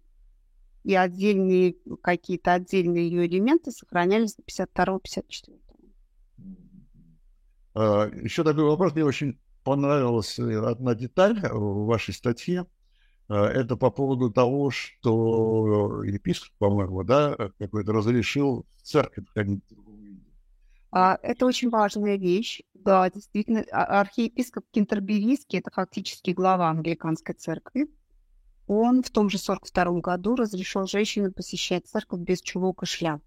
и 0.85 0.95
отдельные, 0.95 1.77
какие-то 2.03 2.55
отдельные 2.55 3.09
ее 3.09 3.27
элементы 3.27 3.71
сохранялись 3.71 4.35
до 4.35 4.43
52-54. 4.43 5.61
А, 7.75 8.07
еще 8.07 8.45
такой 8.45 8.65
вопрос 8.65 8.95
мне 8.95 9.05
очень 9.05 9.39
понравилась 9.65 10.39
одна 10.39 10.95
деталь 10.95 11.39
в 11.41 11.87
вашей 11.87 12.15
статье. 12.15 12.67
А, 13.29 13.47
это 13.47 13.77
по 13.77 13.91
поводу 13.91 14.31
того, 14.31 14.71
что 14.71 16.03
епископ, 16.05 16.53
по-моему, 16.59 17.05
да, 17.05 17.37
какой-то 17.59 17.93
разрешил 17.93 18.67
в 18.79 18.83
церковь 18.83 19.27
ходить. 19.35 19.63
А, 20.93 21.18
это 21.22 21.47
очень 21.47 21.70
важная 21.70 22.16
вещь. 22.16 22.62
Да, 22.74 23.11
действительно, 23.11 23.64
а, 23.72 24.01
архиепископ 24.01 24.64
Кентерберийский, 24.70 25.59
это 25.59 25.70
фактически 25.70 26.30
глава 26.30 26.68
англиканской 26.68 27.34
церкви, 27.34 27.88
он 28.66 29.03
в 29.03 29.11
том 29.11 29.28
же 29.28 29.38
42 29.38 30.01
году 30.01 30.36
разрешил 30.36 30.86
женщинам 30.86 31.32
посещать 31.32 31.86
церковь 31.86 32.20
без 32.20 32.40
чулок 32.40 32.82
и 32.82 32.86
шляп. 32.86 33.22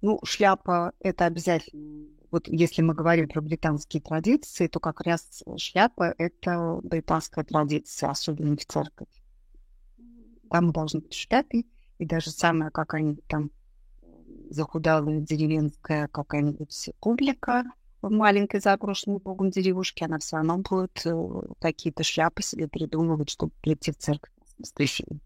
Ну, 0.00 0.18
шляпа– 0.24 0.92
это 1.00 1.26
обязательно 1.26 2.08
вот 2.32 2.48
если 2.48 2.80
мы 2.80 2.94
говорим 2.94 3.28
про 3.28 3.42
британские 3.42 4.00
традиции, 4.00 4.66
то 4.66 4.80
как 4.80 5.02
раз 5.02 5.44
шляпа— 5.58 6.14
это 6.18 6.80
британская 6.82 7.44
традиция, 7.44 8.08
особенно 8.08 8.56
в 8.56 8.64
церкви. 8.64 9.06
Там 10.50 10.72
должны 10.72 11.00
быть 11.00 11.12
шляпы, 11.12 11.64
и 11.98 12.06
даже 12.06 12.30
самая 12.30 12.70
какая-нибудь 12.70 13.26
там 13.26 13.50
захудалая 14.52 15.20
деревенская 15.20 16.08
какая-нибудь 16.08 16.90
публика 17.00 17.64
в 18.02 18.10
маленькой 18.10 18.60
заброшенной 18.60 19.18
богом 19.18 19.50
деревушке, 19.50 20.04
она 20.04 20.18
все 20.18 20.36
равно 20.36 20.58
будет 20.58 21.02
э, 21.04 21.42
какие-то 21.60 22.02
шляпы 22.02 22.42
себе 22.42 22.68
придумывать, 22.68 23.30
чтобы 23.30 23.52
прийти 23.62 23.92
в 23.92 23.96
церковь 23.96 24.32
воскресенье. 24.58 25.20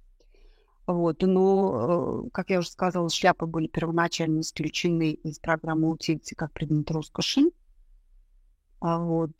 Вот. 0.86 1.22
Но, 1.22 2.24
э, 2.26 2.30
как 2.30 2.50
я 2.50 2.58
уже 2.58 2.70
сказала, 2.70 3.08
шляпы 3.08 3.46
были 3.46 3.66
первоначально 3.66 4.40
исключены 4.40 5.12
из 5.12 5.38
программы 5.38 5.88
утильти 5.88 6.34
как 6.34 6.52
предмет 6.52 6.90
роскоши. 6.90 7.50
А 8.80 8.98
вот. 8.98 9.32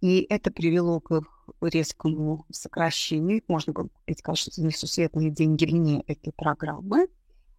И 0.00 0.26
это 0.28 0.50
привело 0.50 1.00
к 1.00 1.22
резкому 1.62 2.44
сокращению. 2.50 3.42
Можно 3.48 3.72
было 3.72 3.88
купить, 3.88 4.22
конечно, 4.22 4.62
несусветные 4.62 5.30
деньги 5.30 5.64
вне 5.64 6.02
этой 6.06 6.32
программы. 6.32 7.06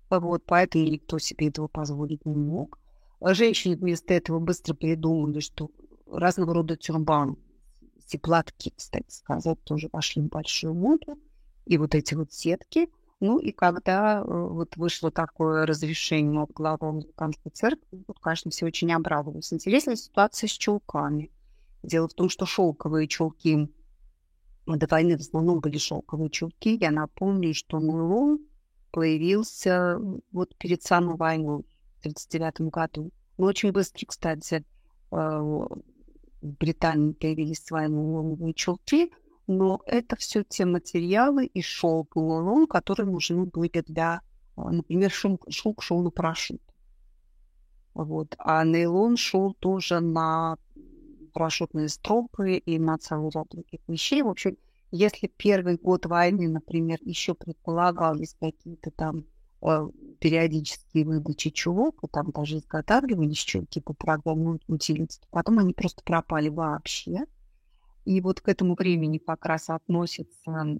Вот, 0.10 0.44
поэтому 0.46 0.86
никто 0.86 1.20
себе 1.20 1.48
этого 1.48 1.68
позволить 1.68 2.26
не 2.26 2.36
мог. 2.36 2.80
Женщины 3.22 3.76
вместо 3.76 4.14
этого 4.14 4.40
быстро 4.40 4.74
придумали, 4.74 5.40
что 5.40 5.72
разного 6.06 6.54
рода 6.54 6.78
тюрбан, 6.78 7.38
эти 7.98 8.20
кстати 8.76 9.10
сказать, 9.10 9.62
тоже 9.64 9.90
пошли 9.90 10.22
в 10.22 10.28
большую 10.28 10.74
моду. 10.74 11.18
И 11.66 11.78
вот 11.78 11.96
эти 11.96 12.14
вот 12.14 12.32
сетки– 12.32 12.90
ну 13.20 13.40
и 13.40 13.52
когда 13.52 14.20
э, 14.20 14.24
вот 14.26 14.78
вышло 14.78 15.10
такое 15.10 15.66
разрешение 15.66 16.42
от 16.42 16.52
главы 16.52 16.88
Англиканской 16.88 17.52
церкви, 17.52 18.04
тут, 18.06 18.20
конечно, 18.20 18.52
все 18.52 18.68
очень 18.68 18.92
обрадовались. 18.94 19.52
Интересная 19.52 19.96
ситуация 19.96 20.48
с 20.48 20.52
чулками. 20.52 21.32
Дело 21.82 22.08
в 22.08 22.14
том, 22.14 22.30
что 22.30 22.46
шелковые 22.46 23.08
чулки 23.08 23.70
до 24.68 24.88
войны 24.88 25.18
в 25.18 25.22
основном 25.22 25.62
были 25.62 25.78
шелковые 25.78 26.30
чулки. 26.30 26.78
Я 26.80 26.92
напомню, 26.92 27.56
что 27.56 27.80
нейлон 27.80 28.40
появился 28.92 30.00
вот 30.32 30.56
перед 30.58 30.84
самой 30.84 31.16
войной 31.16 31.64
в 31.98 32.00
1939 32.00 32.72
году. 32.72 33.12
Но 33.38 33.48
очень 33.48 33.72
быстро, 33.72 34.06
кстати, 34.06 34.56
э, 34.56 35.16
в 35.16 35.84
Британии 36.42 37.14
появились 37.14 37.64
свои 37.64 37.88
нейлоновые 37.88 38.54
чулки– 38.54 39.12
но 39.48 39.82
это 39.86 40.18
все 40.18 40.44
те 40.44 40.66
материалы 40.66 41.46
и 41.46 41.62
шелк, 41.62 42.18
и 42.18 42.20
лулон, 42.20 42.68
которые 42.68 43.10
нужны 43.10 43.46
были 43.46 43.82
для, 43.88 44.22
а, 44.58 44.72
например, 44.72 45.10
шелк, 45.10 45.46
шелк 45.50 45.82
шел 45.82 46.04
на 46.04 46.12
парашют. 46.12 46.62
Вот. 47.94 48.36
А 48.38 48.64
нейлон 48.66 49.16
шел 49.16 49.54
тоже 49.54 50.02
на 50.02 50.58
парашютные 51.34 51.88
стропы 51.88 52.58
и 52.58 52.78
на 52.78 52.98
целый 52.98 53.32
ряд 53.34 53.48
других 53.50 53.80
вещей. 53.88 54.22
В 54.22 54.28
общем, 54.28 54.58
если 54.92 55.28
первый 55.28 55.78
год 55.78 56.06
войны, 56.06 56.48
например, 56.48 57.00
еще 57.02 57.34
предполагались 57.34 58.36
какие-то 58.40 58.92
там 58.92 59.26
э, 59.62 59.90
периодические 60.20 61.06
выдачи 61.06 61.50
чулок, 61.50 62.04
и 62.04 62.08
там 62.08 62.32
даже 62.32 62.58
изготавливались 62.58 63.38
чулки 63.38 63.80
по 63.82 63.94
программу 63.94 64.60
утилити, 64.68 65.20
потом 65.30 65.60
они 65.60 65.74
просто 65.74 66.04
пропали 66.04 66.50
вообще. 66.50 67.26
И 68.06 68.22
вот 68.22 68.40
к 68.40 68.48
этому 68.48 68.76
времени 68.76 69.18
как 69.18 69.46
раз 69.46 69.70
относится 69.70 70.80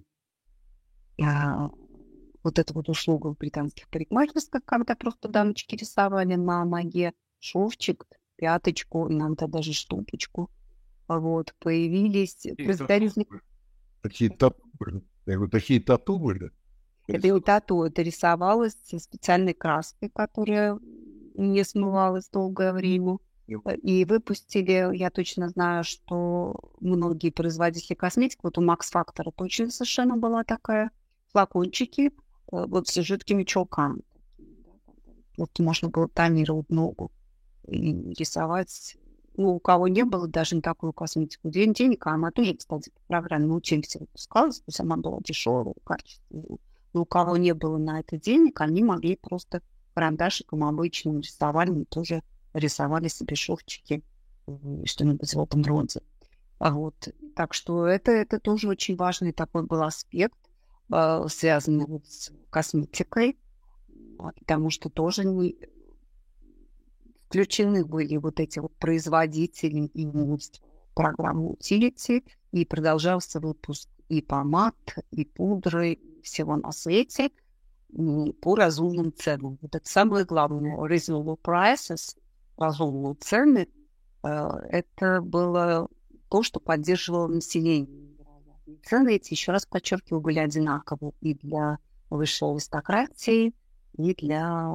а, 1.20 1.68
вот 2.42 2.58
эта 2.58 2.72
вот 2.72 2.88
услуга 2.88 3.34
в 3.34 3.36
британских 3.36 3.88
парикмахерских, 3.90 4.64
когда 4.64 4.94
просто 4.94 5.28
дамочки 5.28 5.74
рисовали 5.74 6.36
на 6.36 6.64
ноге 6.64 7.12
шовчик, 7.38 8.06
пяточку, 8.36 9.12
иногда 9.12 9.46
даже 9.46 9.72
штупочку. 9.74 10.50
Вот, 11.08 11.54
появились... 11.58 12.46
Такие 14.02 14.30
тату, 14.30 14.62
я 15.26 15.34
говорю, 15.34 15.50
такие 15.50 15.80
тату 15.80 16.18
были? 16.18 16.50
Это 17.06 17.28
не 17.28 17.40
тату, 17.40 17.84
это 17.84 18.02
рисовалось 18.02 18.76
специальной 18.84 19.54
краской, 19.54 20.10
которая 20.10 20.78
не 21.34 21.64
смывалась 21.64 22.28
долгое 22.28 22.72
время. 22.72 23.18
И 23.82 24.04
выпустили, 24.04 24.94
я 24.94 25.10
точно 25.10 25.48
знаю, 25.48 25.82
что 25.82 26.54
многие 26.80 27.30
производители 27.30 27.94
косметики, 27.94 28.40
вот 28.42 28.58
у 28.58 28.62
Max 28.62 28.80
Factor 28.92 29.32
точно 29.34 29.70
совершенно 29.70 30.18
была 30.18 30.44
такая, 30.44 30.90
флакончики, 31.32 32.08
э, 32.08 32.10
вот 32.50 32.88
с 32.88 32.94
жидкими 33.00 33.44
чулками. 33.44 34.02
Вот 35.38 35.58
можно 35.60 35.88
было 35.88 36.08
тонировать 36.08 36.68
ногу 36.68 37.10
и 37.66 38.12
рисовать. 38.18 38.98
Ну, 39.38 39.54
у 39.54 39.60
кого 39.60 39.86
не 39.86 40.04
было 40.04 40.26
даже 40.26 40.56
не 40.56 40.62
такую 40.62 40.92
косметику, 40.92 41.48
день 41.48 41.72
денег, 41.72 42.04
а 42.08 42.14
она 42.14 42.32
тоже, 42.32 42.56
кстати, 42.56 42.90
по 42.90 43.00
программе 43.06 43.54
учились 43.54 43.94
выпускалась, 43.94 44.58
то 44.58 44.64
есть 44.66 44.80
она 44.80 44.96
была 44.96 45.20
дешевая, 45.20 45.74
качественная. 45.84 46.58
Но 46.92 47.02
у 47.02 47.04
кого 47.04 47.36
не 47.36 47.54
было 47.54 47.78
на 47.78 48.00
это 48.00 48.18
денег, 48.18 48.60
они 48.60 48.82
могли 48.82 49.14
просто 49.14 49.62
карандашиком 49.94 50.64
обычным 50.64 51.20
рисовали, 51.20 51.84
тоже 51.84 52.24
рисовали 52.52 53.06
себе 53.06 53.36
шовчики, 53.36 54.02
что-нибудь 54.84 55.32
в 55.32 55.40
этом 55.40 55.62
роде. 55.62 56.00
А 56.58 56.72
вот. 56.72 56.96
Так 57.36 57.54
что 57.54 57.86
это, 57.86 58.10
это 58.10 58.40
тоже 58.40 58.66
очень 58.66 58.96
важный 58.96 59.32
такой 59.32 59.62
был 59.62 59.84
аспект, 59.84 60.36
э, 60.92 61.26
связанный 61.28 62.02
с 62.04 62.32
косметикой, 62.50 63.38
потому 64.18 64.70
что 64.70 64.88
тоже 64.88 65.24
не 65.24 65.56
включены 67.28 67.84
были 67.84 68.16
вот 68.16 68.40
эти 68.40 68.58
вот 68.58 68.74
производители 68.76 69.86
и 69.94 70.08
программы 70.94 71.52
Utility, 71.54 72.24
и 72.52 72.64
продолжался 72.64 73.38
выпуск 73.38 73.88
и 74.08 74.22
помад, 74.22 74.74
и 75.10 75.24
пудры, 75.24 75.98
всего 76.22 76.56
на 76.56 76.72
свете 76.72 77.30
по 78.40 78.54
разумным 78.54 79.12
ценам. 79.14 79.58
Вот 79.62 79.74
это 79.74 79.88
самое 79.88 80.24
главное. 80.24 80.76
Reasonable 80.76 81.38
prices– 81.40 82.16
разумные 82.58 83.14
цены, 83.14 83.68
э, 84.22 84.48
это 84.70 85.20
было 85.22 85.88
то, 86.28 86.42
что 86.42 86.60
поддерживало 86.60 87.28
население. 87.28 88.08
Цены 88.84 89.14
эти, 89.14 89.32
еще 89.32 89.52
раз 89.52 89.64
подчеркиваю, 89.64 90.20
были 90.20 90.38
одинаковы 90.38 91.12
и 91.20 91.34
для 91.34 91.78
высшей 92.10 92.50
аристократии, 92.50 93.54
и 93.96 94.14
для 94.14 94.74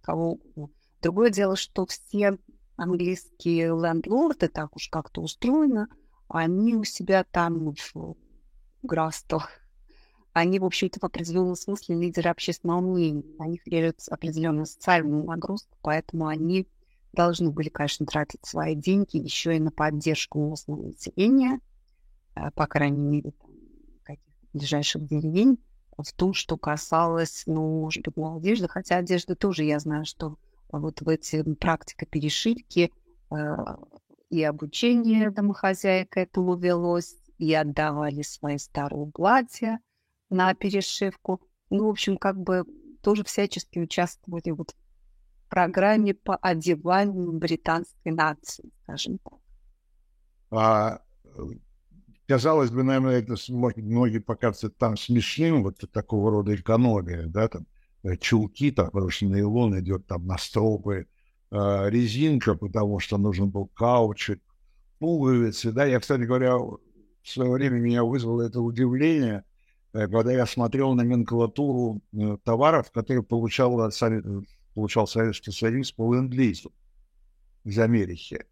кого 0.00 0.32
угодно. 0.32 0.74
Другое 1.02 1.30
дело, 1.30 1.56
что 1.56 1.86
все 1.86 2.38
английские 2.76 3.68
лендлорды, 3.68 4.48
так 4.48 4.76
уж 4.76 4.88
как-то 4.88 5.20
устроено, 5.20 5.88
они 6.28 6.74
у 6.74 6.84
себя 6.84 7.24
там 7.24 7.74
в 7.74 8.16
графствах, 8.82 9.50
они, 10.32 10.58
в 10.58 10.64
общем-то, 10.64 11.00
в 11.00 11.04
определенном 11.04 11.56
смысле 11.56 11.96
лидеры 11.96 12.30
общественного 12.30 12.80
мнения. 12.80 13.24
На 13.38 13.46
них 13.46 13.66
лежит 13.66 14.00
определенная 14.08 14.64
социальная 14.64 15.24
нагрузка, 15.24 15.76
поэтому 15.82 16.26
они 16.26 16.68
должны 17.12 17.50
были, 17.50 17.68
конечно, 17.68 18.06
тратить 18.06 18.44
свои 18.46 18.74
деньги 18.74 19.16
еще 19.16 19.56
и 19.56 19.60
на 19.60 19.72
поддержку 19.72 20.38
местного 20.38 20.82
населения, 20.82 21.60
э, 22.36 22.50
по 22.52 22.66
крайней 22.66 23.02
мере, 23.02 23.32
каких-то 24.04 24.46
ближайших 24.52 25.06
деревень, 25.06 25.58
в 25.98 26.12
том, 26.12 26.32
что 26.32 26.56
касалось, 26.56 27.42
ну, 27.46 27.80
может 27.80 28.04
быть, 28.04 28.14
одежды, 28.16 28.68
хотя 28.68 28.96
одежда 28.96 29.34
тоже, 29.34 29.64
я 29.64 29.80
знаю, 29.80 30.04
что 30.04 30.36
вот 30.72 31.00
в 31.00 31.08
эти 31.08 31.42
практика 31.54 32.06
перешивки 32.06 32.92
э, 33.30 33.36
и 34.30 34.42
обучение 34.42 35.30
домохозяек 35.30 36.16
этому 36.16 36.56
велось, 36.56 37.16
и 37.38 37.54
отдавали 37.54 38.22
свои 38.22 38.58
старые 38.58 39.10
платья 39.10 39.80
на 40.28 40.54
перешивку. 40.54 41.40
Ну, 41.70 41.86
в 41.86 41.90
общем, 41.90 42.18
как 42.18 42.38
бы 42.38 42.64
тоже 43.02 43.24
всячески 43.24 43.78
участвовали 43.78 44.50
вот 44.50 44.72
в 44.72 45.48
программе 45.48 46.14
по 46.14 46.36
одеванию 46.36 47.32
британской 47.32 48.12
нации, 48.12 48.70
скажем 48.82 49.18
так. 49.18 49.38
А, 50.50 51.00
казалось 52.28 52.70
бы, 52.70 52.82
наверное, 52.82 53.20
это 53.20 53.36
многие 53.48 54.18
покажется 54.18 54.68
там 54.68 54.96
смешным, 54.96 55.62
вот 55.62 55.78
такого 55.92 56.30
рода 56.30 56.54
экономия, 56.54 57.26
да, 57.26 57.48
там 57.48 57.66
чулки, 58.20 58.70
там, 58.70 58.86
потому 58.86 59.10
что 59.10 59.26
нейлон 59.26 59.78
идет 59.78 60.06
там 60.06 60.26
на 60.26 60.38
стропы, 60.38 61.06
э, 61.50 61.90
резинка, 61.90 62.54
потому 62.54 62.98
что 62.98 63.18
нужен 63.18 63.50
был 63.50 63.66
каучик, 63.66 64.40
пуговицы, 64.98 65.72
да, 65.72 65.84
я, 65.84 66.00
кстати 66.00 66.22
говоря, 66.22 66.56
в 66.56 66.78
свое 67.24 67.50
время 67.50 67.78
меня 67.78 68.04
вызвало 68.04 68.42
это 68.42 68.60
удивление, 68.60 69.44
э, 69.92 70.06
когда 70.08 70.32
я 70.32 70.46
смотрел 70.46 70.94
номенклатуру 70.94 72.00
э, 72.12 72.36
товаров, 72.44 72.90
которые 72.90 73.22
получал, 73.22 73.90
получал 74.74 75.06
Советский 75.06 75.52
Союз 75.52 75.92
по 75.92 76.14
ленд-лизу 76.14 76.72
из 77.64 77.78
Америки. 77.78 78.46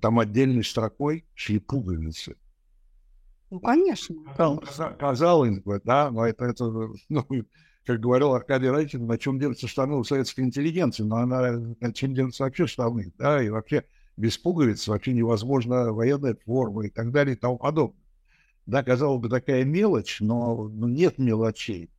Там 0.00 0.18
отдельной 0.18 0.64
строкой 0.64 1.24
шли 1.34 1.60
пуговицы. 1.60 2.36
Ну, 3.50 3.60
конечно. 3.60 4.16
Казалось 4.98 5.60
бы, 5.60 5.80
да, 5.84 6.10
но 6.10 6.26
это, 6.26 6.46
это 6.46 6.64
ну, 7.08 7.26
как 7.84 8.00
говорил 8.00 8.34
Аркадий 8.34 8.68
Райтин, 8.68 9.06
на 9.06 9.18
чем 9.18 9.38
держатся 9.38 9.68
штаны 9.68 9.96
у 9.96 10.04
советской 10.04 10.40
интеллигенции, 10.40 11.02
но 11.02 11.16
она, 11.16 11.52
на 11.80 11.92
чем 11.92 12.14
держатся 12.14 12.44
вообще 12.44 12.66
штаны, 12.66 13.12
да, 13.18 13.42
и 13.42 13.50
вообще 13.50 13.84
без 14.16 14.38
пуговиц 14.38 14.88
вообще 14.88 15.12
невозможно 15.12 15.92
военная 15.92 16.36
форма 16.44 16.86
и 16.86 16.90
так 16.90 17.10
далее 17.10 17.36
и 17.36 17.38
тому 17.38 17.58
подобное. 17.58 18.00
Да, 18.66 18.82
казалось 18.82 19.20
бы, 19.20 19.28
такая 19.28 19.64
мелочь, 19.64 20.20
но, 20.20 20.68
но 20.68 20.88
нет 20.88 21.18
мелочей. 21.18 21.90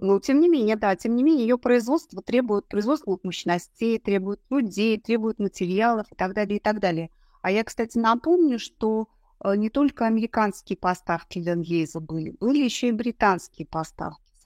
Ну, 0.00 0.18
тем 0.18 0.40
не 0.40 0.48
менее, 0.48 0.76
да, 0.76 0.96
тем 0.96 1.14
не 1.14 1.22
менее, 1.22 1.46
ее 1.46 1.58
производство 1.58 2.22
требует 2.22 2.66
производственных 2.66 3.22
мощностей, 3.22 3.98
требует 3.98 4.40
людей, 4.50 4.98
требует 4.98 5.38
материалов 5.38 6.06
и 6.10 6.14
так 6.16 6.34
далее, 6.34 6.56
и 6.56 6.60
так 6.60 6.80
далее. 6.80 7.10
А 7.42 7.50
я, 7.50 7.62
кстати, 7.62 7.98
напомню, 7.98 8.58
что 8.58 9.08
э, 9.44 9.54
не 9.56 9.68
только 9.68 10.06
американские 10.06 10.76
поставки 10.76 11.38
Ленгейза 11.38 12.00
были, 12.00 12.30
были 12.40 12.64
еще 12.64 12.88
и 12.88 12.92
британские 12.92 13.66
поставки 13.66 14.32
в 14.34 14.42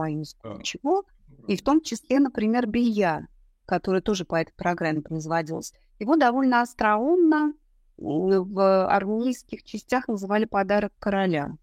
Советский 0.00 0.40
Союз, 0.42 0.62
чего, 0.62 1.04
и 1.46 1.56
в 1.56 1.62
том 1.62 1.80
числе, 1.80 2.18
например, 2.18 2.66
белья, 2.66 3.26
которое 3.66 4.00
тоже 4.00 4.24
по 4.24 4.36
этой 4.40 4.52
программе 4.52 5.00
производилось. 5.00 5.72
Его 5.98 6.16
довольно 6.16 6.62
остроумно 6.62 7.54
в 7.96 8.86
армейских 8.86 9.62
частях 9.62 10.08
называли 10.08 10.46
подарок 10.46 10.92
короля. 10.98 11.56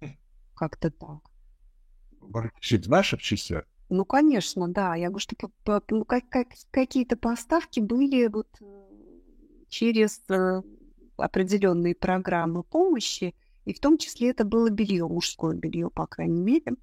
Как-то 0.54 0.90
так. 0.90 1.20
В 2.20 2.88
наших 2.88 3.22
частях? 3.22 3.64
Ну, 3.90 4.04
конечно, 4.04 4.68
да. 4.68 4.94
Я 4.94 5.08
говорю, 5.08 5.20
что 5.20 5.36
ну, 5.90 6.04
как, 6.04 6.28
как, 6.28 6.48
какие-то 6.70 7.16
поставки 7.16 7.80
были 7.80 8.26
вот 8.26 8.48
э, 8.60 8.64
через 9.68 10.22
э, 10.30 10.62
определенные 11.16 11.94
программы 11.94 12.62
помощи, 12.62 13.34
и 13.64 13.72
в 13.72 13.80
том 13.80 13.98
числе 13.98 14.30
это 14.30 14.44
было 14.44 14.70
белье, 14.70 15.06
мужское 15.06 15.54
белье, 15.54 15.90
по 15.90 16.06
крайней 16.06 16.40
мере. 16.40 16.74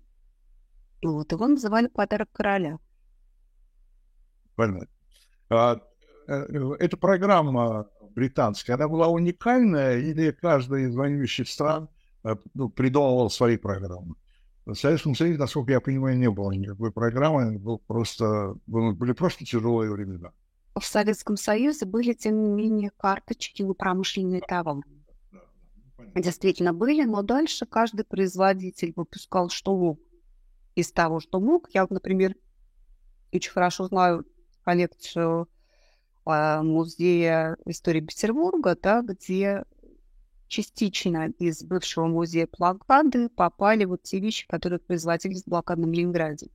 Вот, 1.02 1.32
его 1.32 1.48
называли 1.48 1.88
подарок 1.88 2.30
короля. 2.32 2.78
Понятно. 4.56 4.88
А, 5.50 5.82
Э, 6.32 6.76
эта 6.80 6.98
программа 6.98 7.88
британская, 8.16 8.74
она 8.74 8.88
была 8.88 9.08
уникальная, 9.08 10.00
или 10.00 10.32
каждая 10.32 10.88
из 10.88 10.96
воюющих 10.96 11.48
стран 11.50 11.90
э, 12.24 12.36
ну, 12.54 12.70
придумывал 12.70 13.30
свои 13.30 13.58
программы? 13.58 14.16
В 14.66 14.76
Советском 14.76 15.16
Союзе, 15.16 15.40
насколько 15.40 15.72
я 15.72 15.82
понимаю, 15.82 16.18
не 16.18 16.30
было 16.30 16.52
никакой 16.52 16.92
программы, 16.92 17.58
был 17.58 17.80
просто, 17.80 18.56
были 18.68 19.12
просто 19.14 19.44
тяжелые 19.44 19.92
времена. 19.92 20.32
В 20.80 20.86
Советском 20.86 21.36
Союзе 21.36 21.86
были, 21.86 22.14
тем 22.14 22.42
не 22.42 22.50
менее, 22.50 22.92
карточки 22.96 23.64
на 23.64 23.74
промышленные 23.74 24.42
товары. 24.42 24.84
Действительно 26.16 26.74
были, 26.74 27.04
но 27.04 27.24
дальше 27.24 27.66
каждый 27.66 28.06
производитель 28.06 28.94
выпускал 28.96 29.50
что 29.50 29.76
мог 29.76 30.00
из 30.76 30.92
того, 30.92 31.20
что 31.20 31.40
мог. 31.40 31.70
Я, 31.74 31.86
например, 31.90 32.36
очень 33.32 33.52
хорошо 33.52 33.88
знаю 33.88 34.26
коллекцию 34.64 35.50
а, 36.26 36.62
музея 36.62 37.58
истории 37.66 38.02
Петербурга, 38.02 38.78
да, 38.82 39.02
где 39.02 39.64
частично 40.48 41.30
из 41.40 41.64
бывшего 41.64 42.08
музея 42.08 42.48
блокады 42.58 43.30
попали 43.30 43.86
вот 43.86 44.04
те 44.04 44.20
вещи, 44.20 44.46
которые 44.48 44.80
производились 44.80 45.44
в 45.44 45.48
блокадном 45.48 45.94
Ленинграде. 45.94 46.50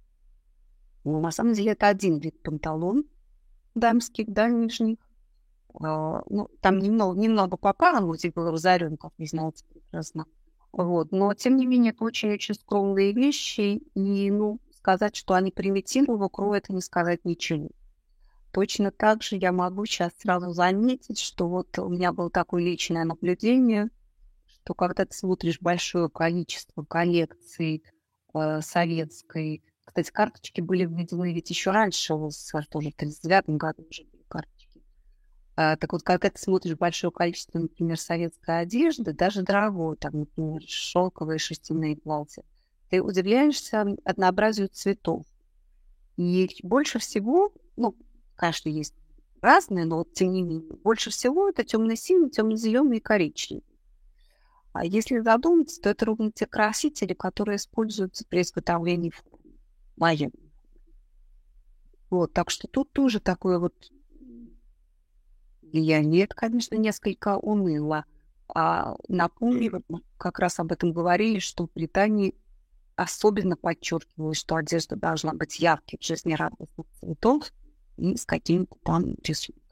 Но 1.04 1.20
на 1.20 1.30
самом 1.30 1.54
деле 1.54 1.72
это 1.72 1.88
один 1.88 2.18
вид 2.18 2.42
панталон 2.42 3.04
дамских, 3.74 4.26
да, 4.32 4.48
нижних. 4.48 4.98
А, 5.80 6.22
ну, 6.28 6.48
там 6.60 6.78
немного, 6.78 7.18
немного 7.18 7.56
попало, 7.56 8.00
музей 8.04 8.30
был 8.30 8.50
разорен, 8.50 8.96
как 8.96 9.12
вы 9.18 9.26
знаете 9.26 9.64
прекрасно. 9.72 10.26
Вот. 10.72 11.12
Но, 11.12 11.32
тем 11.34 11.56
не 11.56 11.66
менее, 11.66 11.92
это 11.92 12.04
очень-очень 12.04 12.54
скромные 12.54 13.12
вещи, 13.12 13.82
и, 13.94 14.30
ну, 14.30 14.60
сказать, 14.72 15.16
что 15.16 15.34
они 15.34 15.50
примитивны 15.50 16.16
вокруг, 16.16 16.54
это 16.54 16.72
не 16.72 16.80
сказать 16.80 17.24
ничего. 17.24 17.68
Точно 18.52 18.90
так 18.90 19.22
же 19.22 19.36
я 19.36 19.52
могу 19.52 19.84
сейчас 19.84 20.12
сразу 20.18 20.52
заметить, 20.52 21.18
что 21.18 21.48
вот 21.48 21.78
у 21.78 21.88
меня 21.88 22.12
было 22.12 22.30
такое 22.30 22.62
личное 22.62 23.04
наблюдение, 23.04 23.90
что 24.46 24.74
когда 24.74 25.04
ты 25.04 25.14
смотришь 25.14 25.60
большое 25.60 26.08
количество 26.08 26.82
коллекций 26.84 27.84
э, 28.34 28.60
советской, 28.62 29.62
кстати, 29.84 30.10
карточки 30.10 30.60
были 30.60 30.86
введены 30.86 31.32
ведь 31.32 31.50
еще 31.50 31.70
раньше, 31.70 32.14
в 32.14 32.30
СССР 32.30 32.66
тоже 32.66 32.90
в 32.90 32.94
1939 32.94 33.58
году 33.58 33.86
уже 33.90 34.04
так 35.57 35.92
вот, 35.92 36.02
когда 36.02 36.30
ты 36.30 36.38
смотришь 36.38 36.76
большое 36.76 37.11
количество, 37.11 37.59
например, 37.59 37.98
советской 37.98 38.61
одежды, 38.61 39.12
даже 39.12 39.42
дорогой, 39.42 39.96
там, 39.96 40.20
например, 40.20 40.62
шелковые 40.66 41.38
шерстяные 41.38 41.96
платья, 41.96 42.44
ты 42.90 43.02
удивляешься 43.02 43.86
однообразию 44.04 44.68
цветов. 44.68 45.24
И 46.16 46.48
больше 46.62 46.98
всего, 46.98 47.52
ну, 47.76 47.96
Конечно, 48.36 48.68
есть 48.68 48.94
разные, 49.40 49.86
но 49.86 50.04
тем 50.04 50.30
не 50.30 50.42
менее. 50.42 50.76
Больше 50.84 51.11
всего 51.11 51.48
это 51.48 51.64
темно-синий, 51.64 52.30
темно-зеленый 52.30 52.98
и 52.98 53.00
коричневый. 53.00 53.64
А 54.72 54.84
если 54.84 55.20
задуматься, 55.20 55.80
то 55.80 55.88
это 55.88 56.04
ровно 56.04 56.30
те 56.30 56.46
красители, 56.46 57.14
которые 57.14 57.57
используются 57.57 58.26
при 58.28 58.42
изготовлении 58.42 59.11
формы. 59.11 59.57
Вот, 62.11 62.34
так 62.34 62.50
что 62.50 62.68
тут 62.68 62.92
тоже 62.92 63.18
такое 63.18 63.59
вот 63.59 63.74
влияние. 65.77 66.24
Это, 66.24 66.35
конечно, 66.35 66.77
несколько 66.77 67.37
уныло. 67.37 68.05
А 68.49 68.97
напомню, 69.09 69.83
как 70.18 70.39
раз 70.39 70.59
об 70.61 70.72
этом 70.72 70.93
говорили, 70.93 71.39
что 71.39 71.66
в 71.66 71.72
Британии 71.74 72.35
особенно 72.95 73.57
подчеркивалось, 73.57 74.39
что 74.39 74.57
одежда 74.57 74.97
должна 74.97 75.33
быть 75.35 75.59
ярких, 75.59 76.01
жизнерадостных 76.01 76.87
цветов, 77.01 77.53
и 77.99 78.16
с 78.16 78.24
каким-то 78.24 78.77
там 78.85 79.14
рисунком. 79.24 79.62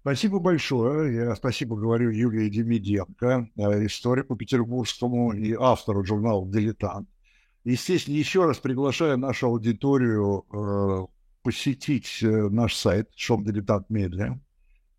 Спасибо 0.00 0.38
большое. 0.38 1.14
Я 1.14 1.36
спасибо 1.36 1.76
говорю 1.76 2.10
Юлии 2.10 2.48
Демиденко, 2.48 3.50
э, 3.56 3.86
историку 3.86 4.36
петербургскому 4.36 5.32
и 5.32 5.52
автору 5.52 6.04
журнала 6.04 6.46
«Дилетант». 6.46 7.08
Естественно, 7.64 8.14
еще 8.14 8.46
раз 8.46 8.58
приглашаю 8.58 9.18
нашу 9.18 9.48
аудиторию 9.48 10.46
э, 10.50 11.06
посетить 11.42 12.22
э, 12.22 12.48
наш 12.48 12.74
сайт 12.74 13.10
«Shop 13.16 13.44
Diletant 13.44 13.90
Media». 13.90 14.40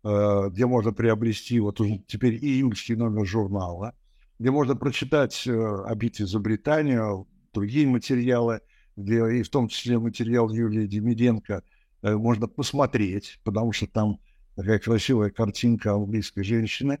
Где 0.02 0.66
можно 0.66 0.92
приобрести 0.92 1.60
вот 1.60 1.80
уже 1.80 1.98
теперь 2.06 2.34
июльский 2.34 2.94
номер 2.94 3.26
журнала, 3.26 3.94
где 4.38 4.50
можно 4.50 4.74
прочитать 4.74 5.46
о 5.46 5.94
битве 5.94 6.26
за 6.26 6.38
Британию, 6.38 7.28
другие 7.52 7.86
материалы, 7.86 8.60
где 8.96 9.16
и 9.30 9.42
в 9.42 9.50
том 9.50 9.68
числе 9.68 9.98
материал 9.98 10.50
Юлии 10.50 10.86
Демиденко 10.86 11.62
можно 12.02 12.48
посмотреть, 12.48 13.40
потому 13.44 13.72
что 13.72 13.86
там 13.86 14.20
такая 14.56 14.78
красивая 14.78 15.30
картинка 15.30 15.92
английской 15.92 16.44
женщины, 16.44 16.98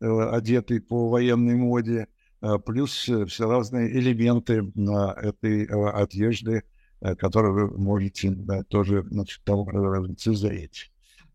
одетой 0.00 0.80
по 0.80 1.10
военной 1.10 1.56
моде, 1.56 2.06
плюс 2.64 2.92
все 2.92 3.50
разные 3.50 3.90
элементы 3.90 4.72
этой 5.20 5.64
одежды, 5.66 6.62
Э, 7.00 7.14
который 7.14 7.52
вы 7.52 7.78
можете 7.78 8.30
да, 8.30 8.64
тоже 8.64 9.04
значит, 9.08 9.42
там 9.44 9.68
лицезреть. 10.04 10.90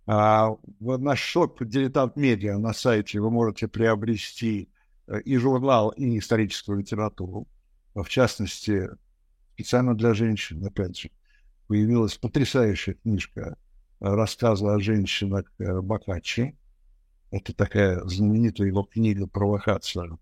А, 0.05 0.49
в 0.79 0.97
наш 0.97 1.19
шоп 1.19 1.63
«Дилетант 1.63 2.15
Медиа» 2.17 2.57
на 2.57 2.73
сайте 2.73 3.19
вы 3.19 3.31
можете 3.31 3.67
приобрести 3.67 4.69
э, 5.07 5.21
и 5.21 5.37
журнал, 5.37 5.89
и 5.91 6.19
историческую 6.19 6.79
литературу. 6.79 7.47
В 7.95 8.05
частности, 8.09 8.89
специально 9.53 9.95
для 9.95 10.13
женщин, 10.13 10.65
опять 10.65 10.97
же, 10.97 11.09
появилась 11.67 12.17
потрясающая 12.17 12.95
книжка 12.95 13.55
э, 14.01 14.05
рассказы 14.05 14.65
о 14.65 14.79
женщинах 14.79 15.49
Бакачи. 15.57 16.57
Это 17.31 17.53
такая 17.53 18.03
знаменитая 18.05 18.67
его 18.67 18.83
книга 18.83 19.25
«Провокация», 19.25 20.17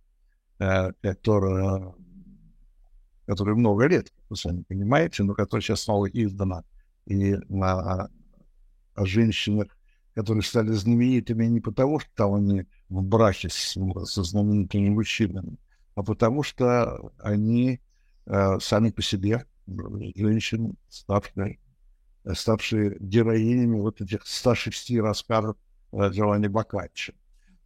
которая 1.02 1.94
которой 3.26 3.56
много 3.56 3.88
лет, 3.88 4.12
вы 4.30 4.36
сами 4.36 4.64
понимаете, 4.64 5.24
но 5.24 5.34
которая 5.34 5.62
сейчас 5.62 5.82
снова 5.82 6.08
издана, 6.08 6.64
и 7.06 7.38
на, 7.48 8.10
о 8.96 9.06
женщинах, 9.06 9.68
которые 10.14 10.44
стали 10.44 10.72
знаменитыми 10.72 11.46
не 11.46 11.62
потому, 11.62 12.00
что 12.00 12.10
там 12.16 12.34
они 12.34 12.66
в 12.90 13.04
браке 13.04 13.50
с, 13.50 13.78
со 14.06 14.24
знаменитыми 14.24 14.90
мужчинами, 14.90 15.58
а 15.96 16.04
потому 16.04 16.44
что 16.44 17.12
они 17.20 17.80
э, 18.26 18.60
сами 18.60 18.90
по 18.90 19.02
себе 19.02 19.46
женщины, 19.68 20.74
ставшие, 20.90 21.60
ставшие 22.34 22.98
героинями 23.00 23.80
вот 23.80 24.02
этих 24.02 24.26
106 24.26 24.98
рассказов 24.98 25.56
э, 25.92 26.10
Джованни 26.10 26.48
Боккаччо. 26.48 27.14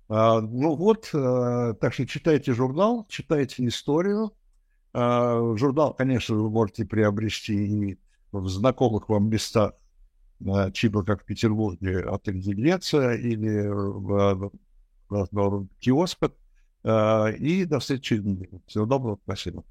А, 0.07 0.39
ну 0.39 0.75
вот, 0.75 1.09
э, 1.13 1.73
так 1.79 1.93
что 1.93 2.05
читайте 2.05 2.53
журнал, 2.53 3.07
читайте 3.09 3.65
историю, 3.65 4.33
а, 4.93 5.55
журнал, 5.57 5.93
конечно, 5.93 6.35
вы 6.35 6.49
можете 6.49 6.85
приобрести 6.85 7.53
и 7.91 7.99
в 8.31 8.47
знакомых 8.47 9.09
вам 9.09 9.29
местах, 9.29 9.73
типа 10.73 11.03
как 11.03 11.23
в 11.23 11.25
Петербурге 11.25 12.01
отель 12.01 12.39
Венеция 12.39 13.15
или 13.15 13.67
в, 13.67 14.51
в, 15.09 15.27
в 15.31 15.67
киосках. 15.79 16.31
И 16.83 17.65
до 17.65 17.79
встречи. 17.79 18.21
Всего 18.67 18.85
доброго. 18.85 19.19
Спасибо. 19.23 19.63